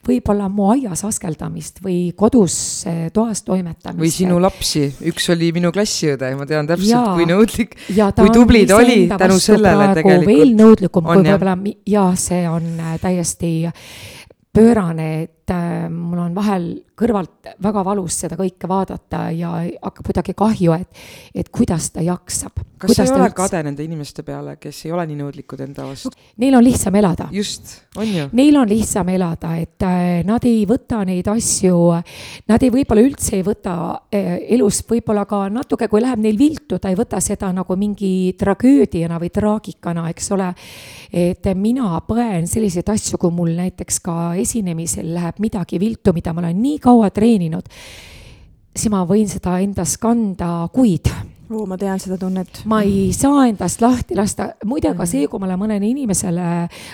võib-olla 0.06 0.48
mu 0.52 0.70
aias 0.72 1.02
askeldamist 1.06 1.82
või 1.84 2.12
kodus 2.16 2.56
eh, 2.88 3.08
toas 3.14 3.44
toimetamist. 3.46 4.00
või 4.00 4.12
sinu 4.14 4.40
lapsi, 4.42 4.86
üks 5.10 5.28
oli 5.34 5.50
minu 5.56 5.72
klassiõde 5.74 6.32
ja 6.32 6.38
ma 6.38 6.48
tean 6.48 6.68
täpselt, 6.70 7.12
kui 7.18 7.28
nõudlik, 7.28 7.76
kui 7.88 8.32
tubli 8.34 8.64
ta 8.68 8.80
oli 8.80 9.02
tänu 9.10 9.40
sellele 9.42 9.90
tegelikult. 10.00 10.30
veel 10.30 10.54
nõudlikum 10.58 11.10
kui 11.10 11.24
võib-olla, 11.24 11.58
jah, 11.88 12.14
see 12.20 12.44
on 12.50 12.72
äh, 12.80 12.96
täiesti 13.02 13.52
pöörane, 14.50 15.10
et 15.50 15.54
äh, 15.54 15.90
mul 15.90 16.18
on 16.22 16.34
vahel 16.34 16.66
kõrvalt 17.00 17.48
väga 17.62 17.82
valus 17.84 18.18
seda 18.22 18.36
kõike 18.38 18.68
vaadata 18.68 19.30
ja 19.32 19.52
hakkab 19.80 20.10
kuidagi 20.10 20.34
kahju, 20.36 20.74
et, 20.76 21.00
et 21.34 21.48
kuidas 21.52 21.88
ta 21.94 22.04
jaksab. 22.04 22.60
kas 22.80 22.94
sa 22.96 23.04
ei 23.04 23.12
ole 23.14 23.30
kade 23.36 23.62
nende 23.64 23.84
inimeste 23.84 24.22
peale, 24.24 24.56
kes 24.60 24.84
ei 24.86 24.92
ole 24.92 25.06
nii 25.08 25.18
nõudlikud 25.20 25.62
enda 25.64 25.86
vastu? 25.88 26.12
Neil 26.40 26.56
on 26.58 26.64
lihtsam 26.64 26.96
elada. 27.00 27.28
just, 27.32 27.72
on 27.96 28.06
ju? 28.08 28.26
Neil 28.36 28.58
on 28.60 28.68
lihtsam 28.68 29.08
elada, 29.12 29.54
et 29.60 29.86
äh, 29.86 30.20
nad 30.28 30.44
ei 30.48 30.66
võta 30.68 31.00
neid 31.08 31.28
asju, 31.32 31.80
nad 32.52 32.66
ei, 32.66 32.72
võib-olla 32.74 33.04
üldse 33.06 33.38
ei 33.38 33.46
võta 33.46 33.74
äh, 34.12 34.36
elus 34.56 34.82
võib-olla 34.88 35.24
ka 35.28 35.46
natuke, 35.52 35.88
kui 35.90 36.04
läheb 36.04 36.20
neil 36.22 36.38
viltu, 36.38 36.78
ta 36.78 36.92
ei 36.92 36.98
võta 37.00 37.20
seda 37.24 37.50
nagu 37.56 37.78
mingi 37.80 38.36
tragöödiana 38.38 39.18
või 39.22 39.32
traagikana, 39.32 40.06
eks 40.12 40.30
ole. 40.36 40.52
et 41.10 41.48
mina 41.56 41.96
põen 42.06 42.46
selliseid 42.46 42.88
asju, 42.92 43.18
kui 43.18 43.32
mul 43.34 43.56
näiteks 43.56 44.02
ka 44.04 44.18
esinemisel 44.38 45.14
läheb 45.16 45.39
midagi 45.40 45.80
viltu, 45.80 46.14
mida 46.16 46.34
ma 46.34 46.44
olen 46.44 46.62
nii 46.62 46.78
kaua 46.82 47.10
treeninud, 47.14 47.68
siis 48.76 48.90
ma 48.92 49.02
võin 49.08 49.28
seda 49.30 49.58
endas 49.64 49.96
kanda 50.00 50.68
kuid, 50.72 51.10
oo, 51.50 51.66
ma 51.66 51.76
tean 51.78 51.98
seda 52.00 52.16
tunnet. 52.18 52.62
ma 52.70 52.80
ei 52.86 53.10
saa 53.16 53.46
endast 53.48 53.82
lahti 53.82 54.16
lasta, 54.18 54.50
muide 54.68 54.92
ka 54.96 55.06
see, 55.08 55.26
kui 55.30 55.40
ma 55.42 55.48
olen 55.48 55.60
mõnele 55.60 55.88
inimesele 55.88 56.46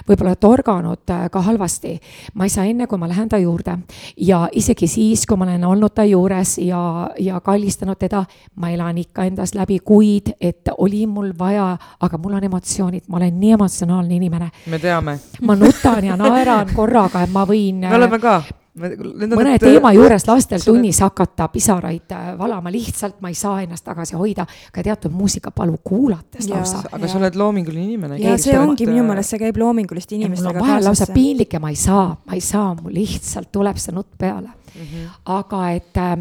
võib-olla 0.08 0.36
torganud 0.40 1.12
äh, 1.12 1.26
ka 1.32 1.42
halvasti, 1.44 1.94
ma 2.34 2.48
ei 2.48 2.52
saa 2.52 2.66
enne, 2.68 2.88
kui 2.88 3.00
ma 3.00 3.08
lähen 3.10 3.28
ta 3.28 3.38
juurde. 3.42 3.78
ja 4.16 4.46
isegi 4.52 4.88
siis, 4.88 5.26
kui 5.26 5.36
ma 5.36 5.48
olen 5.48 5.64
olnud 5.64 5.94
ta 5.94 6.04
juures 6.08 6.56
ja, 6.64 6.82
ja 7.20 7.40
kallistanud 7.40 7.98
teda, 8.00 8.24
ma 8.56 8.70
elan 8.72 8.98
ikka 9.04 9.28
endast 9.28 9.54
läbi 9.54 9.78
kuid, 9.84 10.32
et 10.40 10.72
oli 10.78 11.06
mul 11.06 11.32
vaja, 11.38 11.74
aga 12.00 12.18
mul 12.18 12.38
on 12.40 12.50
emotsioonid, 12.50 13.08
ma 13.08 13.20
olen 13.20 13.40
nii 13.40 13.56
emotsionaalne 13.58 14.14
inimene. 14.16 14.50
me 14.66 14.78
teame. 14.78 15.18
ma 15.42 15.56
nutan 15.56 16.04
ja 16.04 16.16
naeran 16.16 16.72
korraga, 16.74 17.26
et 17.26 17.32
ma 17.32 17.44
võin. 17.48 17.84
me 17.88 17.96
oleme 17.96 18.20
ka 18.22 18.40
mõne 18.76 19.52
need, 19.54 19.62
teema 19.62 19.92
juures 19.96 20.26
lastel 20.28 20.62
tunnis 20.64 21.00
hakata 21.04 21.48
pisaraid 21.52 22.12
äh, 22.12 22.26
valama, 22.38 22.70
lihtsalt 22.72 23.20
ma 23.24 23.30
ei 23.32 23.38
saa 23.38 23.62
ennast 23.64 23.86
tagasi 23.86 24.16
hoida, 24.18 24.46
ka 24.72 24.84
teatud 24.84 25.14
muusikapalu 25.16 25.78
kuulates 25.84 26.50
lausa. 26.50 26.82
aga 26.92 27.08
sa 27.08 27.18
oled 27.20 27.38
loominguline 27.40 27.86
inimene. 27.86 28.20
ja 28.20 28.36
see 28.40 28.58
ongi 28.58 28.88
minu 28.88 29.06
meelest, 29.08 29.34
see 29.34 29.42
käib 29.46 29.60
loominguliste 29.62 30.18
inimestega 30.18 30.60
kaasas. 30.60 30.84
lausa 30.90 31.08
piinlik 31.14 31.56
ja 31.56 31.62
ma 31.62 31.72
ei 31.72 31.80
saa, 31.80 32.10
ma 32.26 32.36
ei 32.36 32.44
saa, 32.44 32.74
mul 32.80 32.94
lihtsalt 32.96 33.52
tuleb 33.54 33.80
see 33.80 33.96
nutt 33.96 34.12
peale 34.18 34.52
mm. 34.52 34.84
-hmm. 34.84 35.08
aga 35.38 35.64
et 35.70 35.96
äh, 35.96 36.14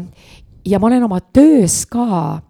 ja 0.66 0.80
ma 0.80 0.90
olen 0.90 1.04
oma 1.04 1.20
töös 1.20 1.84
ka 1.90 2.40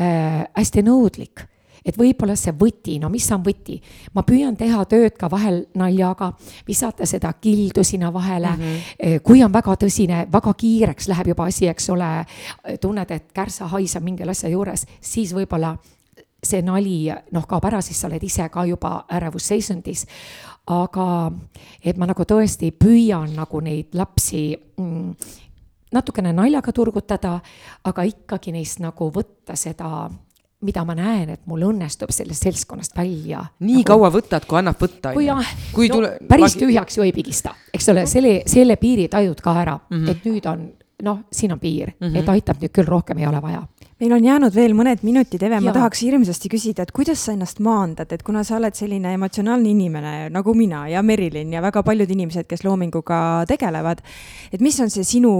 äh, 0.00 0.44
hästi 0.58 0.82
nõudlik 0.82 1.46
et 1.84 1.98
võib-olla 1.98 2.36
see 2.38 2.54
võti, 2.58 2.98
no 3.02 3.10
mis 3.12 3.26
on 3.34 3.42
võti, 3.44 3.78
ma 4.14 4.24
püüan 4.26 4.56
teha 4.56 4.84
tööd 4.90 5.16
ka 5.18 5.30
vahel 5.30 5.64
naljaga, 5.78 6.32
visata 6.66 7.06
seda 7.06 7.32
kildu 7.40 7.84
sinna 7.84 8.12
vahele 8.12 8.52
mm. 8.56 8.62
-hmm. 8.62 9.22
kui 9.22 9.42
on 9.44 9.52
väga 9.52 9.76
tõsine, 9.84 10.26
väga 10.32 10.54
kiireks 10.54 11.08
läheb 11.08 11.32
juba 11.34 11.48
asi, 11.50 11.68
eks 11.68 11.90
ole, 11.90 12.12
tunned, 12.80 13.10
et 13.10 13.32
kärsa 13.32 13.66
haiseb 13.66 14.02
mingil 14.02 14.28
asja 14.28 14.48
juures, 14.48 14.86
siis 15.00 15.34
võib-olla 15.34 15.76
see 16.42 16.62
nali 16.62 17.06
noh, 17.32 17.46
kaob 17.46 17.64
ära, 17.64 17.80
siis 17.82 18.00
sa 18.00 18.08
oled 18.08 18.22
ise 18.22 18.48
ka 18.50 18.64
juba 18.66 19.04
ärevusseisundis. 19.10 20.06
aga 20.66 21.32
et 21.82 21.96
ma 21.98 22.06
nagu 22.06 22.22
tõesti 22.22 22.70
püüan 22.70 23.32
nagu 23.34 23.60
neid 23.60 23.94
lapsi 23.98 24.54
mm, 24.78 25.14
natukene 25.92 26.32
naljaga 26.32 26.72
turgutada, 26.72 27.40
aga 27.84 28.02
ikkagi 28.02 28.52
neist 28.52 28.78
nagu 28.80 29.10
võtta 29.10 29.56
seda 29.56 30.08
mida 30.62 30.84
ma 30.84 30.94
näen, 30.98 31.34
et 31.34 31.40
mul 31.50 31.66
õnnestub 31.70 32.12
sellest 32.14 32.46
seltskonnast 32.46 32.96
välja. 32.96 33.44
nii 33.60 33.80
nagu, 33.80 33.88
kaua 33.88 34.12
võtad, 34.14 34.46
kui 34.48 34.60
annab 34.60 34.78
võtta. 34.80 35.14
kui 35.16 35.26
jah, 35.26 35.54
no, 35.72 35.88
tule, 35.96 36.12
päris 36.28 36.56
tühjaks 36.58 36.98
ju 36.98 37.06
ei 37.06 37.12
pigista, 37.12 37.54
eks 37.74 37.88
ole, 37.92 38.06
selle, 38.10 38.36
selle 38.46 38.76
piiri 38.80 39.08
tajud 39.12 39.40
ka 39.42 39.56
ära 39.64 39.76
mm, 39.78 39.98
-hmm. 39.98 40.10
et 40.10 40.30
nüüd 40.30 40.48
on 40.50 40.70
noh, 41.02 41.24
siin 41.32 41.52
on 41.52 41.60
piir 41.60 41.92
mm, 41.98 42.06
-hmm. 42.06 42.18
et 42.18 42.28
aitab 42.28 42.62
nüüd 42.62 42.72
küll, 42.72 42.86
rohkem 42.86 43.18
ei 43.18 43.26
ole 43.26 43.42
vaja 43.42 43.62
meil 44.02 44.16
on 44.16 44.24
jäänud 44.26 44.54
veel 44.54 44.72
mõned 44.74 45.04
minutid, 45.06 45.42
Eve, 45.46 45.60
ma 45.62 45.70
tahaks 45.74 46.00
hirmsasti 46.02 46.48
küsida, 46.50 46.82
et 46.82 46.90
kuidas 46.94 47.20
sa 47.22 47.36
ennast 47.36 47.60
maandad, 47.62 48.10
et 48.10 48.24
kuna 48.26 48.40
sa 48.42 48.56
oled 48.56 48.74
selline 48.74 49.12
emotsionaalne 49.14 49.68
inimene 49.70 50.14
nagu 50.34 50.54
mina 50.58 50.80
ja 50.90 51.04
Merilin 51.06 51.52
ja 51.54 51.60
väga 51.62 51.84
paljud 51.86 52.10
inimesed, 52.10 52.48
kes 52.50 52.64
loominguga 52.66 53.20
tegelevad, 53.46 54.00
et 54.50 54.64
mis 54.64 54.78
on 54.82 54.90
see 54.90 55.06
sinu 55.06 55.34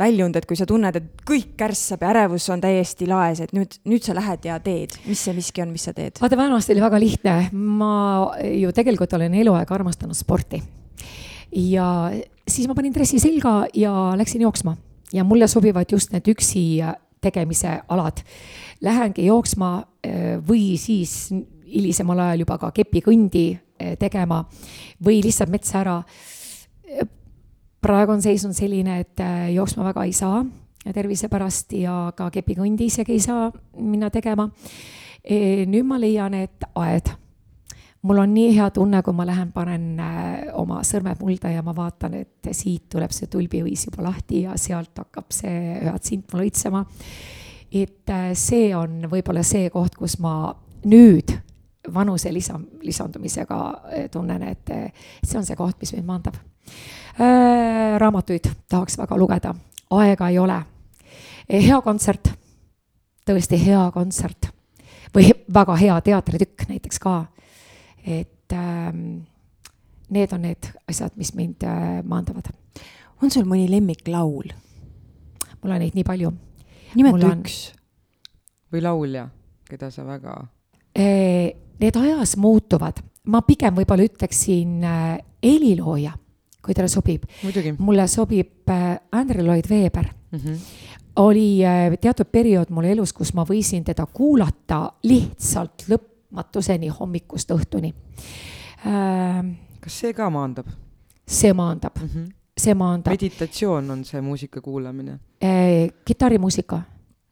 väljund, 0.00 0.38
et 0.40 0.48
kui 0.48 0.56
sa 0.56 0.64
tunned, 0.68 0.96
et 0.96 1.26
kõik 1.28 1.50
kärssab 1.60 2.06
ja 2.06 2.14
ärevus 2.14 2.48
on 2.54 2.62
täiesti 2.64 3.08
laes, 3.10 3.42
et 3.44 3.52
nüüd, 3.56 3.76
nüüd 3.88 4.06
sa 4.06 4.16
lähed 4.16 4.48
ja 4.48 4.56
teed, 4.64 4.96
mis 5.04 5.26
see 5.28 5.36
miski 5.36 5.64
on, 5.64 5.74
mis 5.74 5.84
sa 5.90 5.92
teed? 5.96 6.16
vaata, 6.22 6.38
vanasti 6.40 6.72
oli 6.72 6.84
väga 6.86 7.00
lihtne, 7.02 7.34
ma 7.52 7.92
ju 8.40 8.72
tegelikult 8.72 9.18
olen 9.18 9.36
eluaeg 9.42 9.74
armastanud 9.76 10.16
sporti. 10.16 10.62
ja 11.52 11.90
siis 12.48 12.70
ma 12.70 12.78
panin 12.78 12.96
dressi 12.96 13.20
selga 13.20 13.66
ja 13.76 14.14
läksin 14.16 14.48
jooksma 14.48 14.78
ja 15.12 15.24
mulle 15.24 15.48
sobivad 15.48 15.92
just 15.92 16.16
need 16.16 16.24
üksi 16.32 16.64
tegemise 17.20 17.80
alad. 17.88 18.22
Lähengi 18.80 19.26
jooksma 19.26 19.70
äh, 19.78 20.38
või 20.48 20.76
siis 20.78 21.30
hilisemal 21.68 22.18
ajal 22.24 22.44
juba 22.44 22.58
ka 22.58 22.70
kepikõndi 22.74 23.46
äh, 23.54 23.96
tegema 24.00 24.44
või 25.04 25.22
lihtsalt 25.24 25.52
metsa 25.52 25.80
ära. 25.82 26.02
praegu 27.80 28.12
on 28.12 28.22
seis 28.22 28.44
on 28.44 28.54
selline, 28.54 29.00
et 29.00 29.20
äh, 29.20 29.50
jooksma 29.54 29.84
väga 29.84 30.04
ei 30.04 30.12
saa 30.12 30.44
tervise 30.94 31.28
pärast 31.28 31.72
ja 31.72 32.12
ka 32.16 32.30
kepikõndi 32.30 32.86
isegi 32.88 33.12
ei 33.12 33.20
saa 33.20 33.50
minna 33.76 34.10
tegema. 34.10 34.48
nüüd 35.66 35.84
ma 35.84 35.98
leian, 36.00 36.34
et 36.34 36.64
aed 36.74 37.10
mul 38.02 38.18
on 38.22 38.34
nii 38.34 38.52
hea 38.56 38.68
tunne, 38.70 39.02
kui 39.02 39.16
ma 39.16 39.26
lähen, 39.26 39.50
panen 39.52 39.98
oma 40.54 40.84
sõrmed 40.86 41.18
mulda 41.20 41.50
ja 41.50 41.64
ma 41.66 41.74
vaatan, 41.74 42.14
et 42.14 42.52
siit 42.52 42.86
tuleb 42.92 43.10
see 43.14 43.26
tulbiõis 43.30 43.88
juba 43.88 44.06
lahti 44.06 44.44
ja 44.44 44.54
sealt 44.56 44.98
hakkab 45.02 45.34
see 45.34 45.80
hüatsint 45.82 46.32
mul 46.32 46.46
õitsema 46.46 46.84
et 47.72 48.10
äh, 48.10 48.32
see 48.38 48.72
on 48.76 49.04
võib-olla 49.10 49.42
see 49.46 49.68
koht, 49.72 49.96
kus 49.98 50.18
ma 50.22 50.50
nüüd 50.88 51.34
vanuse 51.92 52.32
lisa, 52.32 52.58
lisandumisega 52.84 53.58
äh, 53.92 54.06
tunnen, 54.12 54.42
et 54.48 54.72
see 55.22 55.38
on 55.38 55.46
see 55.46 55.56
koht, 55.56 55.78
mis 55.80 55.92
mind 55.96 56.08
maandab. 56.08 56.38
Äh, 57.18 57.96
raamatuid 58.00 58.48
tahaks 58.68 58.98
väga 59.00 59.18
lugeda, 59.18 59.54
aega 59.98 60.28
ei 60.28 60.38
ole. 60.38 60.62
hea 61.48 61.80
kontsert, 61.80 62.30
tõesti 63.26 63.56
hea 63.60 63.90
kontsert 63.92 64.50
või 65.14 65.30
väga 65.54 65.76
hea 65.80 66.00
teatritükk 66.04 66.68
näiteks 66.68 67.00
ka. 67.00 67.24
Et 68.08 68.56
ähm, 68.56 69.02
need 70.08 70.32
on 70.32 70.46
need 70.46 70.70
asjad, 70.88 71.12
mis 71.20 71.34
mind 71.36 71.66
maandavad. 72.08 72.48
on 73.22 73.30
sul 73.30 73.44
mõni 73.44 73.68
lemmiklaul? 73.70 74.54
mul 75.62 75.74
on 75.74 75.82
neid 75.82 75.96
nii 75.98 76.06
palju 76.06 76.32
nimeta 76.96 77.32
üks. 77.34 77.58
või 78.72 78.84
laulja, 78.84 79.28
keda 79.68 79.90
sa 79.92 80.06
väga? 80.06 80.38
Need 81.78 81.94
ajas 81.94 82.34
muutuvad, 82.40 82.98
ma 83.30 83.42
pigem 83.46 83.76
võib-olla 83.76 84.06
ütleksin 84.08 84.82
äh, 84.82 85.18
helilooja, 85.44 86.14
kui 86.64 86.74
teile 86.74 86.90
sobib. 86.90 87.26
mulle 87.78 88.08
sobib 88.10 88.70
äh, 88.72 88.96
Andrew 89.12 89.46
Lloyd 89.46 89.70
Webber 89.70 90.08
mm. 90.30 90.38
-hmm. 90.38 90.56
oli 91.16 91.64
äh, 91.64 91.98
teatud 92.00 92.26
periood 92.32 92.70
mul 92.70 92.84
elus, 92.84 93.12
kus 93.12 93.34
ma 93.34 93.44
võisin 93.44 93.84
teda 93.84 94.06
kuulata 94.06 94.92
lihtsalt 95.02 95.88
lõpmatuseni 96.28 96.88
hommikust 96.88 97.50
õhtuni. 97.50 97.94
kas 99.80 100.00
see 100.00 100.12
ka 100.12 100.30
maandab? 100.30 100.66
see 101.26 101.52
maandab 101.52 101.96
mm. 102.00 102.08
-hmm 102.08 102.34
see 102.58 102.74
maandab. 102.74 103.12
meditatsioon 103.12 103.90
on 103.90 104.04
see 104.04 104.20
muusika 104.20 104.60
kuulamine 104.60 105.18
eh,? 105.40 105.90
kitarrimuusika 106.04 106.82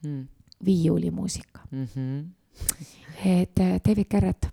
mm., 0.05 0.27
viiulimuusika 0.65 1.61
mm. 1.71 1.85
-hmm. 1.85 2.25
et 3.25 3.59
eh, 3.59 3.81
David 3.89 4.07
Garrett. 4.11 4.47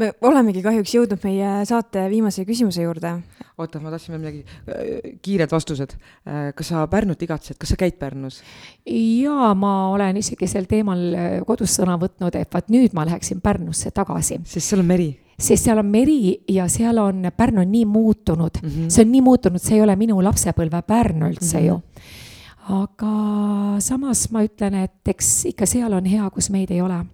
Me 0.00 0.10
olemegi 0.28 0.62
kahjuks 0.64 0.94
jõudnud 0.96 1.24
meie 1.24 1.50
saate 1.68 2.06
viimase 2.12 2.44
küsimuse 2.48 2.84
juurde. 2.84 3.12
oota, 3.58 3.80
ma 3.80 3.90
tahtsin 3.90 4.14
veel 4.14 4.22
midagi, 4.22 4.42
äh, 4.68 5.12
kiired 5.24 5.52
vastused. 5.52 5.96
Äh, 6.28 6.50
kas 6.56 6.72
sa 6.72 6.86
Pärnut 6.92 7.22
igatsed, 7.22 7.56
kas 7.58 7.72
sa 7.72 7.76
käid 7.80 7.98
Pärnus? 8.00 8.42
jaa, 8.86 9.54
ma 9.54 9.88
olen 9.90 10.16
isegi 10.20 10.48
sel 10.50 10.68
teemal 10.68 11.06
äh, 11.14 11.38
kodus 11.46 11.78
sõna 11.78 11.96
võtnud, 12.00 12.36
et 12.36 12.52
vaat 12.52 12.68
nüüd 12.72 12.96
ma 12.96 13.06
läheksin 13.08 13.40
Pärnusse 13.40 13.90
tagasi. 13.90 14.40
sest 14.44 14.68
seal 14.68 14.84
on 14.84 14.92
meri 14.92 15.14
sest 15.36 15.66
seal 15.68 15.78
on 15.78 15.88
meri 15.92 16.36
ja 16.48 16.68
seal 16.72 16.98
on, 16.98 17.28
Pärnu 17.36 17.60
on 17.60 17.72
nii 17.72 17.84
muutunud 17.84 18.62
mm, 18.62 18.68
-hmm. 18.68 18.88
see 18.90 19.04
on 19.04 19.12
nii 19.12 19.20
muutunud, 19.20 19.60
see 19.60 19.76
ei 19.76 19.82
ole 19.82 19.96
minu 19.96 20.22
lapsepõlve 20.24 20.82
Pärnu 20.82 21.28
üldse 21.28 21.58
mm 21.58 21.62
-hmm. 21.62 21.66
ju. 21.66 21.80
Aga 22.66 23.80
samas 23.84 24.26
ma 24.34 24.42
ütlen, 24.46 24.74
et 24.86 25.12
eks 25.12 25.46
ikka 25.52 25.68
seal 25.70 25.94
on 25.96 26.06
hea, 26.08 26.26
kus 26.34 26.50
meid 26.50 26.72
ei 26.74 26.80
ole. 26.82 27.04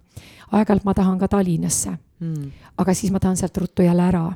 aeg-ajalt 0.53 0.85
ma 0.85 0.93
tahan 0.93 1.19
ka 1.21 1.27
Tallinnasse 1.27 1.91
mm, 1.93 2.51
aga 2.77 2.93
siis 2.93 3.11
ma 3.13 3.19
tahan 3.19 3.37
sealt 3.37 3.57
ruttu 3.57 3.85
jälle 3.85 4.03
ära. 4.03 4.31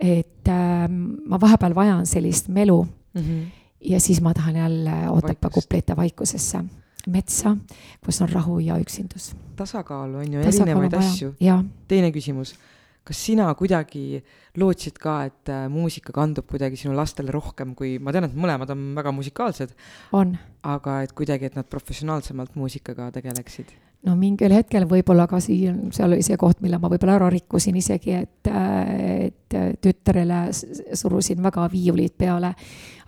et 0.00 0.48
äh, 0.48 0.88
ma 1.26 1.40
vahepeal 1.40 1.74
vajan 1.74 2.06
sellist 2.06 2.48
melu 2.48 2.82
mm. 2.84 3.20
-hmm. 3.20 3.46
ja 3.80 4.00
siis 4.00 4.20
ma 4.20 4.34
tahan 4.34 4.56
jälle 4.56 5.10
Otepää 5.10 5.50
kuplite 5.50 5.96
vaikusesse 5.96 6.64
metsa, 7.06 7.56
kus 8.04 8.22
on 8.22 8.28
rahu 8.28 8.58
ja 8.58 8.78
üksindus. 8.78 9.36
tasakaalu 9.56 10.16
on 10.16 10.32
ju, 10.32 10.40
erinevaid 10.40 10.92
asju. 10.92 11.34
teine 11.88 12.10
küsimus 12.10 12.54
kas 13.06 13.20
sina 13.26 13.48
kuidagi 13.58 14.20
lootsid 14.60 14.98
ka, 15.00 15.16
et 15.30 15.50
äh, 15.52 15.66
muusika 15.72 16.14
kandub 16.14 16.48
kuidagi 16.50 16.78
sinu 16.78 16.94
lastele 16.96 17.32
rohkem, 17.34 17.74
kui 17.78 17.98
ma 18.02 18.14
tean, 18.14 18.28
et 18.28 18.34
mõlemad 18.36 18.72
on 18.74 18.90
väga 18.98 19.12
musikaalsed. 19.16 19.76
on. 20.16 20.36
aga 20.62 21.00
et 21.06 21.14
kuidagi, 21.16 21.48
et 21.48 21.56
nad 21.56 21.68
professionaalsemalt 21.70 22.58
muusikaga 22.60 23.10
tegeleksid? 23.14 23.72
no 24.06 24.14
mingil 24.16 24.52
hetkel 24.56 24.86
võib-olla 24.88 25.26
ka 25.28 25.40
siin, 25.44 25.90
seal 25.92 26.14
oli 26.14 26.24
see 26.24 26.38
koht, 26.40 26.60
mille 26.64 26.78
ma 26.80 26.88
võib-olla 26.92 27.18
ära 27.18 27.28
rikkusin 27.32 27.76
isegi, 27.76 28.16
et, 28.22 28.48
äh, 28.48 29.28
et 29.28 29.58
tütrele 29.82 30.46
surusin 30.52 31.42
väga 31.44 31.66
viiulid 31.72 32.16
peale. 32.18 32.54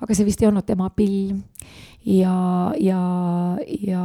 aga 0.01 0.15
see 0.15 0.29
vist 0.29 0.43
ei 0.43 0.51
olnud 0.51 0.67
tema 0.67 0.91
pill. 0.91 1.37
ja, 2.05 2.37
ja, 2.81 3.03
ja 3.89 4.05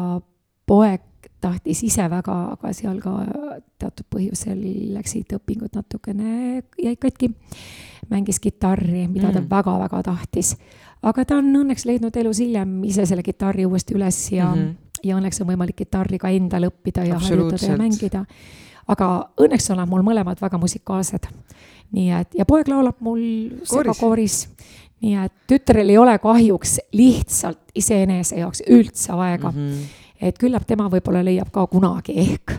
poeg 0.68 1.06
tahtis 1.42 1.84
ise 1.86 2.08
väga, 2.10 2.36
aga 2.56 2.72
seal 2.76 3.00
ka 3.02 3.14
teatud 3.80 4.08
põhjusel 4.14 4.60
läksid 4.96 5.36
õpingud 5.38 5.76
natukene, 5.78 6.64
jäid 6.82 7.00
katki. 7.02 7.32
mängis 8.10 8.40
kitarri, 8.40 9.08
mida 9.12 9.34
ta 9.36 9.42
väga-väga 9.42 9.98
mm. 9.98 10.04
tahtis. 10.04 10.56
aga 11.04 11.26
ta 11.26 11.38
on 11.38 11.52
õnneks 11.62 11.86
leidnud 11.86 12.16
elus 12.18 12.40
hiljem 12.40 12.84
ise 12.88 13.06
selle 13.06 13.24
kitarri 13.24 13.66
uuesti 13.66 13.94
üles 13.94 14.32
ja 14.32 14.48
mm, 14.50 14.62
-hmm. 14.62 14.76
ja 15.04 15.18
õnneks 15.18 15.42
on 15.42 15.48
võimalik 15.48 15.76
kitarri 15.76 16.18
ka 16.18 16.30
endal 16.30 16.70
õppida 16.70 17.06
ja 17.06 17.20
harjutada 17.20 17.72
ja 17.72 17.78
mängida. 17.78 18.26
aga 18.88 19.30
õnneks 19.38 19.72
on 19.72 19.90
mul 19.90 20.02
mõlemad 20.02 20.42
väga 20.42 20.58
musikaalsed. 20.58 21.28
nii 21.92 22.12
et, 22.12 22.36
ja 22.36 22.46
poeg 22.46 22.68
laulab 22.68 22.96
mul 23.00 23.22
segakooris. 23.64 24.50
nii 25.02 25.16
et 25.26 25.34
tütrel 25.48 25.90
ei 25.90 25.98
ole 25.98 26.18
kahjuks 26.20 26.80
lihtsalt 26.94 27.60
iseenese 27.76 28.36
jaoks 28.40 28.64
üldse 28.68 29.14
aega 29.14 29.52
mm. 29.52 29.58
-hmm. 29.58 30.07
Et 30.22 30.38
küllap 30.40 30.66
tema 30.68 30.90
võib-olla 30.92 31.24
leiab 31.26 31.52
ka 31.54 31.68
kunagi 31.72 32.18
ehk 32.24 32.58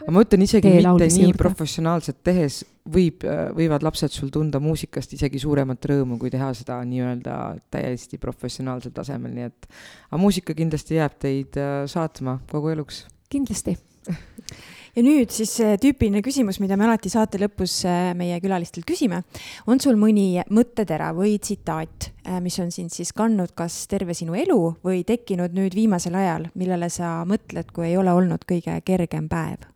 aga 0.00 0.14
ma 0.14 0.22
ütlen 0.24 0.44
isegi 0.44 0.72
mitte 0.78 1.08
nii 1.12 1.26
juurde. 1.26 1.38
professionaalselt 1.38 2.20
tehes 2.24 2.62
võib, 2.90 3.24
võivad 3.56 3.84
lapsed 3.84 4.14
sul 4.14 4.32
tunda 4.32 4.60
muusikast 4.62 5.12
isegi 5.16 5.40
suuremat 5.42 5.84
rõõmu, 5.90 6.18
kui 6.20 6.32
teha 6.32 6.50
seda 6.56 6.80
nii-öelda 6.88 7.36
täiesti 7.72 8.18
professionaalsel 8.22 8.94
tasemel, 8.96 9.34
nii 9.36 9.48
et 9.50 9.68
aga 10.08 10.20
muusika 10.22 10.56
kindlasti 10.56 10.98
jääb 10.98 11.16
teid 11.20 11.60
äh, 11.60 11.84
saatma 11.90 12.38
kogu 12.50 12.72
eluks. 12.74 13.04
kindlasti 13.30 13.76
ja 14.96 15.04
nüüd 15.04 15.32
siis 15.34 15.52
tüüpiline 15.82 16.22
küsimus, 16.24 16.60
mida 16.62 16.76
me 16.78 16.86
alati 16.86 17.10
saate 17.12 17.40
lõpus 17.40 17.80
äh, 17.88 18.12
meie 18.18 18.38
külalistelt 18.42 18.86
küsime. 18.88 19.22
on 19.66 19.80
sul 19.80 19.98
mõni 20.00 20.42
mõttetera 20.50 21.12
või 21.16 21.38
tsitaat, 21.38 22.10
äh, 22.26 22.40
mis 22.42 22.58
on 22.62 22.70
sind 22.74 22.92
siis 22.94 23.12
kandnud 23.12 23.54
kas 23.54 23.86
terve 23.90 24.14
sinu 24.14 24.34
elu 24.34 24.60
või 24.84 25.04
tekkinud 25.06 25.54
nüüd 25.56 25.74
viimasel 25.74 26.14
ajal, 26.14 26.48
millele 26.54 26.90
sa 26.90 27.20
mõtled, 27.24 27.72
kui 27.72 27.90
ei 27.90 27.98
ole 28.00 28.12
olnud 28.12 28.46
kõige 28.48 28.80
kergem 28.84 29.28
päev? 29.28 29.68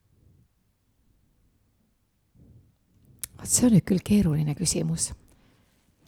vot 3.38 3.50
see 3.50 3.66
on 3.68 3.76
nüüd 3.76 3.84
küll 3.84 4.00
keeruline 4.00 4.54
küsimus. 4.56 5.12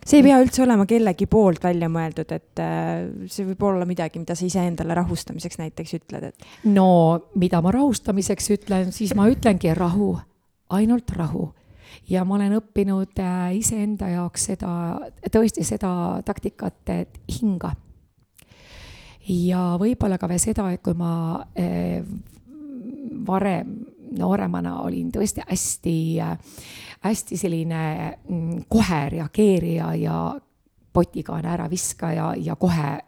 See 0.07 0.21
ei 0.21 0.27
pea 0.27 0.39
üldse 0.43 0.63
olema 0.65 0.87
kellegi 0.89 1.27
poolt 1.31 1.65
välja 1.67 1.89
mõeldud, 1.93 2.33
et 2.37 2.63
äh, 2.63 3.09
see 3.33 3.47
võib 3.49 3.67
olla 3.69 3.87
midagi, 3.89 4.21
mida 4.23 4.37
sa 4.39 4.47
iseendale 4.47 4.95
rahustamiseks 4.99 5.61
näiteks 5.63 5.97
ütled, 5.99 6.31
et. 6.31 6.49
no 6.71 6.89
mida 7.35 7.61
ma 7.65 7.75
rahustamiseks 7.75 8.51
ütlen, 8.57 8.93
siis 8.95 9.15
ma 9.19 9.29
ütlengi 9.33 9.75
rahu, 9.77 10.15
ainult 10.77 11.11
rahu 11.17 11.51
ja 12.11 12.25
ma 12.27 12.37
olen 12.39 12.59
õppinud 12.61 13.19
äh, 13.23 13.57
iseenda 13.59 14.11
jaoks 14.13 14.51
seda, 14.53 14.71
tõesti 15.33 15.67
seda 15.67 15.91
taktikat, 16.27 16.81
et 16.95 17.21
hinga. 17.41 17.75
ja 19.27 19.75
võib-olla 19.81 20.19
ka 20.23 20.31
veel 20.31 20.43
seda, 20.43 20.71
et 20.71 20.83
kui 20.87 20.95
ma 20.95 21.43
äh, 21.59 22.03
varem 23.27 23.79
nooremana 24.19 24.81
olin 24.83 25.13
tõesti 25.13 25.45
hästi 25.47 25.97
hästi 27.07 27.37
selline 27.37 27.83
mm, 28.29 28.65
kohe 28.69 29.09
reageerija 29.09 29.95
ja 29.95 30.21
potikaane 30.93 31.49
äraviskaja 31.49 32.33
ja 32.37 32.57
kohe 32.57 32.99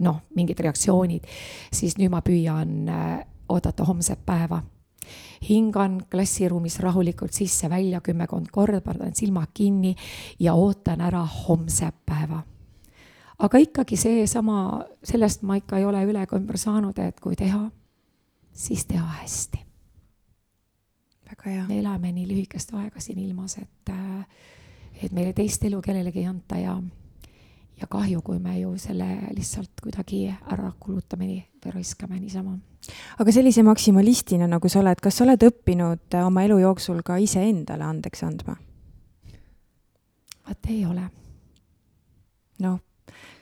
noh, 0.00 0.20
mingid 0.36 0.60
reaktsioonid, 0.60 1.24
siis 1.72 1.96
nüüd 2.00 2.12
ma 2.12 2.20
püüan 2.24 2.88
äh, 2.92 3.20
oodata 3.48 3.84
homset 3.84 4.26
päeva. 4.26 4.62
hingan 5.48 6.00
klassiruumis 6.10 6.80
rahulikult 6.80 7.32
sisse-välja 7.32 8.00
kümmekond 8.00 8.48
korda, 8.52 8.80
panen 8.80 9.14
silmad 9.14 9.52
kinni 9.54 9.94
ja 10.38 10.54
ootan 10.54 11.00
ära 11.00 11.22
homse 11.24 11.92
päeva. 12.06 12.42
aga 13.38 13.58
ikkagi 13.58 13.96
seesama, 13.96 14.84
sellest 15.04 15.42
ma 15.42 15.56
ikka 15.56 15.78
ei 15.78 15.84
ole 15.84 16.04
üle 16.04 16.22
ega 16.22 16.36
ümber 16.36 16.58
saanud, 16.58 16.98
et 16.98 17.20
kui 17.20 17.36
teha, 17.36 17.70
siis 18.52 18.84
teha 18.86 19.06
hästi. 19.22 19.65
Me 21.68 21.78
elame 21.80 22.12
nii 22.12 22.26
lühikest 22.28 22.74
aega 22.74 23.00
siin 23.00 23.18
ilmas, 23.18 23.58
et, 23.58 23.90
äh, 23.90 24.26
et 25.02 25.12
meile 25.12 25.32
teist 25.32 25.64
elu 25.64 25.80
kellelegi 25.82 26.22
ei 26.22 26.30
anta 26.30 26.58
ja, 26.60 26.76
ja 27.80 27.88
kahju, 27.90 28.22
kui 28.22 28.38
me 28.38 28.58
ju 28.60 28.76
selle 28.78 29.08
lihtsalt 29.34 29.82
kuidagi 29.82 30.26
ära 30.30 30.72
kulutame 30.80 31.26
või 31.26 31.74
raiskame 31.74 32.20
niisama. 32.20 32.58
aga 33.18 33.32
sellise 33.32 33.62
maksimalistina, 33.62 34.46
nagu 34.46 34.68
sa 34.68 34.80
oled, 34.80 35.00
kas 35.02 35.18
sa 35.18 35.24
oled 35.24 35.42
õppinud 35.42 36.18
oma 36.24 36.46
elu 36.46 36.58
jooksul 36.62 37.02
ka 37.02 37.18
iseendale 37.18 37.84
andeks 37.84 38.22
andma? 38.22 38.56
vaat 40.46 40.70
ei 40.70 40.84
ole. 40.86 41.08
noh, 42.62 42.80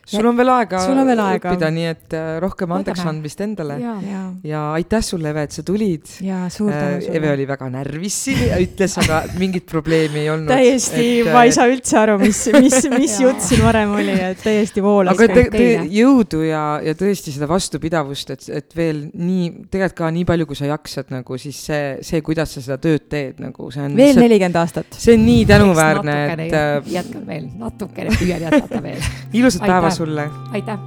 sul 0.09 0.27
on 0.29 0.37
veel 0.37 0.51
aega, 0.53 0.81
on 0.91 1.01
veel 1.09 1.23
aega. 1.25 1.53
õppida, 1.53 1.71
nii 1.75 1.87
et 1.91 2.17
äh, 2.17 2.31
rohkem 2.43 2.73
andeksandmist 2.77 3.41
endale. 3.45 3.79
Ja. 3.81 3.95
Ja. 4.05 4.23
ja 4.45 4.63
aitäh 4.77 5.05
sulle, 5.05 5.31
Eve, 5.33 5.47
et 5.49 5.57
sa 5.57 5.65
tulid. 5.67 6.11
ja 6.25 6.45
suur 6.53 6.73
tänu 6.73 7.01
sulle. 7.01 7.17
Eve 7.19 7.33
oli 7.33 7.47
väga 7.49 7.69
närvis 7.73 8.19
siin 8.27 8.43
ja 8.51 8.59
ütles, 8.63 8.97
aga 9.01 9.23
mingit 9.43 9.67
probleemi 9.71 10.25
ei 10.25 10.31
olnud. 10.33 10.53
täiesti, 10.53 11.07
ma 11.29 11.45
ei 11.47 11.53
äh, 11.53 11.57
saa 11.57 11.71
üldse 11.71 11.99
aru, 12.01 12.19
mis, 12.23 12.43
mis, 12.59 12.79
mis 12.93 13.17
jutt 13.23 13.43
siin 13.45 13.65
varem 13.65 13.95
oli, 13.97 14.17
et 14.31 14.45
täiesti 14.45 14.85
voolas. 14.85 15.17
aga 15.17 15.29
te, 15.33 15.47
te, 15.55 15.71
jõudu 15.95 16.45
ja, 16.47 16.65
ja 16.85 16.97
tõesti 16.99 17.35
seda 17.35 17.49
vastupidavust, 17.51 18.35
et, 18.37 18.49
et 18.61 18.77
veel 18.77 19.07
nii, 19.13 19.51
tegelikult 19.73 19.99
ka 20.05 20.09
nii 20.11 20.25
palju, 20.27 20.49
kui 20.51 20.59
sa 20.59 20.67
jaksad 20.67 21.13
nagu 21.15 21.37
siis 21.41 21.59
see, 21.69 21.83
see, 22.05 22.23
kuidas 22.25 22.57
sa 22.57 22.63
seda 22.65 22.79
tööd 22.83 23.07
teed, 23.11 23.39
nagu 23.43 23.69
see 23.73 23.85
on. 23.87 23.97
veel 23.99 24.19
nelikümmend 24.19 24.59
aastat. 24.59 24.97
see 24.99 25.17
on 25.17 25.25
nii 25.27 25.45
tänuväärne, 25.49 26.17
et. 26.35 26.57
Äh, 26.59 26.93
jätkan 26.99 27.27
veel, 27.29 27.47
natukene 27.61 28.15
püüan 28.19 28.43
jätkata 28.49 28.83
veel. 28.85 29.11
ilusat 29.33 29.65
päeva 29.65 29.94
sulle. 29.95 30.31
aitäh. 30.53 30.79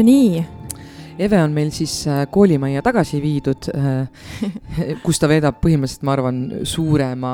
No 0.00 0.06
nii. 0.08 0.44
Eve 1.20 1.36
on 1.44 1.52
meil 1.52 1.68
siis 1.74 1.92
äh, 2.08 2.22
koolimajja 2.32 2.80
tagasi 2.80 3.18
viidud, 3.20 3.66
äh, 3.76 4.06
kus 5.04 5.20
ta 5.20 5.28
veedab 5.28 5.58
põhimõtteliselt, 5.60 6.06
ma 6.08 6.14
arvan, 6.14 6.38
suurema 6.64 7.32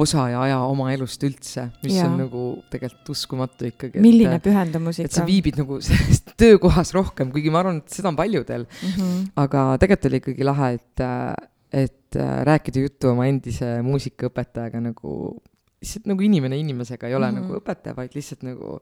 osa 0.00 0.24
ja 0.32 0.40
aja 0.46 0.62
oma 0.64 0.88
elust 0.94 1.20
üldse, 1.28 1.66
mis 1.82 1.98
ja. 1.98 2.06
on 2.08 2.16
nagu 2.22 2.44
tegelikult 2.72 3.12
uskumatu 3.12 3.68
ikkagi. 3.68 4.00
milline 4.04 4.38
pühendumus 4.44 5.02
ikka. 5.02 5.10
et 5.10 5.18
sa 5.18 5.26
viibid 5.28 5.60
nagu 5.60 5.80
selles 5.84 6.22
töökohas 6.40 6.94
rohkem, 6.96 7.28
kuigi 7.34 7.52
ma 7.52 7.60
arvan, 7.60 7.82
et 7.82 7.98
seda 7.98 8.08
on 8.12 8.16
paljudel 8.16 8.64
mm. 8.64 8.96
-hmm. 8.96 9.28
aga 9.44 9.66
tegelikult 9.82 10.08
oli 10.08 10.22
ikkagi 10.22 10.48
lahe, 10.48 10.72
et, 10.80 11.04
äh, 11.04 11.84
et 11.84 12.20
rääkida 12.48 12.86
juttu 12.86 13.12
oma 13.12 13.28
endise 13.28 13.74
muusikaõpetajaga 13.84 14.80
nagu, 14.88 15.36
lihtsalt 15.82 16.08
nagu 16.08 16.24
inimene 16.24 16.56
inimesega, 16.56 17.12
ei 17.12 17.14
ole 17.18 17.28
mm 17.28 17.36
-hmm. 17.36 17.44
nagu 17.44 17.60
õpetaja, 17.60 17.96
vaid 17.96 18.16
lihtsalt 18.16 18.48
nagu 18.48 18.78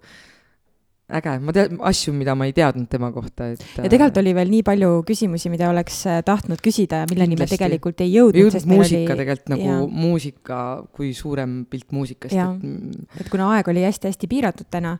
äge, 1.07 1.37
ma 1.39 1.55
tean 1.55 1.79
asju, 1.87 2.11
mida 2.17 2.35
ma 2.35 2.49
ei 2.49 2.55
teadnud 2.57 2.89
tema 2.91 3.13
kohta, 3.15 3.53
et. 3.55 3.63
ja 3.79 3.87
tegelikult 3.87 4.19
oli 4.19 4.33
veel 4.35 4.51
nii 4.51 4.65
palju 4.67 4.89
küsimusi, 5.07 5.51
mida 5.53 5.69
oleks 5.71 6.01
äh, 6.11 6.19
tahtnud 6.27 6.59
küsida 6.65 7.05
ja 7.05 7.11
milleni 7.11 7.39
me 7.39 7.47
tegelikult 7.47 8.03
ei 8.03 8.11
jõudnud. 8.11 8.41
jõudnud 8.43 8.67
muusika 8.73 9.15
oli... 9.15 9.21
tegelikult 9.23 9.53
nagu 9.55 9.69
ja. 9.69 9.77
muusika 9.87 10.59
kui 10.97 11.13
suurem 11.15 11.61
pilt 11.71 11.95
muusikast. 11.95 12.35
Et... 12.35 13.21
et 13.23 13.31
kuna 13.31 13.53
aeg 13.55 13.71
oli 13.71 13.85
hästi-hästi 13.87 14.31
piiratud 14.31 14.71
täna, 14.73 14.97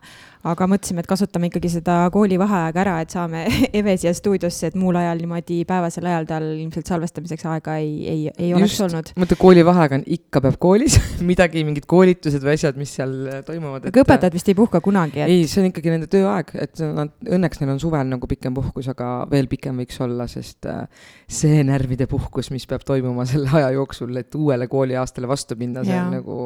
aga 0.47 0.69
mõtlesime, 0.71 1.03
et 1.03 1.09
kasutame 1.09 1.49
ikkagi 1.51 1.73
seda 1.75 1.97
koolivaheaega 2.13 2.83
ära, 2.85 2.95
et 3.03 3.11
saame 3.11 3.43
Eve 3.77 3.97
siia 3.99 4.15
stuudiosse, 4.15 4.71
et 4.71 4.79
muul 4.79 4.95
ajal 5.01 5.19
niimoodi 5.19 5.59
päevasel 5.67 6.07
ajal 6.07 6.29
tal 6.31 6.47
ilmselt 6.53 6.87
salvestamiseks 6.87 7.49
aega 7.51 7.77
ei, 7.83 7.91
ei, 8.07 8.23
ei 8.31 8.53
oleks 8.55 8.77
Just, 8.77 8.85
olnud. 8.87 9.11
mõtle, 9.19 9.39
koolivaheaeg 9.43 9.97
on 9.99 10.07
ikka 10.19 10.45
peab 10.47 10.55
koolis 10.63 10.95
midagi, 11.33 11.67
mingid 11.67 11.89
koolitused 11.89 12.47
või 12.47 12.55
asjad, 12.55 12.79
mis 12.79 12.95
seal 12.95 13.43
toimuvad. 13.47 13.91
aga 13.91 14.05
õpetajad 14.07 14.39
vist 14.39 14.55
ei 14.55 14.55
puhka 14.55 14.79
kunagi 14.83 15.25
et...? 15.25 15.35
ei, 15.35 15.43
see 15.51 15.65
on 15.65 15.71
ikkagi 15.73 15.96
nende 15.97 16.09
tööaeg, 16.13 16.53
et 16.61 16.79
nad, 16.95 17.11
õnneks 17.25 17.61
neil 17.61 17.73
on 17.73 17.81
suvel 17.81 18.07
nagu 18.09 18.29
pikem 18.29 18.55
puhkus, 18.55 18.87
aga 18.93 19.11
veel 19.31 19.49
pikem 19.51 19.83
võiks 19.83 19.99
olla, 20.05 20.29
sest 20.31 20.69
äh, 20.69 20.85
see 21.27 21.59
närvide 21.67 22.07
puhkus, 22.09 22.51
mis 22.53 22.67
peab 22.69 22.85
toimuma 22.87 23.27
selle 23.29 23.51
aja 23.59 23.73
jooksul, 23.75 24.15
et 24.21 24.35
uuele 24.37 24.69
kooliaastale 24.71 25.29
vastu 25.29 25.59
minna, 25.59 25.85
see 25.85 25.95
ja. 25.97 26.05
on 26.05 26.19
nagu 26.19 26.37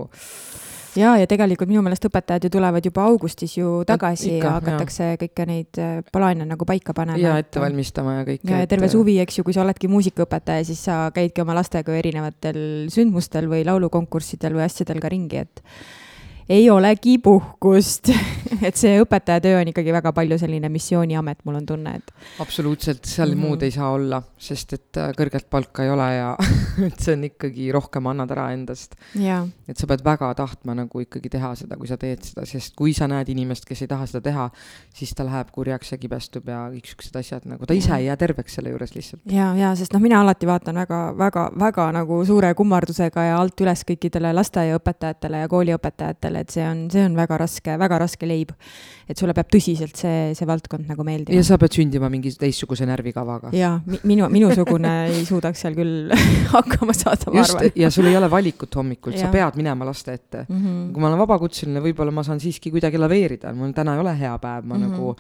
ja, 0.98 1.14
ja 1.20 1.28
tegelikult 1.30 1.70
minu 1.72 1.84
meelest 1.86 2.06
õpetajad 2.08 2.48
ju 2.48 2.52
tulevad 2.54 2.86
juba 2.86 3.06
augustis 3.08 3.54
ju 3.58 3.82
tagasi 3.88 4.36
Ikka, 4.36 4.48
ja 4.48 4.54
hakatakse 4.58 5.08
ja. 5.14 5.20
kõiki 5.22 5.48
neid 5.48 5.82
äh, 5.82 6.02
plaane 6.14 6.48
nagu 6.48 6.68
paika 6.68 6.96
panema. 6.98 7.20
ja 7.22 7.38
ette 7.42 7.64
valmistama 7.64 8.20
ja 8.20 8.28
kõik. 8.28 8.44
ja 8.50 8.64
et... 8.66 8.72
terve 8.72 8.92
suvi, 8.92 9.18
eks 9.24 9.40
ju, 9.40 9.48
kui 9.48 9.56
sa 9.56 9.64
oledki 9.66 9.92
muusikaõpetaja, 9.92 10.66
siis 10.68 10.84
sa 10.90 11.04
käidki 11.16 11.44
oma 11.46 11.56
lastega 11.58 11.96
erinevatel 11.98 12.62
sündmustel 12.94 13.50
või 13.52 13.64
laulukonkurssidel 13.68 14.58
või 14.58 14.66
asjadel 14.68 15.04
ka 15.04 15.12
ringi, 15.12 15.46
et 15.46 15.64
ei 16.52 16.70
olegi 16.70 17.18
puhkust 17.24 18.12
et 18.68 18.78
see 18.78 18.98
õpetajatöö 19.02 19.62
on 19.62 19.72
ikkagi 19.72 19.94
väga 19.94 20.12
palju 20.16 20.38
selline 20.42 20.70
missiooniamet, 20.72 21.44
mul 21.48 21.60
on 21.62 21.68
tunne, 21.68 21.94
et. 22.02 22.12
absoluutselt, 22.44 23.06
seal 23.06 23.32
mm 23.32 23.38
-hmm. 23.38 23.48
muud 23.48 23.64
ei 23.64 23.72
saa 23.72 23.92
olla, 23.92 24.22
sest 24.38 24.74
et 24.74 24.98
äh, 24.98 25.12
kõrget 25.18 25.48
palka 25.50 25.84
ei 25.84 25.90
ole 25.90 26.08
ja 26.16 26.36
et 26.88 27.00
see 27.00 27.16
on 27.16 27.24
ikkagi 27.30 27.72
rohkem 27.72 28.08
annad 28.12 28.32
ära 28.32 28.50
endast. 28.54 28.96
et 29.68 29.78
sa 29.78 29.88
pead 29.88 30.04
väga 30.04 30.34
tahtma 30.36 30.76
nagu 30.76 31.00
ikkagi 31.00 31.30
teha 31.30 31.54
seda, 31.56 31.78
kui 31.78 31.88
sa 31.88 31.98
teed 31.98 32.24
seda, 32.24 32.46
sest 32.46 32.76
kui 32.76 32.94
sa 32.94 33.08
näed 33.08 33.30
inimest, 33.30 33.66
kes 33.66 33.82
ei 33.82 33.88
taha 33.88 34.06
seda 34.06 34.22
teha, 34.22 34.50
siis 34.94 35.14
ta 35.16 35.26
läheb 35.26 35.52
kurjaks 35.52 35.92
ja 35.92 35.98
kibestub 35.98 36.48
ja 36.48 36.68
kõik 36.74 36.92
siuksed 36.92 37.16
asjad 37.16 37.46
nagu, 37.46 37.66
ta 37.66 37.74
ise 37.74 37.96
ei 37.96 38.06
jää 38.06 38.18
terveks 38.18 38.60
selle 38.60 38.70
juures 38.70 38.96
lihtsalt. 38.96 39.22
ja, 39.32 39.54
ja 39.56 39.76
sest 39.76 39.94
noh, 39.94 40.02
mina 40.02 40.22
alati 40.22 40.48
vaatan 40.48 40.76
väga, 40.76 41.02
väga, 41.18 41.50
väga 41.60 41.92
nagu 41.92 42.26
suure 42.26 42.54
kummardusega 42.54 43.24
ja 43.24 43.40
alt 43.40 43.62
üles 43.62 43.86
kõikidele 43.88 44.34
lasteaiaõpetajatele 44.34 45.46
ja 45.46 45.48
kooliõpetajatele, 45.48 46.41
et 46.42 46.54
see 46.54 46.64
on, 46.66 46.86
see 46.94 47.04
on 47.06 47.16
väga 47.18 47.38
raske, 47.42 47.76
väga 47.80 48.00
raske 48.04 48.28
leib. 48.30 48.54
et 49.12 49.20
sulle 49.20 49.34
peab 49.36 49.50
tõsiselt 49.52 49.98
see, 50.00 50.32
see 50.38 50.48
valdkond 50.48 50.88
nagu 50.90 51.06
meeldima. 51.08 51.36
ja 51.36 51.44
sa 51.46 51.58
pead 51.62 51.78
sündima 51.78 52.10
mingi 52.12 52.34
teistsuguse 52.40 52.88
närvikavaga. 52.90 53.54
jaa, 53.56 53.78
minu, 54.08 54.28
minusugune 54.34 54.94
ei 55.16 55.24
suudaks 55.28 55.64
seal 55.66 55.78
küll 55.78 56.12
hakkama 56.56 56.96
saada, 56.98 57.32
ma 57.34 57.46
arvan. 57.46 57.72
ja 57.76 57.92
sul 57.94 58.10
ei 58.12 58.18
ole 58.18 58.32
valikut 58.32 58.76
hommikul, 58.82 59.18
sa 59.20 59.32
pead 59.34 59.60
minema 59.60 59.88
laste 59.88 60.18
ette 60.18 60.46
mm. 60.48 60.60
-hmm. 60.60 60.92
kui 60.94 61.04
ma 61.04 61.12
olen 61.12 61.24
vabakutseline, 61.26 61.84
võib-olla 61.84 62.14
ma 62.16 62.26
saan 62.28 62.40
siiski 62.44 62.72
kuidagi 62.74 63.02
laveerida, 63.02 63.54
mul 63.56 63.76
täna 63.78 63.96
ei 63.96 64.06
ole 64.06 64.18
hea 64.20 64.38
päev, 64.40 64.66
ma 64.66 64.78
mm 64.78 64.84
-hmm. 64.84 64.92
nagu 64.92 65.16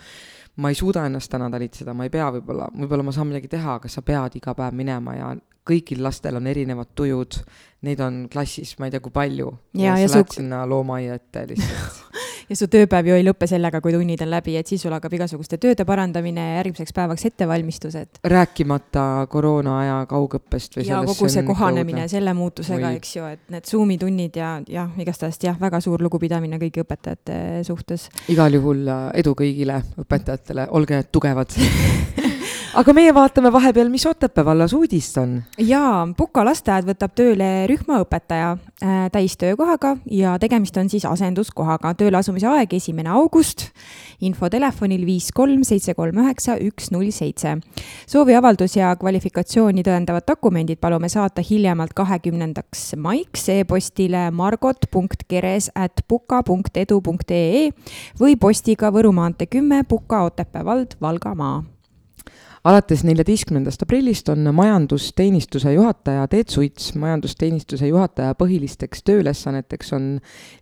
ma 0.61 0.69
ei 0.69 0.75
suuda 0.75 1.05
ennast 1.07 1.31
täna 1.31 1.49
talitseda, 1.49 1.93
ma 1.93 2.03
ei 2.03 2.11
pea 2.13 2.27
võib-olla, 2.35 2.67
võib-olla 2.75 3.05
ma 3.07 3.13
saan 3.15 3.29
midagi 3.31 3.47
teha, 3.51 3.77
aga 3.79 3.89
sa 3.89 4.01
pead 4.01 4.35
iga 4.35 4.53
päev 4.55 4.75
minema 4.75 5.15
ja 5.15 5.35
kõigil 5.67 6.01
lastel 6.03 6.39
on 6.39 6.47
erinevad 6.47 6.93
tujud, 6.95 7.37
neid 7.85 8.01
on 8.01 8.25
klassis, 8.31 8.75
ma 8.79 8.87
ei 8.87 8.95
tea, 8.95 9.03
kui 9.03 9.13
palju. 9.13 9.53
ja, 9.73 9.93
ja, 9.93 10.01
ja 10.03 10.09
sa 10.09 10.21
lähed 10.21 10.33
su... 10.33 10.41
sinna 10.41 10.65
loomaaia 10.69 11.17
ette 11.19 11.47
lihtsalt 11.53 12.21
ja 12.51 12.57
su 12.59 12.67
tööpäev 12.71 13.07
ju 13.07 13.17
ei 13.17 13.25
lõpe 13.25 13.47
sellega, 13.49 13.79
kui 13.83 13.93
tunnid 13.95 14.21
on 14.25 14.31
läbi, 14.33 14.57
et 14.59 14.67
siis 14.67 14.83
sul 14.83 14.93
hakkab 14.95 15.13
igasuguste 15.15 15.59
tööde 15.61 15.85
parandamine 15.87 16.43
ja 16.49 16.57
järgmiseks 16.59 16.95
päevaks 16.95 17.25
ettevalmistused. 17.29 18.21
rääkimata 18.33 19.05
koroona 19.31 19.77
aja 19.83 19.99
kaugõppest 20.11 20.79
või 20.79 20.87
ja 20.89 21.01
kogu 21.07 21.29
see 21.31 21.45
kohanemine 21.47 22.03
õudne. 22.03 22.11
selle 22.11 22.33
muutusega, 22.37 22.91
eks 22.99 23.15
ju, 23.15 23.29
et 23.37 23.45
need 23.55 23.69
Zoomi 23.71 23.97
tunnid 24.01 24.35
ja 24.39 24.51
jah, 24.67 24.91
igastahes 24.99 25.39
jah, 25.43 25.59
väga 25.61 25.79
suur 25.83 26.03
lugupidamine 26.03 26.59
kõigi 26.61 26.83
õpetajate 26.83 27.37
suhtes. 27.67 28.09
igal 28.33 28.59
juhul 28.59 28.83
äh, 28.87 29.07
edu 29.23 29.35
kõigile 29.37 29.81
õpetajatele, 30.03 30.67
olge 30.75 31.03
tugevad 31.11 31.55
aga 32.79 32.93
meie 32.95 33.11
vaatame 33.13 33.51
vahepeal, 33.51 33.89
mis 33.91 34.05
Otepää 34.05 34.45
vallas 34.45 34.73
uudist 34.73 35.17
on. 35.17 35.41
jaa, 35.57 36.07
Puka 36.17 36.43
lasteaed 36.45 36.85
võtab 36.87 37.13
tööle 37.15 37.49
rühmaõpetaja 37.67 38.51
äh, 38.55 39.01
täistöökohaga 39.11 39.97
ja 40.11 40.37
tegemist 40.39 40.77
on 40.77 40.89
siis 40.89 41.05
asenduskohaga. 41.05 41.93
tööle 41.99 42.17
asumise 42.17 42.47
aeg 42.47 42.73
esimene 42.73 43.09
august, 43.09 43.67
info 44.21 44.49
telefonil 44.49 45.05
viis 45.05 45.31
kolm 45.35 45.65
seitse 45.67 45.93
kolm 45.97 46.21
üheksa 46.23 46.55
üks 46.61 46.91
null 46.91 47.11
seitse. 47.11 47.57
sooviavaldus 48.07 48.75
ja 48.75 48.95
kvalifikatsiooni 48.95 49.83
tõendavad 49.83 50.27
dokumendid 50.27 50.79
palume 50.79 51.09
saata 51.09 51.43
hiljemalt 51.43 51.93
kahekümnendaks 51.93 52.95
maiks 52.97 53.49
e-postile 53.49 54.29
margot.keres 54.31 55.71
at 55.75 56.05
puka.edu.ee 56.07 57.69
või 58.19 58.39
postiga 58.39 58.91
Võru 58.91 59.11
maantee 59.11 59.47
kümme, 59.47 59.83
Puka, 59.87 60.23
Otepää 60.23 60.65
vald, 60.65 60.97
Valgamaa 61.01 61.61
alates 62.63 63.01
neljateistkümnendast 63.03 63.81
aprillist 63.81 64.29
on 64.29 64.49
majandusteenistuse 64.53 65.73
juhataja 65.73 66.27
Teet 66.27 66.49
Suits. 66.49 66.91
majandusteenistuse 66.95 67.87
juhataja 67.87 68.35
põhilisteks 68.37 69.01
tööülesanneteks 69.07 69.93
on 69.97 70.07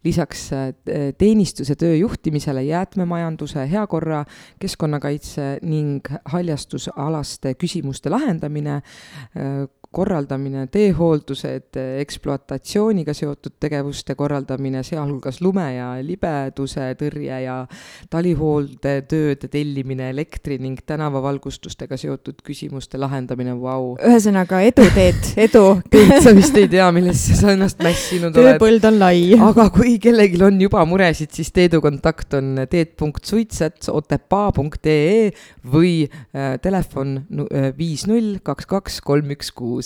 lisaks 0.03 0.45
äh, 0.53 0.69
teenistuse 1.17 1.75
töö 1.75 1.95
juhtimisele 1.95 2.63
jäätmemajanduse, 2.63 3.67
heakorra, 3.71 4.23
keskkonnakaitse 4.59 5.57
ning 5.61 6.07
haljastusalaste 6.25 7.53
küsimuste 7.59 8.09
lahendamine, 8.09 8.79
äh, 8.79 9.67
korraldamine, 9.91 10.67
teehooldused, 10.69 11.73
ekspluatatsiooniga 11.97 13.13
seotud 13.17 13.55
tegevuste 13.59 14.13
korraldamine, 14.15 14.83
sealhulgas 14.85 15.41
lume 15.41 15.73
ja 15.73 15.97
libeduse 16.05 16.93
tõrje 16.99 17.39
ja 17.41 17.65
talihooldetööde 18.13 19.47
tellimine, 19.49 20.09
elektri 20.13 20.59
ning 20.61 20.77
tänavavalgustustega 20.85 21.97
seotud 21.97 22.37
küsimuste 22.45 23.01
lahendamine, 23.01 23.57
vau. 23.57 23.97
ühesõnaga 23.97 24.61
edu 24.67 24.85
teed, 24.93 25.17
edu 25.47 25.81
sa 26.23 26.35
vist 26.37 26.53
ei 26.61 26.67
tea, 26.69 26.91
millesse 26.93 27.33
sa 27.39 27.49
ennast 27.55 27.81
mässinud 27.81 28.37
oled. 28.37 28.59
tööpõld 28.59 28.85
on 28.91 29.01
lai. 29.01 29.33
aga 29.49 29.65
kui 29.73 29.97
kellelgi 30.01 30.37
on 30.45 30.61
juba 30.61 30.85
muresid, 30.85 31.33
siis 31.33 31.49
Teedu 31.55 31.81
kontakt 31.81 32.33
on 32.37 32.47
teet.suitsets.otepaa.ee 32.69 35.31
või 35.73 36.05
äh, 36.05 36.61
telefon 36.61 37.25
äh, 37.25 37.73
viis 37.77 38.07
null 38.09 38.37
kaks 38.45 38.65
kaks 38.69 39.01
kolm 39.01 39.29
üks 39.33 39.49
kuus 39.57 39.78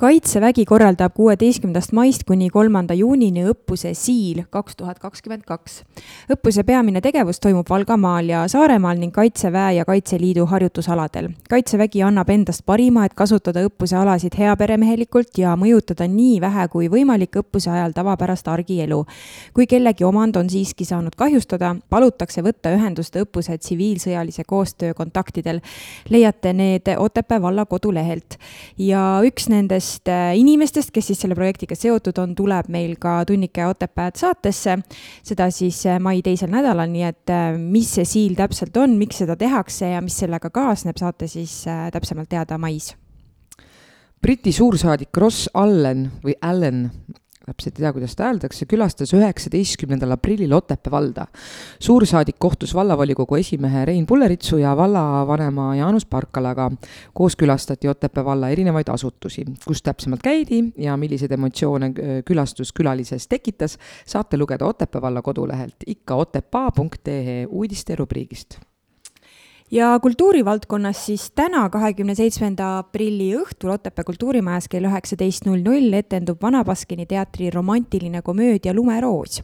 kaitsevägi 0.00 0.64
korraldab 0.64 1.12
kuueteistkümnendast 1.12 1.92
maist 1.92 2.22
kuni 2.24 2.46
kolmanda 2.50 2.94
juunini 2.96 3.42
õppuse 3.50 3.90
Siil 3.94 4.46
kaks 4.50 4.76
tuhat 4.76 4.98
kakskümmend 4.98 5.42
kaks. 5.44 5.82
õppuse 6.32 6.62
peamine 6.64 7.02
tegevus 7.04 7.40
toimub 7.40 7.68
Valgamaal 7.68 8.30
ja 8.32 8.46
Saaremaal 8.48 8.96
ning 8.96 9.12
Kaitseväe 9.12 9.74
ja 9.74 9.84
Kaitseliidu 9.84 10.46
harjutusaladel. 10.46 11.28
kaitsevägi 11.50 12.02
annab 12.02 12.30
endast 12.30 12.64
parima, 12.66 13.04
et 13.04 13.14
kasutada 13.14 13.60
õppuse 13.66 13.96
alasid 13.96 14.38
heaperemehelikult 14.38 15.38
ja 15.38 15.52
mõjutada 15.56 16.08
nii 16.08 16.40
vähe 16.40 16.68
kui 16.68 16.88
võimalik 16.88 17.36
õppuse 17.42 17.70
ajal 17.70 17.92
tavapärast 17.92 18.48
argielu. 18.48 19.04
kui 19.54 19.66
kellegi 19.66 20.04
omand 20.04 20.36
on 20.36 20.50
siiski 20.50 20.84
saanud 20.84 21.12
kahjustada, 21.16 21.76
palutakse 21.90 22.40
võtta 22.40 22.72
ühendust 22.72 23.16
õppuse 23.16 23.58
tsiviilsõjalise 23.58 24.44
koostöö 24.46 24.94
kontaktidel. 24.94 25.60
leiate 26.08 26.52
need 26.52 26.88
Otepää 26.96 27.42
valla 27.42 27.66
kodulehelt 27.66 28.38
ja 28.78 29.20
üks 29.24 29.39
nendest 29.48 29.70
nendest 29.70 30.08
äh, 30.08 30.36
inimestest, 30.38 30.90
kes 30.94 31.10
siis 31.10 31.20
selle 31.22 31.36
projektiga 31.38 31.76
seotud 31.78 32.18
on, 32.20 32.34
tuleb 32.36 32.68
meil 32.72 32.96
ka 33.00 33.24
Tunnike 33.26 33.66
Otepääd 33.66 34.18
saatesse. 34.20 34.78
seda 35.22 35.50
siis 35.50 35.86
äh, 35.86 36.00
mai 36.00 36.22
teisel 36.22 36.50
nädalal, 36.50 36.90
nii 36.90 37.06
et 37.06 37.30
äh, 37.30 37.56
mis 37.58 37.94
see 37.94 38.04
siil 38.04 38.36
täpselt 38.36 38.76
on, 38.76 38.96
miks 38.98 39.22
seda 39.22 39.36
tehakse 39.36 39.92
ja 39.94 40.00
mis 40.00 40.18
sellega 40.18 40.50
kaasneb, 40.50 40.98
saate 40.98 41.28
siis 41.28 41.64
täpsemalt 41.92 42.28
teada 42.28 42.58
mais. 42.58 42.94
Briti 44.20 44.52
suursaadik 44.52 45.16
Ross 45.16 45.48
Allen 45.54 46.10
või 46.24 46.34
Allen 46.42 46.90
täpselt 47.46 47.78
ei 47.78 47.84
tea, 47.84 47.92
kuidas 47.92 48.14
seda 48.14 48.28
hääldatakse, 48.28 48.66
külastas 48.68 49.14
üheksateistkümnendal 49.16 50.14
aprillil 50.14 50.52
Otepää 50.52 50.90
valda. 50.90 51.26
suursaadik 51.80 52.36
kohtus 52.38 52.74
vallavolikogu 52.74 53.34
esimehe 53.34 53.84
Rein 53.84 54.06
Pulleritsu 54.06 54.56
ja 54.56 54.76
vallavanema 54.76 55.74
Jaanus 55.76 56.06
Parkalaga. 56.06 56.70
koos 57.14 57.36
külastati 57.36 57.88
Otepää 57.88 58.24
valla 58.24 58.48
erinevaid 58.48 58.88
asutusi, 58.88 59.44
kus 59.66 59.82
täpsemalt 59.82 60.22
käidi 60.22 60.72
ja 60.76 60.96
milliseid 60.96 61.32
emotsioone 61.32 61.86
äh, 61.86 62.22
külastus 62.24 62.72
külalises 62.72 63.28
tekitas, 63.28 63.78
saate 64.06 64.36
lugeda 64.36 64.66
Otepää 64.66 65.02
valla 65.02 65.22
kodulehelt 65.22 65.76
ikka 65.86 66.14
otepaa.ee 66.14 67.46
uudiste 67.46 67.96
rubriigist 67.96 68.60
ja 69.70 70.00
kultuurivaldkonnas 70.02 71.06
siis 71.06 71.30
täna, 71.34 71.68
kahekümne 71.70 72.14
seitsmenda 72.14 72.78
aprilli 72.78 73.30
õhtul 73.38 73.70
Otepää 73.70 74.04
kultuurimajas 74.04 74.66
kell 74.68 74.88
üheksateist 74.88 75.46
null 75.46 75.62
null 75.62 75.94
etendub 75.94 76.42
Vana 76.42 76.64
Baskini 76.66 77.06
teatri 77.06 77.50
romantiline 77.54 78.22
komöödia 78.22 78.74
Lumeroos. 78.74 79.42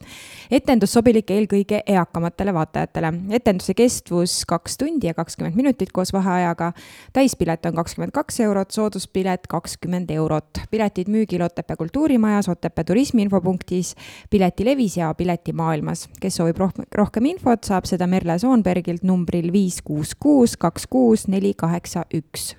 etendus 0.51 0.93
sobilik 0.93 1.31
eelkõige 1.31 1.83
eakamatele 1.87 2.55
vaatajatele. 2.55 3.13
etenduse 3.31 3.75
kestvus 3.75 4.45
kaks 4.47 4.77
tundi 4.79 5.07
ja 5.07 5.15
kakskümmend 5.15 5.57
minutit 5.57 5.93
koos 5.93 6.13
vaheajaga. 6.13 6.73
täispilet 7.13 7.67
on 7.67 7.75
kakskümmend 7.75 8.13
kaks 8.13 8.41
eurot, 8.41 8.71
sooduspilet 8.71 9.47
kakskümmend 9.47 10.11
eurot. 10.11 10.59
piletid 10.71 11.09
müügil 11.09 11.43
Otepää 11.43 11.77
kultuurimajas, 11.77 12.49
Otepää 12.49 12.85
turismiinfopunktis, 12.85 13.95
Piletilevis 14.31 14.97
ja 14.97 15.15
Piletimaailmas. 15.15 16.09
kes 16.21 16.37
soovib 16.37 16.57
rohkem, 16.95 17.25
infot, 17.25 17.65
saab 17.65 17.85
seda 17.85 18.07
Merle 18.07 18.39
Soonbergilt 18.39 19.03
numbril 19.03 19.53
viis 19.53 19.83
kuus 19.83 20.16
kuus, 20.21 20.57
kaks 20.57 20.87
kuus, 20.87 21.29
neli, 21.29 21.55
kaheksa, 21.55 22.05
üks 22.15 22.55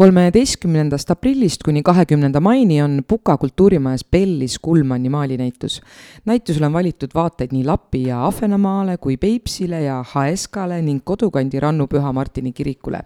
kolmeteistkümnendast 0.00 1.10
aprillist 1.12 1.60
kuni 1.66 1.82
kahekümnenda 1.84 2.40
maini 2.40 2.78
on 2.82 3.02
Puka 3.08 3.36
kultuurimajas 3.36 4.04
Bellis 4.12 4.58
Kulmani 4.58 5.08
maalinäitus. 5.08 5.80
näitusele 6.24 6.66
on 6.66 6.72
valitud 6.72 7.10
vaateid 7.14 7.52
nii 7.52 7.64
Lapi 7.64 8.02
ja 8.02 8.26
Ahvenamaale 8.26 8.96
kui 8.96 9.16
Peipsile 9.16 9.82
ja 9.82 10.04
HSK-le 10.12 10.82
ning 10.82 11.02
kodukandi 11.04 11.60
Rannu 11.60 11.86
Püha 11.86 12.12
Martini 12.12 12.52
kirikule. 12.52 13.00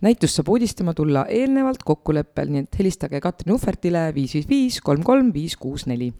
näitust 0.00 0.34
saab 0.34 0.48
uudistama 0.48 0.94
tulla 0.94 1.26
eelnevalt 1.28 1.82
kokkuleppel, 1.84 2.48
nii 2.48 2.60
et 2.60 2.78
helistage 2.78 3.20
Katrin 3.20 3.54
Uhvertile 3.54 4.14
viis 4.14 4.34
viis 4.34 4.48
viis 4.48 4.80
kolm 4.80 5.02
kolm 5.02 5.32
viis 5.34 5.56
kuus 5.56 5.86
neli 5.86 6.12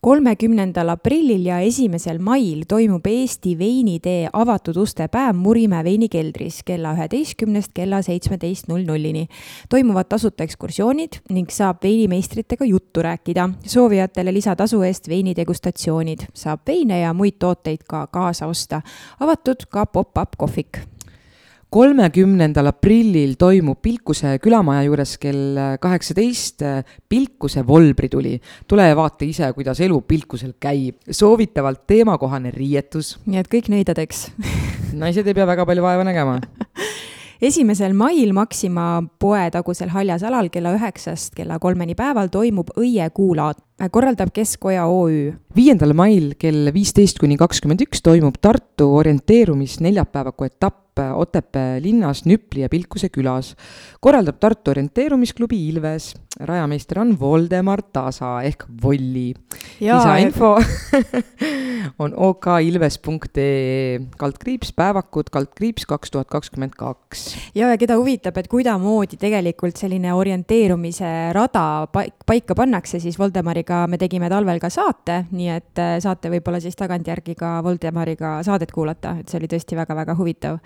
kolmekümnendal 0.00 0.88
aprillil 0.88 1.44
ja 1.44 1.58
esimesel 1.60 2.18
mail 2.24 2.62
toimub 2.68 3.04
Eesti 3.06 3.52
veinitee 3.58 4.30
avatud 4.32 4.78
uste 4.80 5.08
päev 5.12 5.36
Murimäe 5.36 5.84
veinikeldris 5.84 6.62
kella 6.64 6.94
üheteistkümnest 6.96 7.74
kella 7.76 8.00
seitsmeteist 8.02 8.68
null 8.68 8.86
nullini. 8.88 9.26
toimuvad 9.68 10.08
tasuta 10.08 10.44
ekskursioonid 10.44 11.20
ning 11.30 11.52
saab 11.52 11.84
veinimeistritega 11.84 12.64
juttu 12.64 13.02
rääkida. 13.02 13.50
soovijatele 13.66 14.32
lisatasu 14.32 14.82
eest 14.82 15.08
veinidegustatsioonid, 15.08 16.20
saab 16.34 16.60
veine 16.66 17.00
ja 17.00 17.12
muid 17.12 17.36
tooteid 17.38 17.84
ka 17.88 18.06
kaasa 18.06 18.46
osta. 18.46 18.80
avatud 19.20 19.68
ka 19.68 19.86
pop-up 19.86 20.36
kohvik 20.38 20.80
kolmekümnendal 21.70 22.66
aprillil 22.66 23.36
toimub 23.38 23.78
Pilkuse 23.82 24.36
külamaja 24.42 24.82
juures 24.88 25.14
kell 25.22 25.58
kaheksateist 25.80 26.64
Pilkuse 27.08 27.62
volbrituli. 27.66 28.40
tule 28.66 28.88
ja 28.88 28.96
vaata 28.96 29.24
ise, 29.24 29.52
kuidas 29.52 29.80
elu 29.80 30.00
Pilkusel 30.00 30.52
käib. 30.60 30.96
soovitavalt 31.10 31.86
teemakohane 31.86 32.50
riietus. 32.50 33.18
nii 33.26 33.38
et 33.38 33.48
kõik 33.48 33.70
nõidadeks 33.70 34.30
naised 35.02 35.26
ei 35.26 35.34
pea 35.34 35.46
väga 35.46 35.66
palju 35.66 35.82
vaeva 35.82 36.04
nägema 36.04 36.40
esimesel 37.48 37.94
mail 37.94 38.32
Maxima 38.32 39.02
poe 39.18 39.46
tagusel 39.50 39.88
haljasalal 39.94 40.50
kella 40.50 40.74
üheksast 40.74 41.34
kella 41.36 41.58
kolmeni 41.58 41.94
päeval 41.94 42.28
toimub 42.32 42.74
õiekuulaat, 42.76 43.62
korraldab 43.88 44.28
Keskoja 44.34 44.84
OÜ. 44.84 45.32
viiendal 45.56 45.94
mail 45.96 46.34
kell 46.38 46.68
viisteist 46.74 47.18
kuni 47.22 47.38
kakskümmend 47.40 47.80
üks 47.86 48.02
toimub 48.04 48.36
Tartu 48.42 48.90
orienteerumis 49.00 49.78
neljapäevaku 49.80 50.50
etapp 50.50 50.90
Otepää 51.00 51.82
linnas 51.82 52.24
Nüpli 52.24 52.60
ja 52.60 52.68
Pilkuse 52.68 53.08
külas. 53.08 53.56
korraldab 54.00 54.36
Tartu 54.40 54.70
orienteerumisklubi 54.70 55.68
Ilves. 55.68 56.14
rajameister 56.40 56.98
on 57.00 57.20
Voldemar 57.20 57.82
Tasa 57.82 58.42
ehk 58.42 58.64
Volli. 58.82 59.34
lisainfo 59.80 60.58
on 62.02 62.14
okilves.ee 62.16 64.00
kaldkriips 64.18 64.72
päevakud 64.76 65.30
kaldkriips 65.32 65.86
kaks 65.86 66.10
tuhat 66.10 66.28
kakskümmend 66.28 66.72
kaks. 66.76 67.36
ja, 67.54 67.70
ja 67.70 67.78
keda 67.78 67.96
huvitab, 67.96 68.36
et 68.36 68.48
kuidamoodi 68.48 69.16
tegelikult 69.20 69.76
selline 69.76 70.14
orienteerumise 70.14 71.32
rada 71.32 71.86
paika 72.26 72.54
pannakse, 72.54 73.00
siis 73.00 73.18
Voldemariga 73.18 73.69
me 73.90 73.98
tegime 74.00 74.28
talvel 74.32 74.60
ka 74.62 74.70
saate, 74.72 75.24
nii 75.30 75.48
et 75.54 75.80
äh, 75.82 75.96
saate 76.02 76.32
võib-olla 76.32 76.60
siis 76.62 76.76
tagantjärgi 76.78 77.36
ka 77.38 77.58
Voldemariga 77.64 78.38
saadet 78.46 78.72
kuulata, 78.74 79.16
et 79.20 79.30
see 79.30 79.40
oli 79.40 79.50
tõesti 79.50 79.78
väga-väga 79.78 80.16
huvitav 80.18 80.60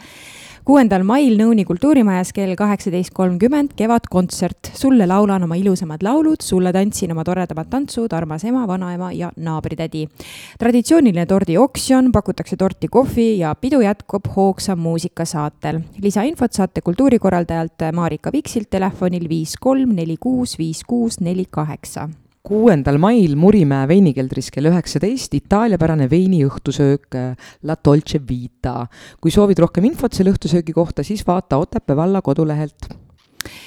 kuuendal 0.64 1.02
mail 1.04 1.34
Nõuni 1.36 1.66
kultuurimajas 1.68 2.30
kell 2.32 2.54
kaheksateist 2.56 3.12
kolmkümmend 3.12 3.74
Kevadkontsert. 3.76 4.70
sulle 4.74 5.06
laulan 5.06 5.42
oma 5.44 5.58
ilusamad 5.60 6.02
laulud, 6.02 6.40
sulle 6.40 6.72
tantsin 6.72 7.12
oma 7.12 7.24
toredamad 7.24 7.68
tantsud, 7.68 8.12
armas 8.12 8.44
ema, 8.44 8.66
vanaema 8.66 9.12
ja 9.12 9.30
naabritädi. 9.36 10.08
traditsiooniline 10.58 11.26
tordioksjon, 11.26 12.12
pakutakse 12.12 12.56
torti, 12.56 12.88
kohvi 12.88 13.38
ja 13.38 13.54
pidu 13.54 13.80
jätkub 13.80 14.24
hoogsa 14.36 14.76
muusika 14.76 15.24
saatel. 15.24 15.80
lisainfot 16.00 16.52
saate 16.52 16.80
kultuurikorraldajalt 16.80 17.92
Marika 17.92 18.32
Viksilt 18.32 18.70
telefonil 18.70 19.28
viis 19.28 19.56
kolm 19.60 19.94
neli 19.94 20.16
kuus 20.20 20.58
viis 20.58 20.84
kuus 20.84 21.20
neli 21.20 21.44
kaheksa 21.50 22.08
kuuendal 22.44 22.98
mail 23.00 23.38
Murimäe 23.40 23.86
veinikeldris 23.88 24.50
kell 24.52 24.68
üheksateist 24.68 25.32
itaaliapärane 25.38 26.10
veiniõhtusöök 26.10 27.16
äh, 27.16 27.46
La 27.64 27.76
Dolce 27.80 28.20
Vita. 28.20 28.84
kui 29.20 29.32
soovid 29.32 29.62
rohkem 29.64 29.86
infot 29.88 30.12
selle 30.12 30.34
õhtusöögi 30.34 30.76
kohta, 30.76 31.02
siis 31.02 31.24
vaata 31.24 31.56
Otepää 31.62 31.96
valla 31.96 32.20
kodulehelt 32.22 32.90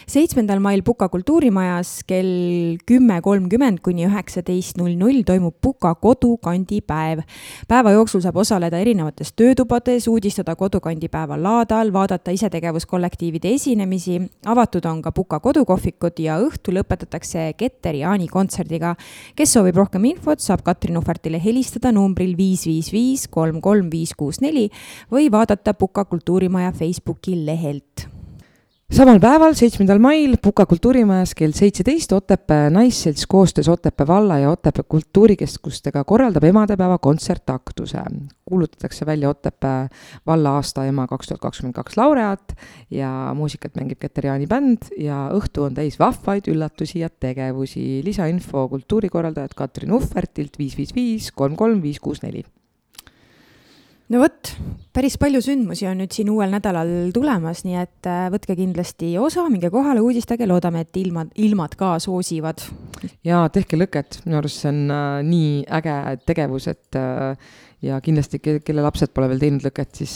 seitsmendal 0.07 0.59
mail 0.63 0.83
Puka 0.83 1.09
kultuurimajas 1.09 2.03
kell 2.07 2.77
kümme 2.87 3.19
kolmkümmend 3.21 3.81
kuni 3.85 4.07
üheksateist 4.07 4.77
null 4.79 4.97
null 4.97 5.23
toimub 5.27 5.55
Puka 5.61 5.93
kodukandipäev. 5.95 7.23
päeva 7.67 7.91
jooksul 7.91 8.21
saab 8.21 8.37
osaleda 8.37 8.79
erinevates 8.79 9.33
töötubades, 9.33 10.07
uudistada 10.07 10.55
kodukandipäeva 10.55 11.37
laadal, 11.41 11.93
vaadata 11.93 12.31
isetegevuskollektiivide 12.31 13.53
esinemisi, 13.53 14.21
avatud 14.45 14.85
on 14.85 15.01
ka 15.01 15.11
Puka 15.11 15.39
kodukohvikud 15.39 16.19
ja 16.19 16.39
õhtul 16.41 16.79
lõpetatakse 16.79 17.53
Keter 17.57 17.95
Jaani 17.95 18.27
kontserdiga. 18.27 18.95
kes 19.35 19.53
soovib 19.53 19.75
rohkem 19.75 20.05
infot, 20.05 20.39
saab 20.39 20.63
Katrin 20.63 20.97
Uhvartile 20.97 21.41
helistada 21.43 21.91
numbril 21.91 22.35
viis 22.37 22.65
viis 22.65 22.91
viis 22.91 23.27
kolm 23.27 23.61
kolm 23.61 23.89
viis 23.91 24.13
kuus 24.17 24.41
neli 24.41 24.69
või 25.11 25.31
vaadata 25.31 25.73
Puka 25.73 26.05
kultuurimaja 26.05 26.71
Facebooki 26.71 27.45
lehelt 27.45 28.16
samal 28.97 29.19
päeval, 29.19 29.51
seitsmendal 29.53 29.99
mail 29.99 30.37
Puka 30.41 30.63
kultuurimajas 30.65 31.33
kell 31.37 31.51
seitseteist 31.53 32.11
Otepää 32.15 32.69
Naisselts 32.71 33.27
koostöös 33.27 33.67
Otepää 33.69 34.07
valla 34.07 34.37
ja 34.39 34.49
Otepää 34.51 34.83
kultuurikeskustega 34.89 36.03
korraldab 36.03 36.43
emadepäeva 36.43 36.97
kontsertaktuse. 36.97 37.99
kuulutatakse 38.45 39.05
välja 39.05 39.29
Otepää 39.29 39.87
valla 40.25 40.55
aasta 40.55 40.85
ema 40.85 41.07
kaks 41.07 41.27
tuhat 41.27 41.41
kakskümmend 41.41 41.75
kaks 41.75 41.97
laureaat 41.97 42.55
ja 42.91 43.33
muusikat 43.35 43.75
mängib 43.75 43.99
Keter-Jaani 43.99 44.47
bänd 44.47 44.91
ja 44.97 45.29
õhtu 45.35 45.67
on 45.67 45.73
täis 45.73 45.99
vahvaid 45.99 46.47
üllatusi 46.47 46.99
ja 46.99 47.09
tegevusi. 47.09 48.01
lisainfo 48.03 48.67
kultuurikorraldajad 48.69 49.53
Katrin 49.55 49.93
Uhvertilt 49.93 50.57
viis 50.59 50.77
viis 50.77 50.95
viis 50.95 51.31
kolm 51.31 51.55
kolm 51.55 51.81
viis 51.81 51.99
kuus 51.99 52.23
neli 52.23 52.45
no 54.13 54.21
vot, 54.21 54.51
päris 54.95 55.17
palju 55.19 55.41
sündmusi 55.43 55.87
on 55.89 55.99
nüüd 56.01 56.15
siin 56.15 56.29
uuel 56.31 56.51
nädalal 56.53 56.89
tulemas, 57.15 57.63
nii 57.67 57.77
et 57.81 58.09
äh, 58.09 58.27
võtke 58.33 58.55
kindlasti 58.59 59.13
osa, 59.21 59.47
minge 59.51 59.71
kohale, 59.73 60.03
uudistage, 60.03 60.47
loodame, 60.49 60.85
et 60.85 60.99
ilmad, 61.01 61.33
ilmad 61.43 61.75
ka 61.79 61.95
soosivad. 62.03 62.63
ja 63.27 63.43
tehke 63.53 63.79
lõket, 63.79 64.21
minu 64.25 64.39
arust 64.39 64.63
see 64.63 64.73
on 64.73 64.83
äh, 64.93 65.07
nii 65.27 65.53
äge 65.79 65.97
tegevus, 66.29 66.69
et 66.71 66.99
äh, 66.99 67.55
ja 67.85 67.99
kindlasti, 68.01 68.39
kelle 68.41 68.81
lapsed 68.81 69.11
pole 69.13 69.27
veel 69.29 69.41
teinud 69.41 69.65
lõket, 69.67 69.91
siis 69.99 70.13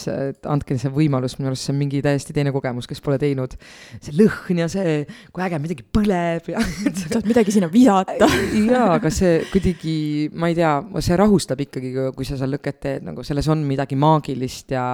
andke 0.50 0.78
see 0.82 0.90
võimalus, 0.94 1.36
minu 1.38 1.52
arust 1.52 1.68
see 1.68 1.74
on 1.76 1.78
mingi 1.78 2.00
täiesti 2.02 2.34
teine 2.34 2.54
kogemus, 2.56 2.88
kes 2.90 3.04
pole 3.06 3.20
teinud. 3.22 3.54
see 4.02 4.16
lõhn 4.18 4.62
ja 4.64 4.68
see, 4.72 4.96
kui 5.30 5.44
äge 5.46 5.60
midagi 5.62 5.86
põleb 5.86 6.50
ja 6.50 6.64
saad 7.02 7.28
midagi 7.30 7.54
sinna 7.54 7.70
visata 7.72 8.30
jaa, 8.72 8.88
aga 8.96 9.12
see 9.14 9.44
kuidagi, 9.52 9.96
ma 10.34 10.50
ei 10.50 10.58
tea, 10.58 10.72
see 11.06 11.20
rahustab 11.22 11.62
ikkagi, 11.68 11.94
kui 12.18 12.26
sa 12.26 12.40
seal 12.40 12.56
lõket 12.56 12.82
teed, 12.82 13.06
nagu 13.06 13.26
selles 13.28 13.50
on 13.54 13.62
midagi 13.68 14.00
maagilist 14.00 14.74
ja 14.74 14.86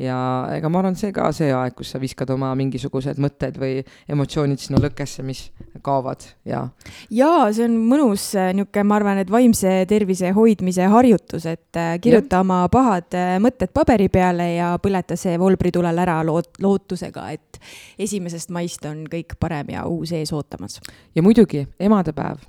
ja 0.00 0.16
ega 0.56 0.72
ma 0.72 0.80
arvan, 0.80 0.96
see 0.96 1.12
ka 1.16 1.28
see 1.36 1.52
aeg, 1.52 1.76
kus 1.76 1.92
sa 1.92 2.00
viskad 2.00 2.32
oma 2.32 2.54
mingisugused 2.56 3.20
mõtted 3.20 3.60
või 3.60 3.82
emotsioonid 4.08 4.62
sinna 4.62 4.80
lõkkesse, 4.86 5.24
mis 5.26 5.50
kaovad 5.84 6.24
ja. 6.48 6.64
jaa, 7.12 7.52
see 7.52 7.68
on 7.68 7.76
mõnus 7.92 8.30
niisugune, 8.32 8.88
ma 8.88 8.98
arvan, 9.00 9.20
et 9.20 9.30
vaimse 9.32 9.76
tervise 9.90 10.32
hoidmise 10.36 10.88
harjutus, 10.92 11.44
et 11.50 11.76
äh, 11.76 11.96
kirjuta 12.06 12.40
oma 12.44 12.62
pahad 12.72 13.16
äh, 13.18 13.36
mõtted 13.42 13.72
paberi 13.74 14.08
peale 14.12 14.48
ja 14.54 14.72
põleta 14.82 15.18
see 15.18 15.36
volbritulel 15.40 16.02
ära 16.06 16.18
loot-, 16.26 16.60
lootusega, 16.62 17.28
et 17.36 17.60
esimesest 17.98 18.52
maist 18.54 18.84
on 18.88 19.04
kõik 19.10 19.38
parem 19.40 19.74
ja 19.76 19.86
uus 19.90 20.12
ees 20.16 20.32
ootamas. 20.32 20.80
ja 21.14 21.22
muidugi 21.22 21.66
emadepäev 21.80 22.44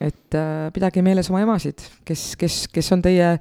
et 0.00 0.34
äh, 0.36 0.68
pidage 0.74 1.02
meeles 1.02 1.26
oma 1.32 1.40
emasid, 1.42 1.82
kes, 2.06 2.22
kes, 2.38 2.56
kes 2.70 2.90
on 2.94 3.00
teie, 3.02 3.32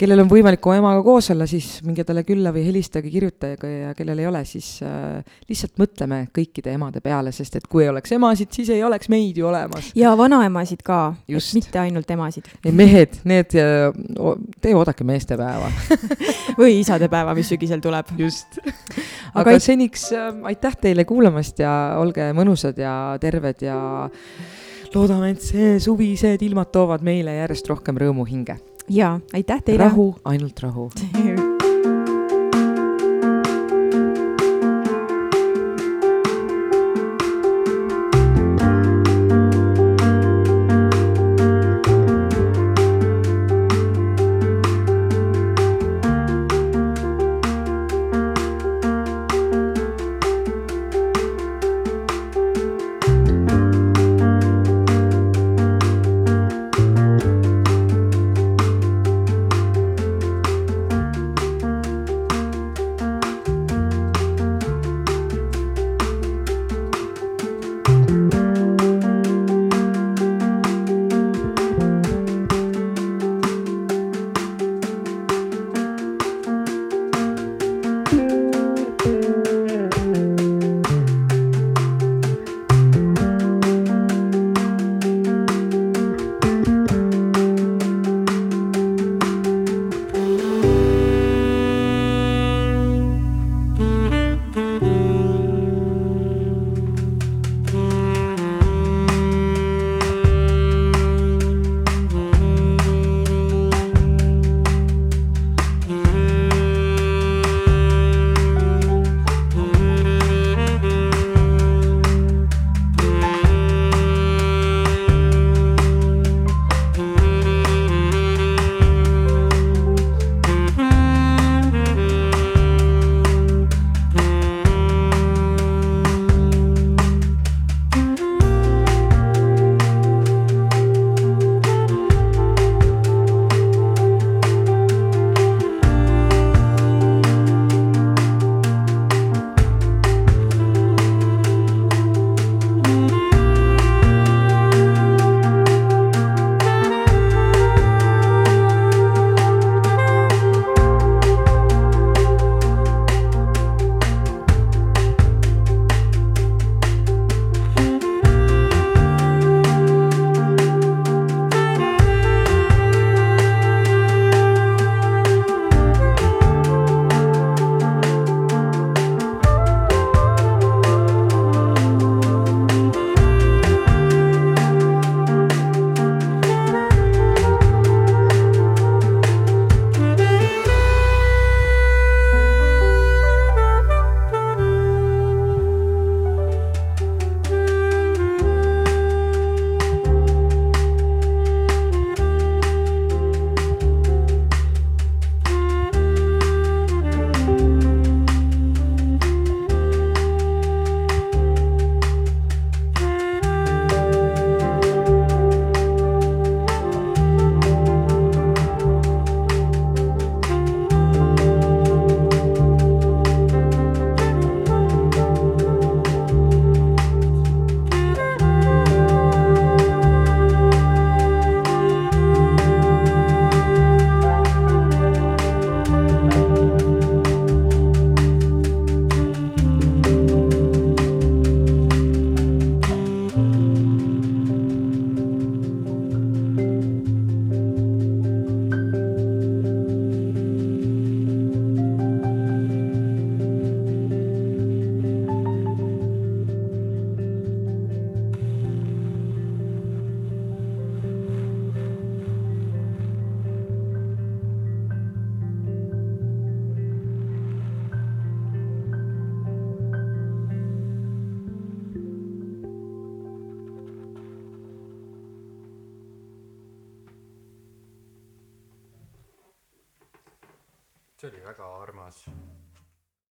kellel 0.00 0.24
on 0.24 0.28
võimalik 0.28 0.66
oma 0.68 0.76
emaga 0.80 1.02
koos 1.06 1.30
olla, 1.32 1.46
siis 1.48 1.78
minge 1.86 2.04
talle 2.04 2.24
külla 2.28 2.52
või 2.52 2.64
helistage, 2.66 3.08
kirjutage 3.12 3.70
ja 3.70 3.92
kellel 3.96 4.20
ei 4.20 4.28
ole, 4.28 4.42
siis 4.48 4.68
äh, 4.84 5.22
lihtsalt 5.48 5.78
mõtleme 5.80 6.20
kõikide 6.34 6.74
emade 6.76 7.00
peale, 7.04 7.32
sest 7.32 7.56
et 7.56 7.68
kui 7.70 7.86
ei 7.86 7.92
oleks 7.92 8.12
emasid, 8.16 8.52
siis 8.52 8.72
ei 8.74 8.82
oleks 8.84 9.08
meid 9.12 9.38
ju 9.40 9.48
olemas. 9.48 9.92
ja 9.96 10.12
vanaemasid 10.18 10.84
ka, 10.84 11.14
mitte 11.56 11.80
ainult 11.80 12.10
emasid. 12.10 12.50
ei, 12.64 12.74
mehed, 12.74 13.20
need, 13.24 13.56
te 14.60 14.74
oodake 14.76 15.06
meestepäeva 15.08 15.70
või 16.60 16.80
isadepäeva, 16.82 17.36
mis 17.38 17.48
sügisel 17.54 17.80
tuleb. 17.84 18.12
just. 18.20 18.60
aga, 19.32 19.46
aga 19.46 19.56
seniks 19.62 20.10
äh, 20.12 20.28
aitäh 20.52 20.76
teile 20.84 21.08
kuulamast 21.08 21.64
ja 21.64 21.72
olge 22.02 22.28
mõnusad 22.36 22.76
ja 22.82 22.94
terved 23.22 23.64
ja 23.64 23.78
loodame, 24.96 25.32
et 25.34 25.42
see 25.42 25.78
suvised 25.82 26.42
ilmad 26.42 26.72
toovad 26.74 27.04
meile 27.06 27.38
järjest 27.40 27.68
rohkem 27.72 27.98
rõõmu 28.00 28.28
hinge. 28.28 28.58
ja 28.88 29.18
aitäh 29.32 29.62
teile. 29.62 29.84
rahu, 29.88 30.14
ainult 30.24 30.60
rahu 30.60 30.90